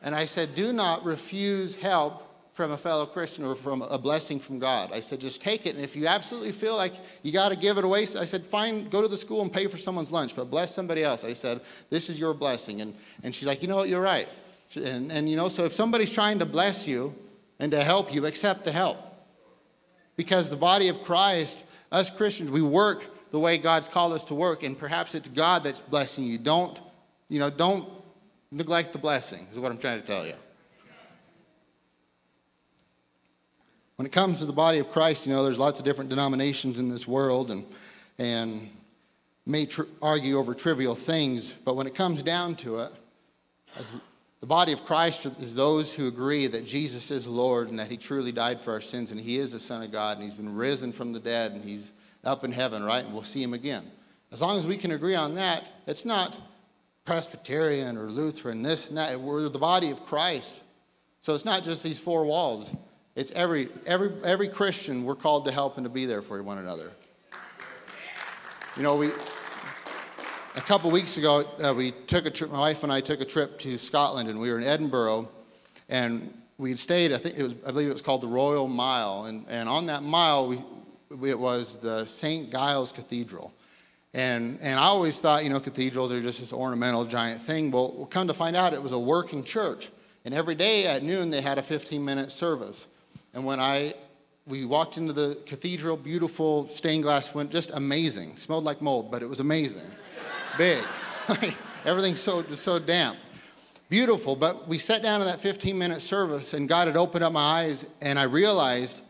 And 0.02 0.14
I 0.14 0.24
said, 0.24 0.54
do 0.54 0.72
not 0.72 1.04
refuse 1.04 1.76
help 1.76 2.26
from 2.52 2.72
a 2.72 2.76
fellow 2.76 3.06
Christian 3.06 3.44
or 3.44 3.54
from 3.54 3.82
a 3.82 3.98
blessing 3.98 4.40
from 4.40 4.58
God. 4.58 4.90
I 4.92 5.00
said, 5.00 5.20
just 5.20 5.40
take 5.40 5.66
it. 5.66 5.76
And 5.76 5.84
if 5.84 5.94
you 5.94 6.06
absolutely 6.06 6.52
feel 6.52 6.76
like 6.76 6.94
you 7.22 7.32
got 7.32 7.50
to 7.50 7.56
give 7.56 7.78
it 7.78 7.84
away, 7.84 8.00
I 8.00 8.24
said, 8.24 8.44
fine, 8.44 8.88
go 8.88 9.00
to 9.00 9.08
the 9.08 9.16
school 9.16 9.42
and 9.42 9.52
pay 9.52 9.66
for 9.66 9.78
someone's 9.78 10.10
lunch, 10.10 10.34
but 10.34 10.50
bless 10.50 10.74
somebody 10.74 11.04
else. 11.04 11.24
I 11.24 11.32
said, 11.32 11.60
this 11.90 12.10
is 12.10 12.18
your 12.18 12.34
blessing. 12.34 12.80
And, 12.80 12.94
and 13.22 13.34
she's 13.34 13.46
like, 13.46 13.62
you 13.62 13.68
know 13.68 13.76
what, 13.76 13.88
you're 13.88 14.02
right. 14.02 14.28
And, 14.74 15.10
and, 15.10 15.30
you 15.30 15.36
know, 15.36 15.48
so 15.48 15.64
if 15.64 15.72
somebody's 15.72 16.12
trying 16.12 16.40
to 16.40 16.46
bless 16.46 16.86
you 16.86 17.14
and 17.58 17.70
to 17.72 17.82
help 17.84 18.12
you, 18.12 18.26
accept 18.26 18.64
the 18.64 18.72
help. 18.72 18.98
Because 20.16 20.50
the 20.50 20.56
body 20.56 20.88
of 20.88 21.02
Christ, 21.02 21.64
us 21.92 22.10
Christians, 22.10 22.50
we 22.50 22.62
work 22.62 23.06
the 23.30 23.38
way 23.38 23.58
God's 23.58 23.88
called 23.88 24.12
us 24.12 24.24
to 24.26 24.34
work, 24.34 24.64
and 24.64 24.76
perhaps 24.76 25.14
it's 25.14 25.28
God 25.28 25.64
that's 25.64 25.80
blessing 25.80 26.24
you. 26.24 26.36
Don't, 26.36 26.78
you 27.28 27.38
know, 27.38 27.48
don't 27.48 27.88
neglect 28.50 28.92
the 28.92 28.98
blessing, 28.98 29.46
is 29.50 29.58
what 29.58 29.70
I'm 29.70 29.78
trying 29.78 30.00
to 30.00 30.06
tell 30.06 30.26
you. 30.26 30.34
When 34.00 34.06
it 34.06 34.12
comes 34.12 34.38
to 34.38 34.46
the 34.46 34.52
body 34.54 34.78
of 34.78 34.90
Christ, 34.90 35.26
you 35.26 35.32
know, 35.34 35.44
there's 35.44 35.58
lots 35.58 35.78
of 35.78 35.84
different 35.84 36.08
denominations 36.08 36.78
in 36.78 36.88
this 36.88 37.06
world 37.06 37.50
and, 37.50 37.66
and 38.18 38.70
may 39.44 39.66
tr- 39.66 39.82
argue 40.00 40.38
over 40.38 40.54
trivial 40.54 40.94
things, 40.94 41.52
but 41.66 41.76
when 41.76 41.86
it 41.86 41.94
comes 41.94 42.22
down 42.22 42.54
to 42.54 42.78
it, 42.78 42.90
the 44.40 44.46
body 44.46 44.72
of 44.72 44.86
Christ 44.86 45.26
is 45.26 45.54
those 45.54 45.92
who 45.92 46.08
agree 46.08 46.46
that 46.46 46.64
Jesus 46.64 47.10
is 47.10 47.26
Lord 47.26 47.68
and 47.68 47.78
that 47.78 47.90
he 47.90 47.98
truly 47.98 48.32
died 48.32 48.62
for 48.62 48.72
our 48.72 48.80
sins 48.80 49.10
and 49.10 49.20
he 49.20 49.36
is 49.36 49.52
the 49.52 49.58
Son 49.58 49.82
of 49.82 49.92
God 49.92 50.16
and 50.16 50.24
he's 50.24 50.34
been 50.34 50.56
risen 50.56 50.92
from 50.92 51.12
the 51.12 51.20
dead 51.20 51.52
and 51.52 51.62
he's 51.62 51.92
up 52.24 52.42
in 52.42 52.52
heaven, 52.52 52.82
right? 52.82 53.04
And 53.04 53.12
we'll 53.12 53.22
see 53.22 53.42
him 53.42 53.52
again. 53.52 53.84
As 54.32 54.40
long 54.40 54.56
as 54.56 54.66
we 54.66 54.78
can 54.78 54.92
agree 54.92 55.14
on 55.14 55.34
that, 55.34 55.64
it's 55.86 56.06
not 56.06 56.40
Presbyterian 57.04 57.98
or 57.98 58.10
Lutheran, 58.10 58.62
this 58.62 58.88
and 58.88 58.96
that. 58.96 59.20
We're 59.20 59.50
the 59.50 59.58
body 59.58 59.90
of 59.90 60.06
Christ. 60.06 60.62
So 61.20 61.34
it's 61.34 61.44
not 61.44 61.64
just 61.64 61.82
these 61.82 62.00
four 62.00 62.24
walls. 62.24 62.70
It's 63.16 63.33
every, 63.33 63.68
every, 63.87 64.12
every 64.25 64.49
Christian, 64.49 65.05
we're 65.05 65.16
called 65.16 65.44
to 65.46 65.53
help 65.53 65.77
and 65.77 65.85
to 65.85 65.90
be 65.90 66.07
there 66.07 66.23
for 66.23 66.42
one 66.42 66.59
another. 66.59 66.92
You 68.77 68.85
know, 68.85 68.96
we, 68.96 69.09
a 70.55 70.61
couple 70.61 70.90
weeks 70.90 71.16
ago, 71.16 71.44
uh, 71.61 71.75
we 71.77 71.90
took 71.90 72.25
a 72.27 72.31
trip, 72.31 72.51
my 72.51 72.59
wife 72.59 72.85
and 72.85 72.92
I 72.92 73.01
took 73.01 73.20
a 73.20 73.25
trip 73.25 73.59
to 73.61 73.77
Scotland, 73.79 74.29
and 74.29 74.40
we 74.40 74.51
were 74.51 74.59
in 74.59 74.64
Edinburgh, 74.64 75.29
and 75.88 76.33
we 76.57 76.77
stayed, 76.77 77.12
I 77.12 77.18
think 77.18 77.37
it 77.37 77.42
was, 77.42 77.55
I 77.66 77.73
believe 77.73 77.88
it 77.88 77.92
was 77.92 78.03
called 78.03 78.20
the 78.20 78.29
Royal 78.29 78.68
Mile, 78.68 79.25
and, 79.25 79.44
and 79.49 79.68
on 79.68 79.87
that 79.87 80.05
mile, 80.05 80.46
we, 80.46 81.31
it 81.31 81.38
was 81.38 81.79
the 81.79 82.05
St. 82.05 82.51
Giles 82.53 82.92
Cathedral. 82.92 83.53
And, 84.14 84.59
and 84.61 84.79
I 84.79 84.85
always 84.85 85.18
thought, 85.20 85.42
you 85.42 85.51
know, 85.51 85.61
cathedrals 85.61 86.12
are 86.12 86.20
just 86.20 86.40
this 86.40 86.53
ornamental 86.53 87.05
giant 87.05 87.42
thing. 87.42 87.70
Well, 87.70 87.92
we'll 87.96 88.07
come 88.07 88.27
to 88.29 88.35
find 88.35 88.57
out 88.57 88.73
it 88.73 88.83
was 88.83 88.92
a 88.92 88.99
working 88.99 89.44
church. 89.44 89.90
And 90.25 90.35
every 90.35 90.55
day 90.55 90.87
at 90.87 91.03
noon, 91.03 91.31
they 91.31 91.40
had 91.40 91.59
a 91.59 91.62
15 91.62 92.05
minute 92.05 92.31
service. 92.31 92.87
And 93.35 93.45
when 93.45 93.61
I 93.61 93.95
we 94.47 94.64
walked 94.64 94.97
into 94.97 95.12
the 95.12 95.38
cathedral, 95.47 95.97
beautiful 95.97 96.66
stained 96.66 97.05
glass 97.05 97.33
window, 97.35 97.53
just 97.53 97.71
amazing. 97.73 98.37
Smelled 98.37 98.64
like 98.64 98.83
mold, 98.83 99.11
but 99.11 99.23
it 99.23 99.29
was 99.29 99.40
amazing. 99.40 99.90
Big. 100.59 100.83
Everything's 101.85 102.21
so 102.21 102.43
so 102.49 102.79
damp. 102.79 103.16
Beautiful, 103.88 104.37
but 104.37 104.69
we 104.69 104.79
sat 104.79 105.03
down 105.03 105.21
in 105.21 105.27
that 105.27 105.40
15 105.40 105.77
minute 105.77 106.03
service 106.03 106.55
and 106.55 106.69
God 106.69 106.87
had 106.87 106.97
opened 106.97 107.25
up 107.25 107.33
my 107.33 107.40
eyes 107.40 107.88
and 108.01 108.19
I 108.19 108.25
realized 108.25 109.03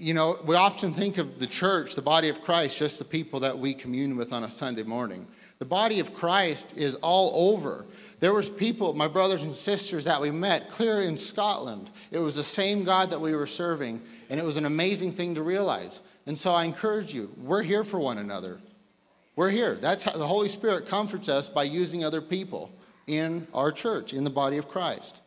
you 0.00 0.14
know, 0.14 0.38
we 0.46 0.56
often 0.56 0.94
think 0.94 1.18
of 1.18 1.38
the 1.38 1.46
church, 1.46 1.94
the 1.94 2.00
body 2.00 2.30
of 2.30 2.40
Christ, 2.40 2.78
just 2.78 2.98
the 2.98 3.04
people 3.04 3.38
that 3.40 3.58
we 3.58 3.74
commune 3.74 4.16
with 4.16 4.32
on 4.32 4.44
a 4.44 4.50
Sunday 4.50 4.82
morning. 4.82 5.26
The 5.60 5.66
body 5.66 6.00
of 6.00 6.14
Christ 6.14 6.72
is 6.74 6.94
all 6.96 7.52
over. 7.52 7.84
There 8.18 8.32
was 8.32 8.48
people, 8.48 8.94
my 8.94 9.06
brothers 9.06 9.42
and 9.42 9.52
sisters 9.52 10.06
that 10.06 10.20
we 10.20 10.30
met 10.30 10.70
clear 10.70 11.02
in 11.02 11.18
Scotland. 11.18 11.90
It 12.10 12.18
was 12.18 12.34
the 12.34 12.42
same 12.42 12.82
God 12.82 13.10
that 13.10 13.20
we 13.20 13.36
were 13.36 13.46
serving, 13.46 14.00
and 14.30 14.40
it 14.40 14.44
was 14.44 14.56
an 14.56 14.64
amazing 14.64 15.12
thing 15.12 15.34
to 15.34 15.42
realize. 15.42 16.00
And 16.26 16.36
so 16.36 16.52
I 16.52 16.64
encourage 16.64 17.12
you, 17.12 17.30
we're 17.36 17.62
here 17.62 17.84
for 17.84 17.98
one 17.98 18.16
another. 18.16 18.58
We're 19.36 19.50
here. 19.50 19.74
That's 19.74 20.02
how 20.02 20.12
the 20.12 20.26
Holy 20.26 20.48
Spirit 20.48 20.86
comforts 20.86 21.28
us 21.28 21.50
by 21.50 21.64
using 21.64 22.04
other 22.04 22.22
people 22.22 22.70
in 23.06 23.46
our 23.52 23.70
church, 23.70 24.14
in 24.14 24.24
the 24.24 24.30
body 24.30 24.56
of 24.56 24.66
Christ. 24.66 25.20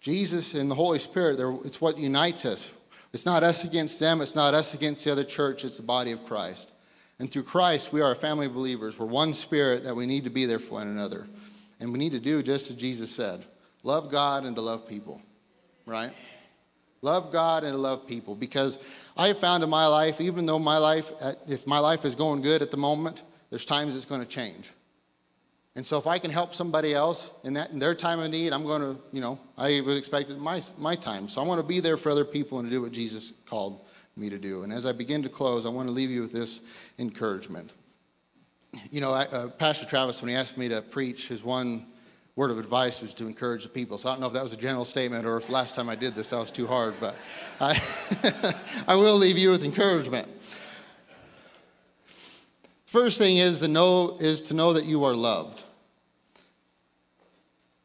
Jesus 0.00 0.54
and 0.54 0.68
the 0.68 0.74
Holy 0.74 0.98
Spirit, 0.98 1.38
it's 1.64 1.80
what 1.80 1.96
unites 1.96 2.44
us. 2.44 2.72
It's 3.12 3.24
not 3.26 3.44
us 3.44 3.62
against 3.62 4.00
them, 4.00 4.20
it's 4.20 4.34
not 4.34 4.52
us 4.52 4.74
against 4.74 5.04
the 5.04 5.12
other 5.12 5.22
church, 5.22 5.64
it's 5.64 5.76
the 5.76 5.84
body 5.84 6.10
of 6.10 6.24
Christ. 6.24 6.71
And 7.22 7.30
through 7.30 7.44
Christ, 7.44 7.92
we 7.92 8.00
are 8.00 8.10
a 8.10 8.16
family 8.16 8.46
of 8.46 8.52
believers. 8.52 8.98
We're 8.98 9.06
one 9.06 9.32
spirit 9.32 9.84
that 9.84 9.94
we 9.94 10.06
need 10.06 10.24
to 10.24 10.30
be 10.30 10.44
there 10.44 10.58
for 10.58 10.72
one 10.72 10.88
another. 10.88 11.28
And 11.78 11.92
we 11.92 11.98
need 12.00 12.10
to 12.10 12.18
do 12.18 12.42
just 12.42 12.68
as 12.68 12.76
Jesus 12.76 13.12
said 13.12 13.46
love 13.84 14.10
God 14.10 14.44
and 14.44 14.56
to 14.56 14.60
love 14.60 14.88
people, 14.88 15.22
right? 15.86 16.10
Love 17.00 17.30
God 17.30 17.62
and 17.62 17.74
to 17.74 17.78
love 17.78 18.08
people. 18.08 18.34
Because 18.34 18.76
I 19.16 19.28
have 19.28 19.38
found 19.38 19.62
in 19.62 19.70
my 19.70 19.86
life, 19.86 20.20
even 20.20 20.46
though 20.46 20.58
my 20.58 20.78
life, 20.78 21.12
uh, 21.20 21.34
if 21.46 21.64
my 21.64 21.78
life 21.78 22.04
is 22.04 22.16
going 22.16 22.42
good 22.42 22.60
at 22.60 22.72
the 22.72 22.76
moment, 22.76 23.22
there's 23.50 23.64
times 23.64 23.94
it's 23.94 24.04
going 24.04 24.20
to 24.20 24.26
change. 24.26 24.72
And 25.76 25.86
so 25.86 25.98
if 25.98 26.08
I 26.08 26.18
can 26.18 26.32
help 26.32 26.54
somebody 26.54 26.92
else 26.92 27.30
in, 27.44 27.54
that, 27.54 27.70
in 27.70 27.78
their 27.78 27.94
time 27.94 28.18
of 28.18 28.32
need, 28.32 28.52
I'm 28.52 28.64
going 28.64 28.82
to, 28.82 29.00
you 29.12 29.20
know, 29.20 29.38
I 29.56 29.80
would 29.80 29.96
expect 29.96 30.28
it 30.28 30.32
in 30.32 30.40
my, 30.40 30.60
my 30.76 30.96
time. 30.96 31.28
So 31.28 31.40
I 31.40 31.46
want 31.46 31.60
to 31.60 31.66
be 31.66 31.78
there 31.78 31.96
for 31.96 32.10
other 32.10 32.24
people 32.24 32.58
and 32.58 32.68
to 32.68 32.74
do 32.74 32.82
what 32.82 32.90
Jesus 32.90 33.32
called 33.46 33.86
me 34.16 34.30
to 34.30 34.38
do. 34.38 34.62
And 34.62 34.72
as 34.72 34.86
I 34.86 34.92
begin 34.92 35.22
to 35.22 35.28
close, 35.28 35.66
I 35.66 35.68
want 35.68 35.88
to 35.88 35.92
leave 35.92 36.10
you 36.10 36.20
with 36.20 36.32
this 36.32 36.60
encouragement. 36.98 37.72
You 38.90 39.00
know, 39.00 39.12
I, 39.12 39.24
uh, 39.26 39.48
Pastor 39.48 39.86
Travis, 39.86 40.22
when 40.22 40.28
he 40.28 40.34
asked 40.34 40.56
me 40.56 40.68
to 40.68 40.82
preach, 40.82 41.28
his 41.28 41.42
one 41.42 41.86
word 42.36 42.50
of 42.50 42.58
advice 42.58 43.02
was 43.02 43.12
to 43.14 43.26
encourage 43.26 43.64
the 43.64 43.68
people. 43.68 43.98
So 43.98 44.08
I 44.08 44.12
don't 44.12 44.20
know 44.20 44.26
if 44.26 44.32
that 44.32 44.42
was 44.42 44.54
a 44.54 44.56
general 44.56 44.84
statement 44.84 45.26
or 45.26 45.36
if 45.36 45.50
last 45.50 45.74
time 45.74 45.90
I 45.90 45.94
did 45.94 46.14
this 46.14 46.30
that 46.30 46.38
was 46.38 46.50
too 46.50 46.66
hard, 46.66 46.94
but 46.98 47.16
I, 47.60 47.78
I 48.88 48.94
will 48.94 49.16
leave 49.16 49.36
you 49.36 49.50
with 49.50 49.64
encouragement. 49.64 50.28
First 52.86 53.18
thing 53.18 53.38
is 53.38 53.60
to 53.60 53.68
know 53.68 54.18
is 54.20 54.42
to 54.42 54.54
know 54.54 54.74
that 54.74 54.84
you 54.84 55.04
are 55.04 55.14
loved. 55.14 55.64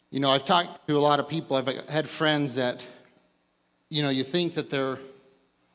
You 0.09 0.19
know, 0.19 0.31
I've 0.31 0.45
talked 0.45 0.87
to 0.87 0.97
a 0.97 0.99
lot 0.99 1.19
of 1.19 1.27
people. 1.27 1.57
I've 1.57 1.67
had 1.89 2.07
friends 2.07 2.55
that, 2.55 2.85
you 3.89 4.03
know, 4.03 4.09
you 4.09 4.23
think 4.23 4.53
that 4.55 4.69
they're 4.69 4.99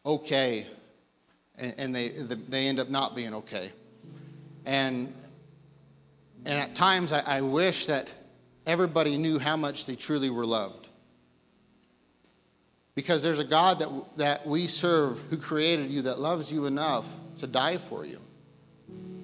okay, 0.04 0.66
and, 1.56 1.74
and 1.78 1.94
they, 1.94 2.10
they 2.48 2.66
end 2.66 2.80
up 2.80 2.88
not 2.88 3.14
being 3.14 3.34
okay. 3.34 3.72
And, 4.64 5.14
and 6.44 6.58
at 6.58 6.74
times, 6.74 7.12
I, 7.12 7.20
I 7.20 7.40
wish 7.40 7.86
that 7.86 8.12
everybody 8.66 9.16
knew 9.16 9.38
how 9.38 9.56
much 9.56 9.86
they 9.86 9.94
truly 9.94 10.30
were 10.30 10.46
loved. 10.46 10.88
Because 12.94 13.22
there's 13.22 13.38
a 13.38 13.44
God 13.44 13.78
that, 13.78 13.88
that 14.18 14.46
we 14.46 14.66
serve 14.66 15.20
who 15.30 15.36
created 15.36 15.90
you 15.90 16.02
that 16.02 16.20
loves 16.20 16.52
you 16.52 16.66
enough 16.66 17.08
to 17.38 17.46
die 17.46 17.78
for 17.78 18.04
you. 18.04 18.18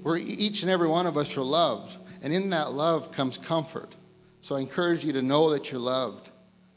Where 0.02 0.16
each 0.16 0.62
and 0.62 0.70
every 0.70 0.88
one 0.88 1.06
of 1.06 1.16
us 1.16 1.36
are 1.36 1.42
loved. 1.42 1.96
And 2.22 2.32
in 2.32 2.50
that 2.50 2.72
love 2.72 3.12
comes 3.12 3.36
comfort. 3.36 3.94
So 4.40 4.56
I 4.56 4.60
encourage 4.60 5.04
you 5.04 5.12
to 5.12 5.22
know 5.22 5.50
that 5.50 5.70
you're 5.70 5.80
loved, 5.80 6.30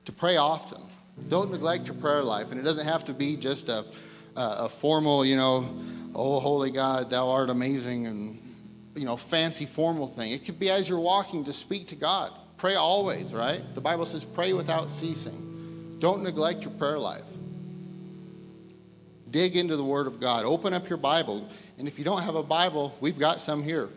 to 0.06 0.12
pray 0.12 0.38
often, 0.38 0.82
don't 1.28 1.52
neglect 1.52 1.88
your 1.88 1.96
prayer 1.96 2.24
life. 2.24 2.52
And 2.52 2.60
it 2.60 2.64
doesn't 2.64 2.86
have 2.86 3.06
to 3.06 3.14
be 3.14 3.38
just 3.38 3.70
a, 3.70 3.86
a, 4.36 4.70
formal, 4.70 5.26
you 5.26 5.36
know, 5.36 5.74
oh, 6.16 6.40
holy 6.40 6.72
God, 6.72 7.10
thou 7.10 7.30
art 7.30 7.50
amazing. 7.50 8.08
And 8.08 8.42
you 8.96 9.06
know, 9.06 9.18
fancy 9.18 9.66
formal 9.66 10.08
thing. 10.08 10.32
It 10.32 10.46
could 10.46 10.60
be 10.60 10.70
as 10.70 10.90
you're 10.90 11.00
walking 11.00 11.44
to 11.46 11.54
speak 11.54 11.88
to 11.88 11.96
God. 11.96 12.32
Pray 12.58 12.76
always, 12.76 13.34
right? 13.34 13.64
The 13.74 13.82
Bible 13.82 14.06
says 14.06 14.26
pray 14.26 14.54
without 14.54 14.90
ceasing. 14.90 15.98
Don't 16.00 16.24
neglect 16.24 16.64
your 16.64 16.72
prayer 16.72 17.00
life. 17.00 17.24
Dig 19.30 19.56
into 19.56 19.78
the 19.78 19.84
Word 19.84 20.08
of 20.08 20.20
God. 20.20 20.46
Open 20.46 20.74
up 20.74 20.90
your 20.90 20.98
Bible. 20.98 21.48
And 21.78 21.88
if 21.88 21.98
you 21.98 22.04
don't 22.04 22.22
have 22.22 22.36
a 22.36 22.44
Bible, 22.44 22.96
we've 23.00 23.18
got 23.18 23.40
some 23.40 23.64
here. 23.64 23.90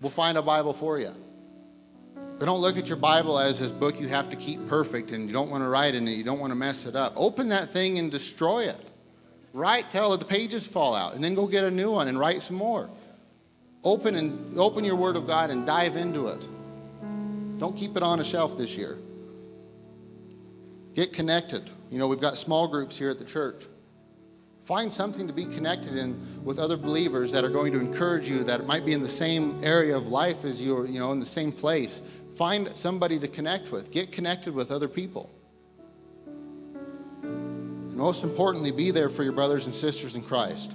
We'll 0.00 0.10
find 0.10 0.36
a 0.36 0.42
Bible 0.42 0.74
for 0.74 0.98
you. 0.98 1.14
But 2.38 2.46
don't 2.46 2.60
look 2.60 2.76
at 2.76 2.88
your 2.88 2.96
Bible 2.96 3.38
as 3.38 3.60
this 3.60 3.70
book 3.70 4.00
you 4.00 4.08
have 4.08 4.28
to 4.30 4.36
keep 4.36 4.66
perfect 4.66 5.12
and 5.12 5.26
you 5.26 5.32
don't 5.32 5.50
want 5.50 5.62
to 5.62 5.68
write 5.68 5.94
in 5.94 6.08
it, 6.08 6.12
you 6.12 6.24
don't 6.24 6.40
want 6.40 6.50
to 6.50 6.56
mess 6.56 6.84
it 6.84 6.96
up. 6.96 7.12
Open 7.16 7.48
that 7.50 7.70
thing 7.70 7.98
and 7.98 8.10
destroy 8.10 8.64
it. 8.64 8.80
Write 9.52 9.88
till 9.90 10.16
the 10.16 10.24
pages 10.24 10.66
fall 10.66 10.96
out, 10.96 11.14
and 11.14 11.22
then 11.22 11.36
go 11.36 11.46
get 11.46 11.62
a 11.62 11.70
new 11.70 11.92
one 11.92 12.08
and 12.08 12.18
write 12.18 12.42
some 12.42 12.56
more. 12.56 12.90
Open 13.84 14.16
and 14.16 14.58
open 14.58 14.84
your 14.84 14.96
Word 14.96 15.14
of 15.14 15.28
God 15.28 15.50
and 15.50 15.64
dive 15.64 15.96
into 15.96 16.26
it. 16.26 16.48
Don't 17.58 17.76
keep 17.76 17.96
it 17.96 18.02
on 18.02 18.18
a 18.18 18.24
shelf 18.24 18.56
this 18.56 18.76
year. 18.76 18.98
Get 20.94 21.12
connected. 21.12 21.70
You 21.90 21.98
know, 21.98 22.08
we've 22.08 22.20
got 22.20 22.36
small 22.36 22.66
groups 22.66 22.98
here 22.98 23.10
at 23.10 23.18
the 23.18 23.24
church. 23.24 23.66
Find 24.64 24.92
something 24.92 25.26
to 25.26 25.32
be 25.32 25.44
connected 25.44 25.94
in 25.94 26.42
with 26.42 26.58
other 26.58 26.76
believers 26.76 27.30
that 27.32 27.44
are 27.44 27.50
going 27.50 27.72
to 27.74 27.78
encourage 27.78 28.28
you 28.28 28.42
that 28.44 28.66
might 28.66 28.86
be 28.86 28.92
in 28.92 29.00
the 29.00 29.08
same 29.08 29.62
area 29.62 29.94
of 29.94 30.08
life 30.08 30.44
as 30.44 30.60
you, 30.60 30.78
are, 30.78 30.86
you 30.86 30.98
know, 30.98 31.12
in 31.12 31.20
the 31.20 31.26
same 31.26 31.52
place. 31.52 32.00
Find 32.34 32.68
somebody 32.76 33.18
to 33.20 33.28
connect 33.28 33.70
with. 33.70 33.90
Get 33.90 34.10
connected 34.10 34.54
with 34.54 34.70
other 34.70 34.88
people. 34.88 35.30
And 37.22 37.96
most 37.96 38.24
importantly, 38.24 38.72
be 38.72 38.90
there 38.90 39.08
for 39.08 39.22
your 39.22 39.32
brothers 39.32 39.66
and 39.66 39.74
sisters 39.74 40.16
in 40.16 40.22
Christ. 40.22 40.72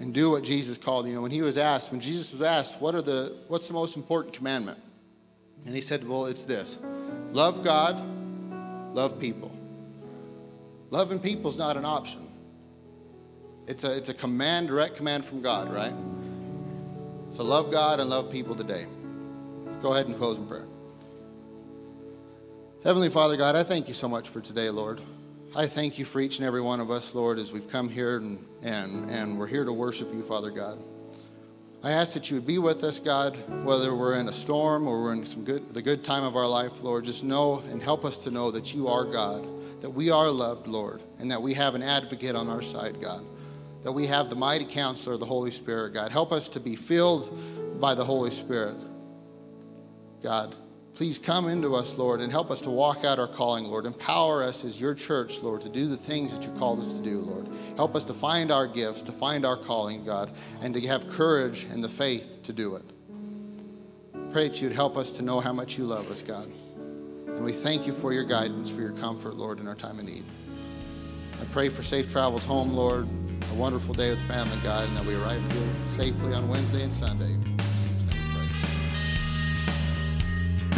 And 0.00 0.14
do 0.14 0.30
what 0.30 0.44
Jesus 0.44 0.78
called. 0.78 1.06
You 1.06 1.14
know, 1.14 1.22
when 1.22 1.30
he 1.30 1.42
was 1.42 1.58
asked, 1.58 1.90
when 1.90 2.00
Jesus 2.00 2.32
was 2.32 2.40
asked, 2.40 2.80
what 2.80 2.94
are 2.94 3.02
the 3.02 3.36
what's 3.48 3.68
the 3.68 3.74
most 3.74 3.96
important 3.96 4.32
commandment? 4.32 4.78
And 5.66 5.74
he 5.74 5.80
said, 5.80 6.06
Well, 6.08 6.26
it's 6.26 6.44
this. 6.44 6.78
Love 7.32 7.62
God, 7.62 8.02
love 8.94 9.20
people. 9.20 9.52
Loving 10.90 11.18
people 11.18 11.50
is 11.50 11.58
not 11.58 11.76
an 11.76 11.84
option. 11.84 12.26
It's 13.66 13.84
a, 13.84 13.94
it's 13.94 14.08
a 14.08 14.14
command, 14.14 14.68
direct 14.68 14.96
command 14.96 15.26
from 15.26 15.42
God, 15.42 15.70
right? 15.70 15.92
So 17.30 17.44
love 17.44 17.70
God 17.70 18.00
and 18.00 18.08
love 18.08 18.32
people 18.32 18.54
today. 18.54 18.86
Go 19.82 19.92
ahead 19.92 20.06
and 20.06 20.16
close 20.16 20.36
in 20.36 20.46
prayer. 20.46 20.66
Heavenly 22.84 23.10
Father 23.10 23.36
God, 23.36 23.56
I 23.56 23.62
thank 23.62 23.88
you 23.88 23.94
so 23.94 24.08
much 24.08 24.28
for 24.28 24.40
today, 24.40 24.70
Lord. 24.70 25.00
I 25.54 25.66
thank 25.66 25.98
you 25.98 26.04
for 26.04 26.20
each 26.20 26.38
and 26.38 26.46
every 26.46 26.60
one 26.60 26.80
of 26.80 26.90
us, 26.90 27.14
Lord, 27.14 27.38
as 27.38 27.52
we've 27.52 27.68
come 27.68 27.88
here 27.88 28.18
and, 28.18 28.44
and, 28.62 29.08
and 29.10 29.38
we're 29.38 29.46
here 29.46 29.64
to 29.64 29.72
worship 29.72 30.12
you, 30.12 30.22
Father 30.22 30.50
God. 30.50 30.78
I 31.82 31.92
ask 31.92 32.14
that 32.14 32.30
you 32.30 32.36
would 32.36 32.46
be 32.46 32.58
with 32.58 32.82
us, 32.82 32.98
God, 32.98 33.36
whether 33.64 33.94
we're 33.94 34.14
in 34.14 34.28
a 34.28 34.32
storm 34.32 34.88
or 34.88 35.00
we're 35.02 35.12
in 35.12 35.24
some 35.24 35.44
good, 35.44 35.72
the 35.72 35.82
good 35.82 36.02
time 36.02 36.24
of 36.24 36.36
our 36.36 36.46
life, 36.46 36.82
Lord. 36.82 37.04
Just 37.04 37.22
know 37.22 37.62
and 37.70 37.82
help 37.82 38.04
us 38.04 38.18
to 38.24 38.30
know 38.30 38.50
that 38.50 38.74
you 38.74 38.88
are 38.88 39.04
God, 39.04 39.46
that 39.80 39.90
we 39.90 40.10
are 40.10 40.28
loved, 40.28 40.66
Lord, 40.66 41.02
and 41.18 41.30
that 41.30 41.40
we 41.40 41.54
have 41.54 41.74
an 41.74 41.82
advocate 41.82 42.34
on 42.34 42.48
our 42.48 42.62
side, 42.62 43.00
God 43.00 43.24
that 43.82 43.92
we 43.92 44.06
have 44.06 44.28
the 44.28 44.36
mighty 44.36 44.64
counselor, 44.64 45.16
the 45.16 45.24
Holy 45.24 45.50
Spirit, 45.50 45.94
God. 45.94 46.10
Help 46.10 46.32
us 46.32 46.48
to 46.50 46.60
be 46.60 46.76
filled 46.76 47.80
by 47.80 47.94
the 47.94 48.04
Holy 48.04 48.30
Spirit. 48.30 48.76
God, 50.22 50.54
please 50.94 51.18
come 51.18 51.48
into 51.48 51.74
us, 51.74 51.96
Lord, 51.96 52.20
and 52.20 52.30
help 52.30 52.50
us 52.50 52.60
to 52.62 52.70
walk 52.70 53.04
out 53.04 53.18
our 53.18 53.28
calling, 53.28 53.64
Lord. 53.64 53.86
Empower 53.86 54.42
us 54.42 54.64
as 54.64 54.80
your 54.80 54.94
church, 54.94 55.40
Lord, 55.40 55.60
to 55.62 55.68
do 55.68 55.86
the 55.86 55.96
things 55.96 56.32
that 56.32 56.44
you 56.44 56.52
called 56.58 56.80
us 56.80 56.92
to 56.94 57.00
do, 57.00 57.20
Lord. 57.20 57.48
Help 57.76 57.94
us 57.94 58.04
to 58.06 58.14
find 58.14 58.50
our 58.50 58.66
gifts, 58.66 59.02
to 59.02 59.12
find 59.12 59.44
our 59.46 59.56
calling, 59.56 60.04
God, 60.04 60.30
and 60.60 60.74
to 60.74 60.80
have 60.86 61.08
courage 61.08 61.64
and 61.64 61.82
the 61.82 61.88
faith 61.88 62.42
to 62.44 62.52
do 62.52 62.76
it. 62.76 62.84
Pray 64.32 64.48
that 64.48 64.60
you'd 64.60 64.72
help 64.72 64.96
us 64.96 65.12
to 65.12 65.22
know 65.22 65.40
how 65.40 65.52
much 65.52 65.78
you 65.78 65.84
love 65.84 66.10
us, 66.10 66.22
God. 66.22 66.50
And 66.76 67.44
we 67.44 67.52
thank 67.52 67.86
you 67.86 67.92
for 67.92 68.12
your 68.12 68.24
guidance, 68.24 68.68
for 68.68 68.80
your 68.80 68.92
comfort, 68.92 69.36
Lord, 69.36 69.60
in 69.60 69.68
our 69.68 69.76
time 69.76 69.98
of 69.98 70.04
need. 70.04 70.24
I 71.40 71.44
pray 71.52 71.68
for 71.68 71.82
safe 71.82 72.10
travels 72.10 72.44
home, 72.44 72.70
Lord 72.70 73.08
a 73.50 73.54
wonderful 73.54 73.94
day 73.94 74.10
with 74.10 74.20
family, 74.20 74.56
God, 74.62 74.88
and 74.88 74.96
that 74.96 75.04
we 75.04 75.14
arrive 75.14 75.40
here 75.52 75.68
safely 75.86 76.34
on 76.34 76.48
Wednesday 76.48 76.82
and 76.82 76.94
Sunday. 76.94 77.47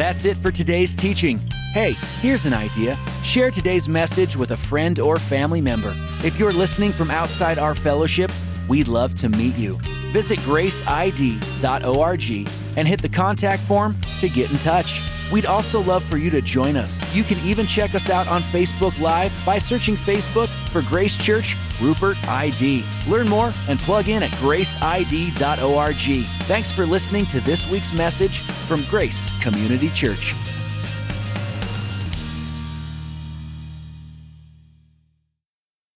That's 0.00 0.24
it 0.24 0.38
for 0.38 0.50
today's 0.50 0.94
teaching. 0.94 1.38
Hey, 1.74 1.92
here's 2.22 2.46
an 2.46 2.54
idea. 2.54 2.98
Share 3.22 3.50
today's 3.50 3.86
message 3.86 4.34
with 4.34 4.52
a 4.52 4.56
friend 4.56 4.98
or 4.98 5.18
family 5.18 5.60
member. 5.60 5.94
If 6.24 6.38
you're 6.38 6.54
listening 6.54 6.92
from 6.92 7.10
outside 7.10 7.58
our 7.58 7.74
fellowship, 7.74 8.32
we'd 8.66 8.88
love 8.88 9.14
to 9.16 9.28
meet 9.28 9.58
you. 9.58 9.78
Visit 10.10 10.38
graceid.org 10.38 12.48
and 12.78 12.88
hit 12.88 13.02
the 13.02 13.10
contact 13.10 13.62
form 13.64 13.94
to 14.20 14.30
get 14.30 14.50
in 14.50 14.56
touch. 14.60 15.02
We'd 15.30 15.44
also 15.44 15.82
love 15.82 16.02
for 16.04 16.16
you 16.16 16.30
to 16.30 16.40
join 16.40 16.78
us. 16.78 16.98
You 17.14 17.22
can 17.22 17.36
even 17.46 17.66
check 17.66 17.94
us 17.94 18.08
out 18.08 18.26
on 18.26 18.40
Facebook 18.40 18.98
Live 19.00 19.34
by 19.44 19.58
searching 19.58 19.96
Facebook 19.96 20.48
for 20.70 20.82
Grace 20.82 21.16
Church 21.16 21.56
Rupert 21.80 22.16
ID. 22.28 22.84
Learn 23.08 23.28
more 23.28 23.52
and 23.68 23.78
plug 23.80 24.08
in 24.08 24.22
at 24.22 24.30
graceid.org. 24.32 26.26
Thanks 26.44 26.72
for 26.72 26.86
listening 26.86 27.26
to 27.26 27.40
this 27.40 27.68
week's 27.68 27.92
message 27.92 28.40
from 28.40 28.84
Grace 28.84 29.30
Community 29.40 29.90
Church. 29.90 30.34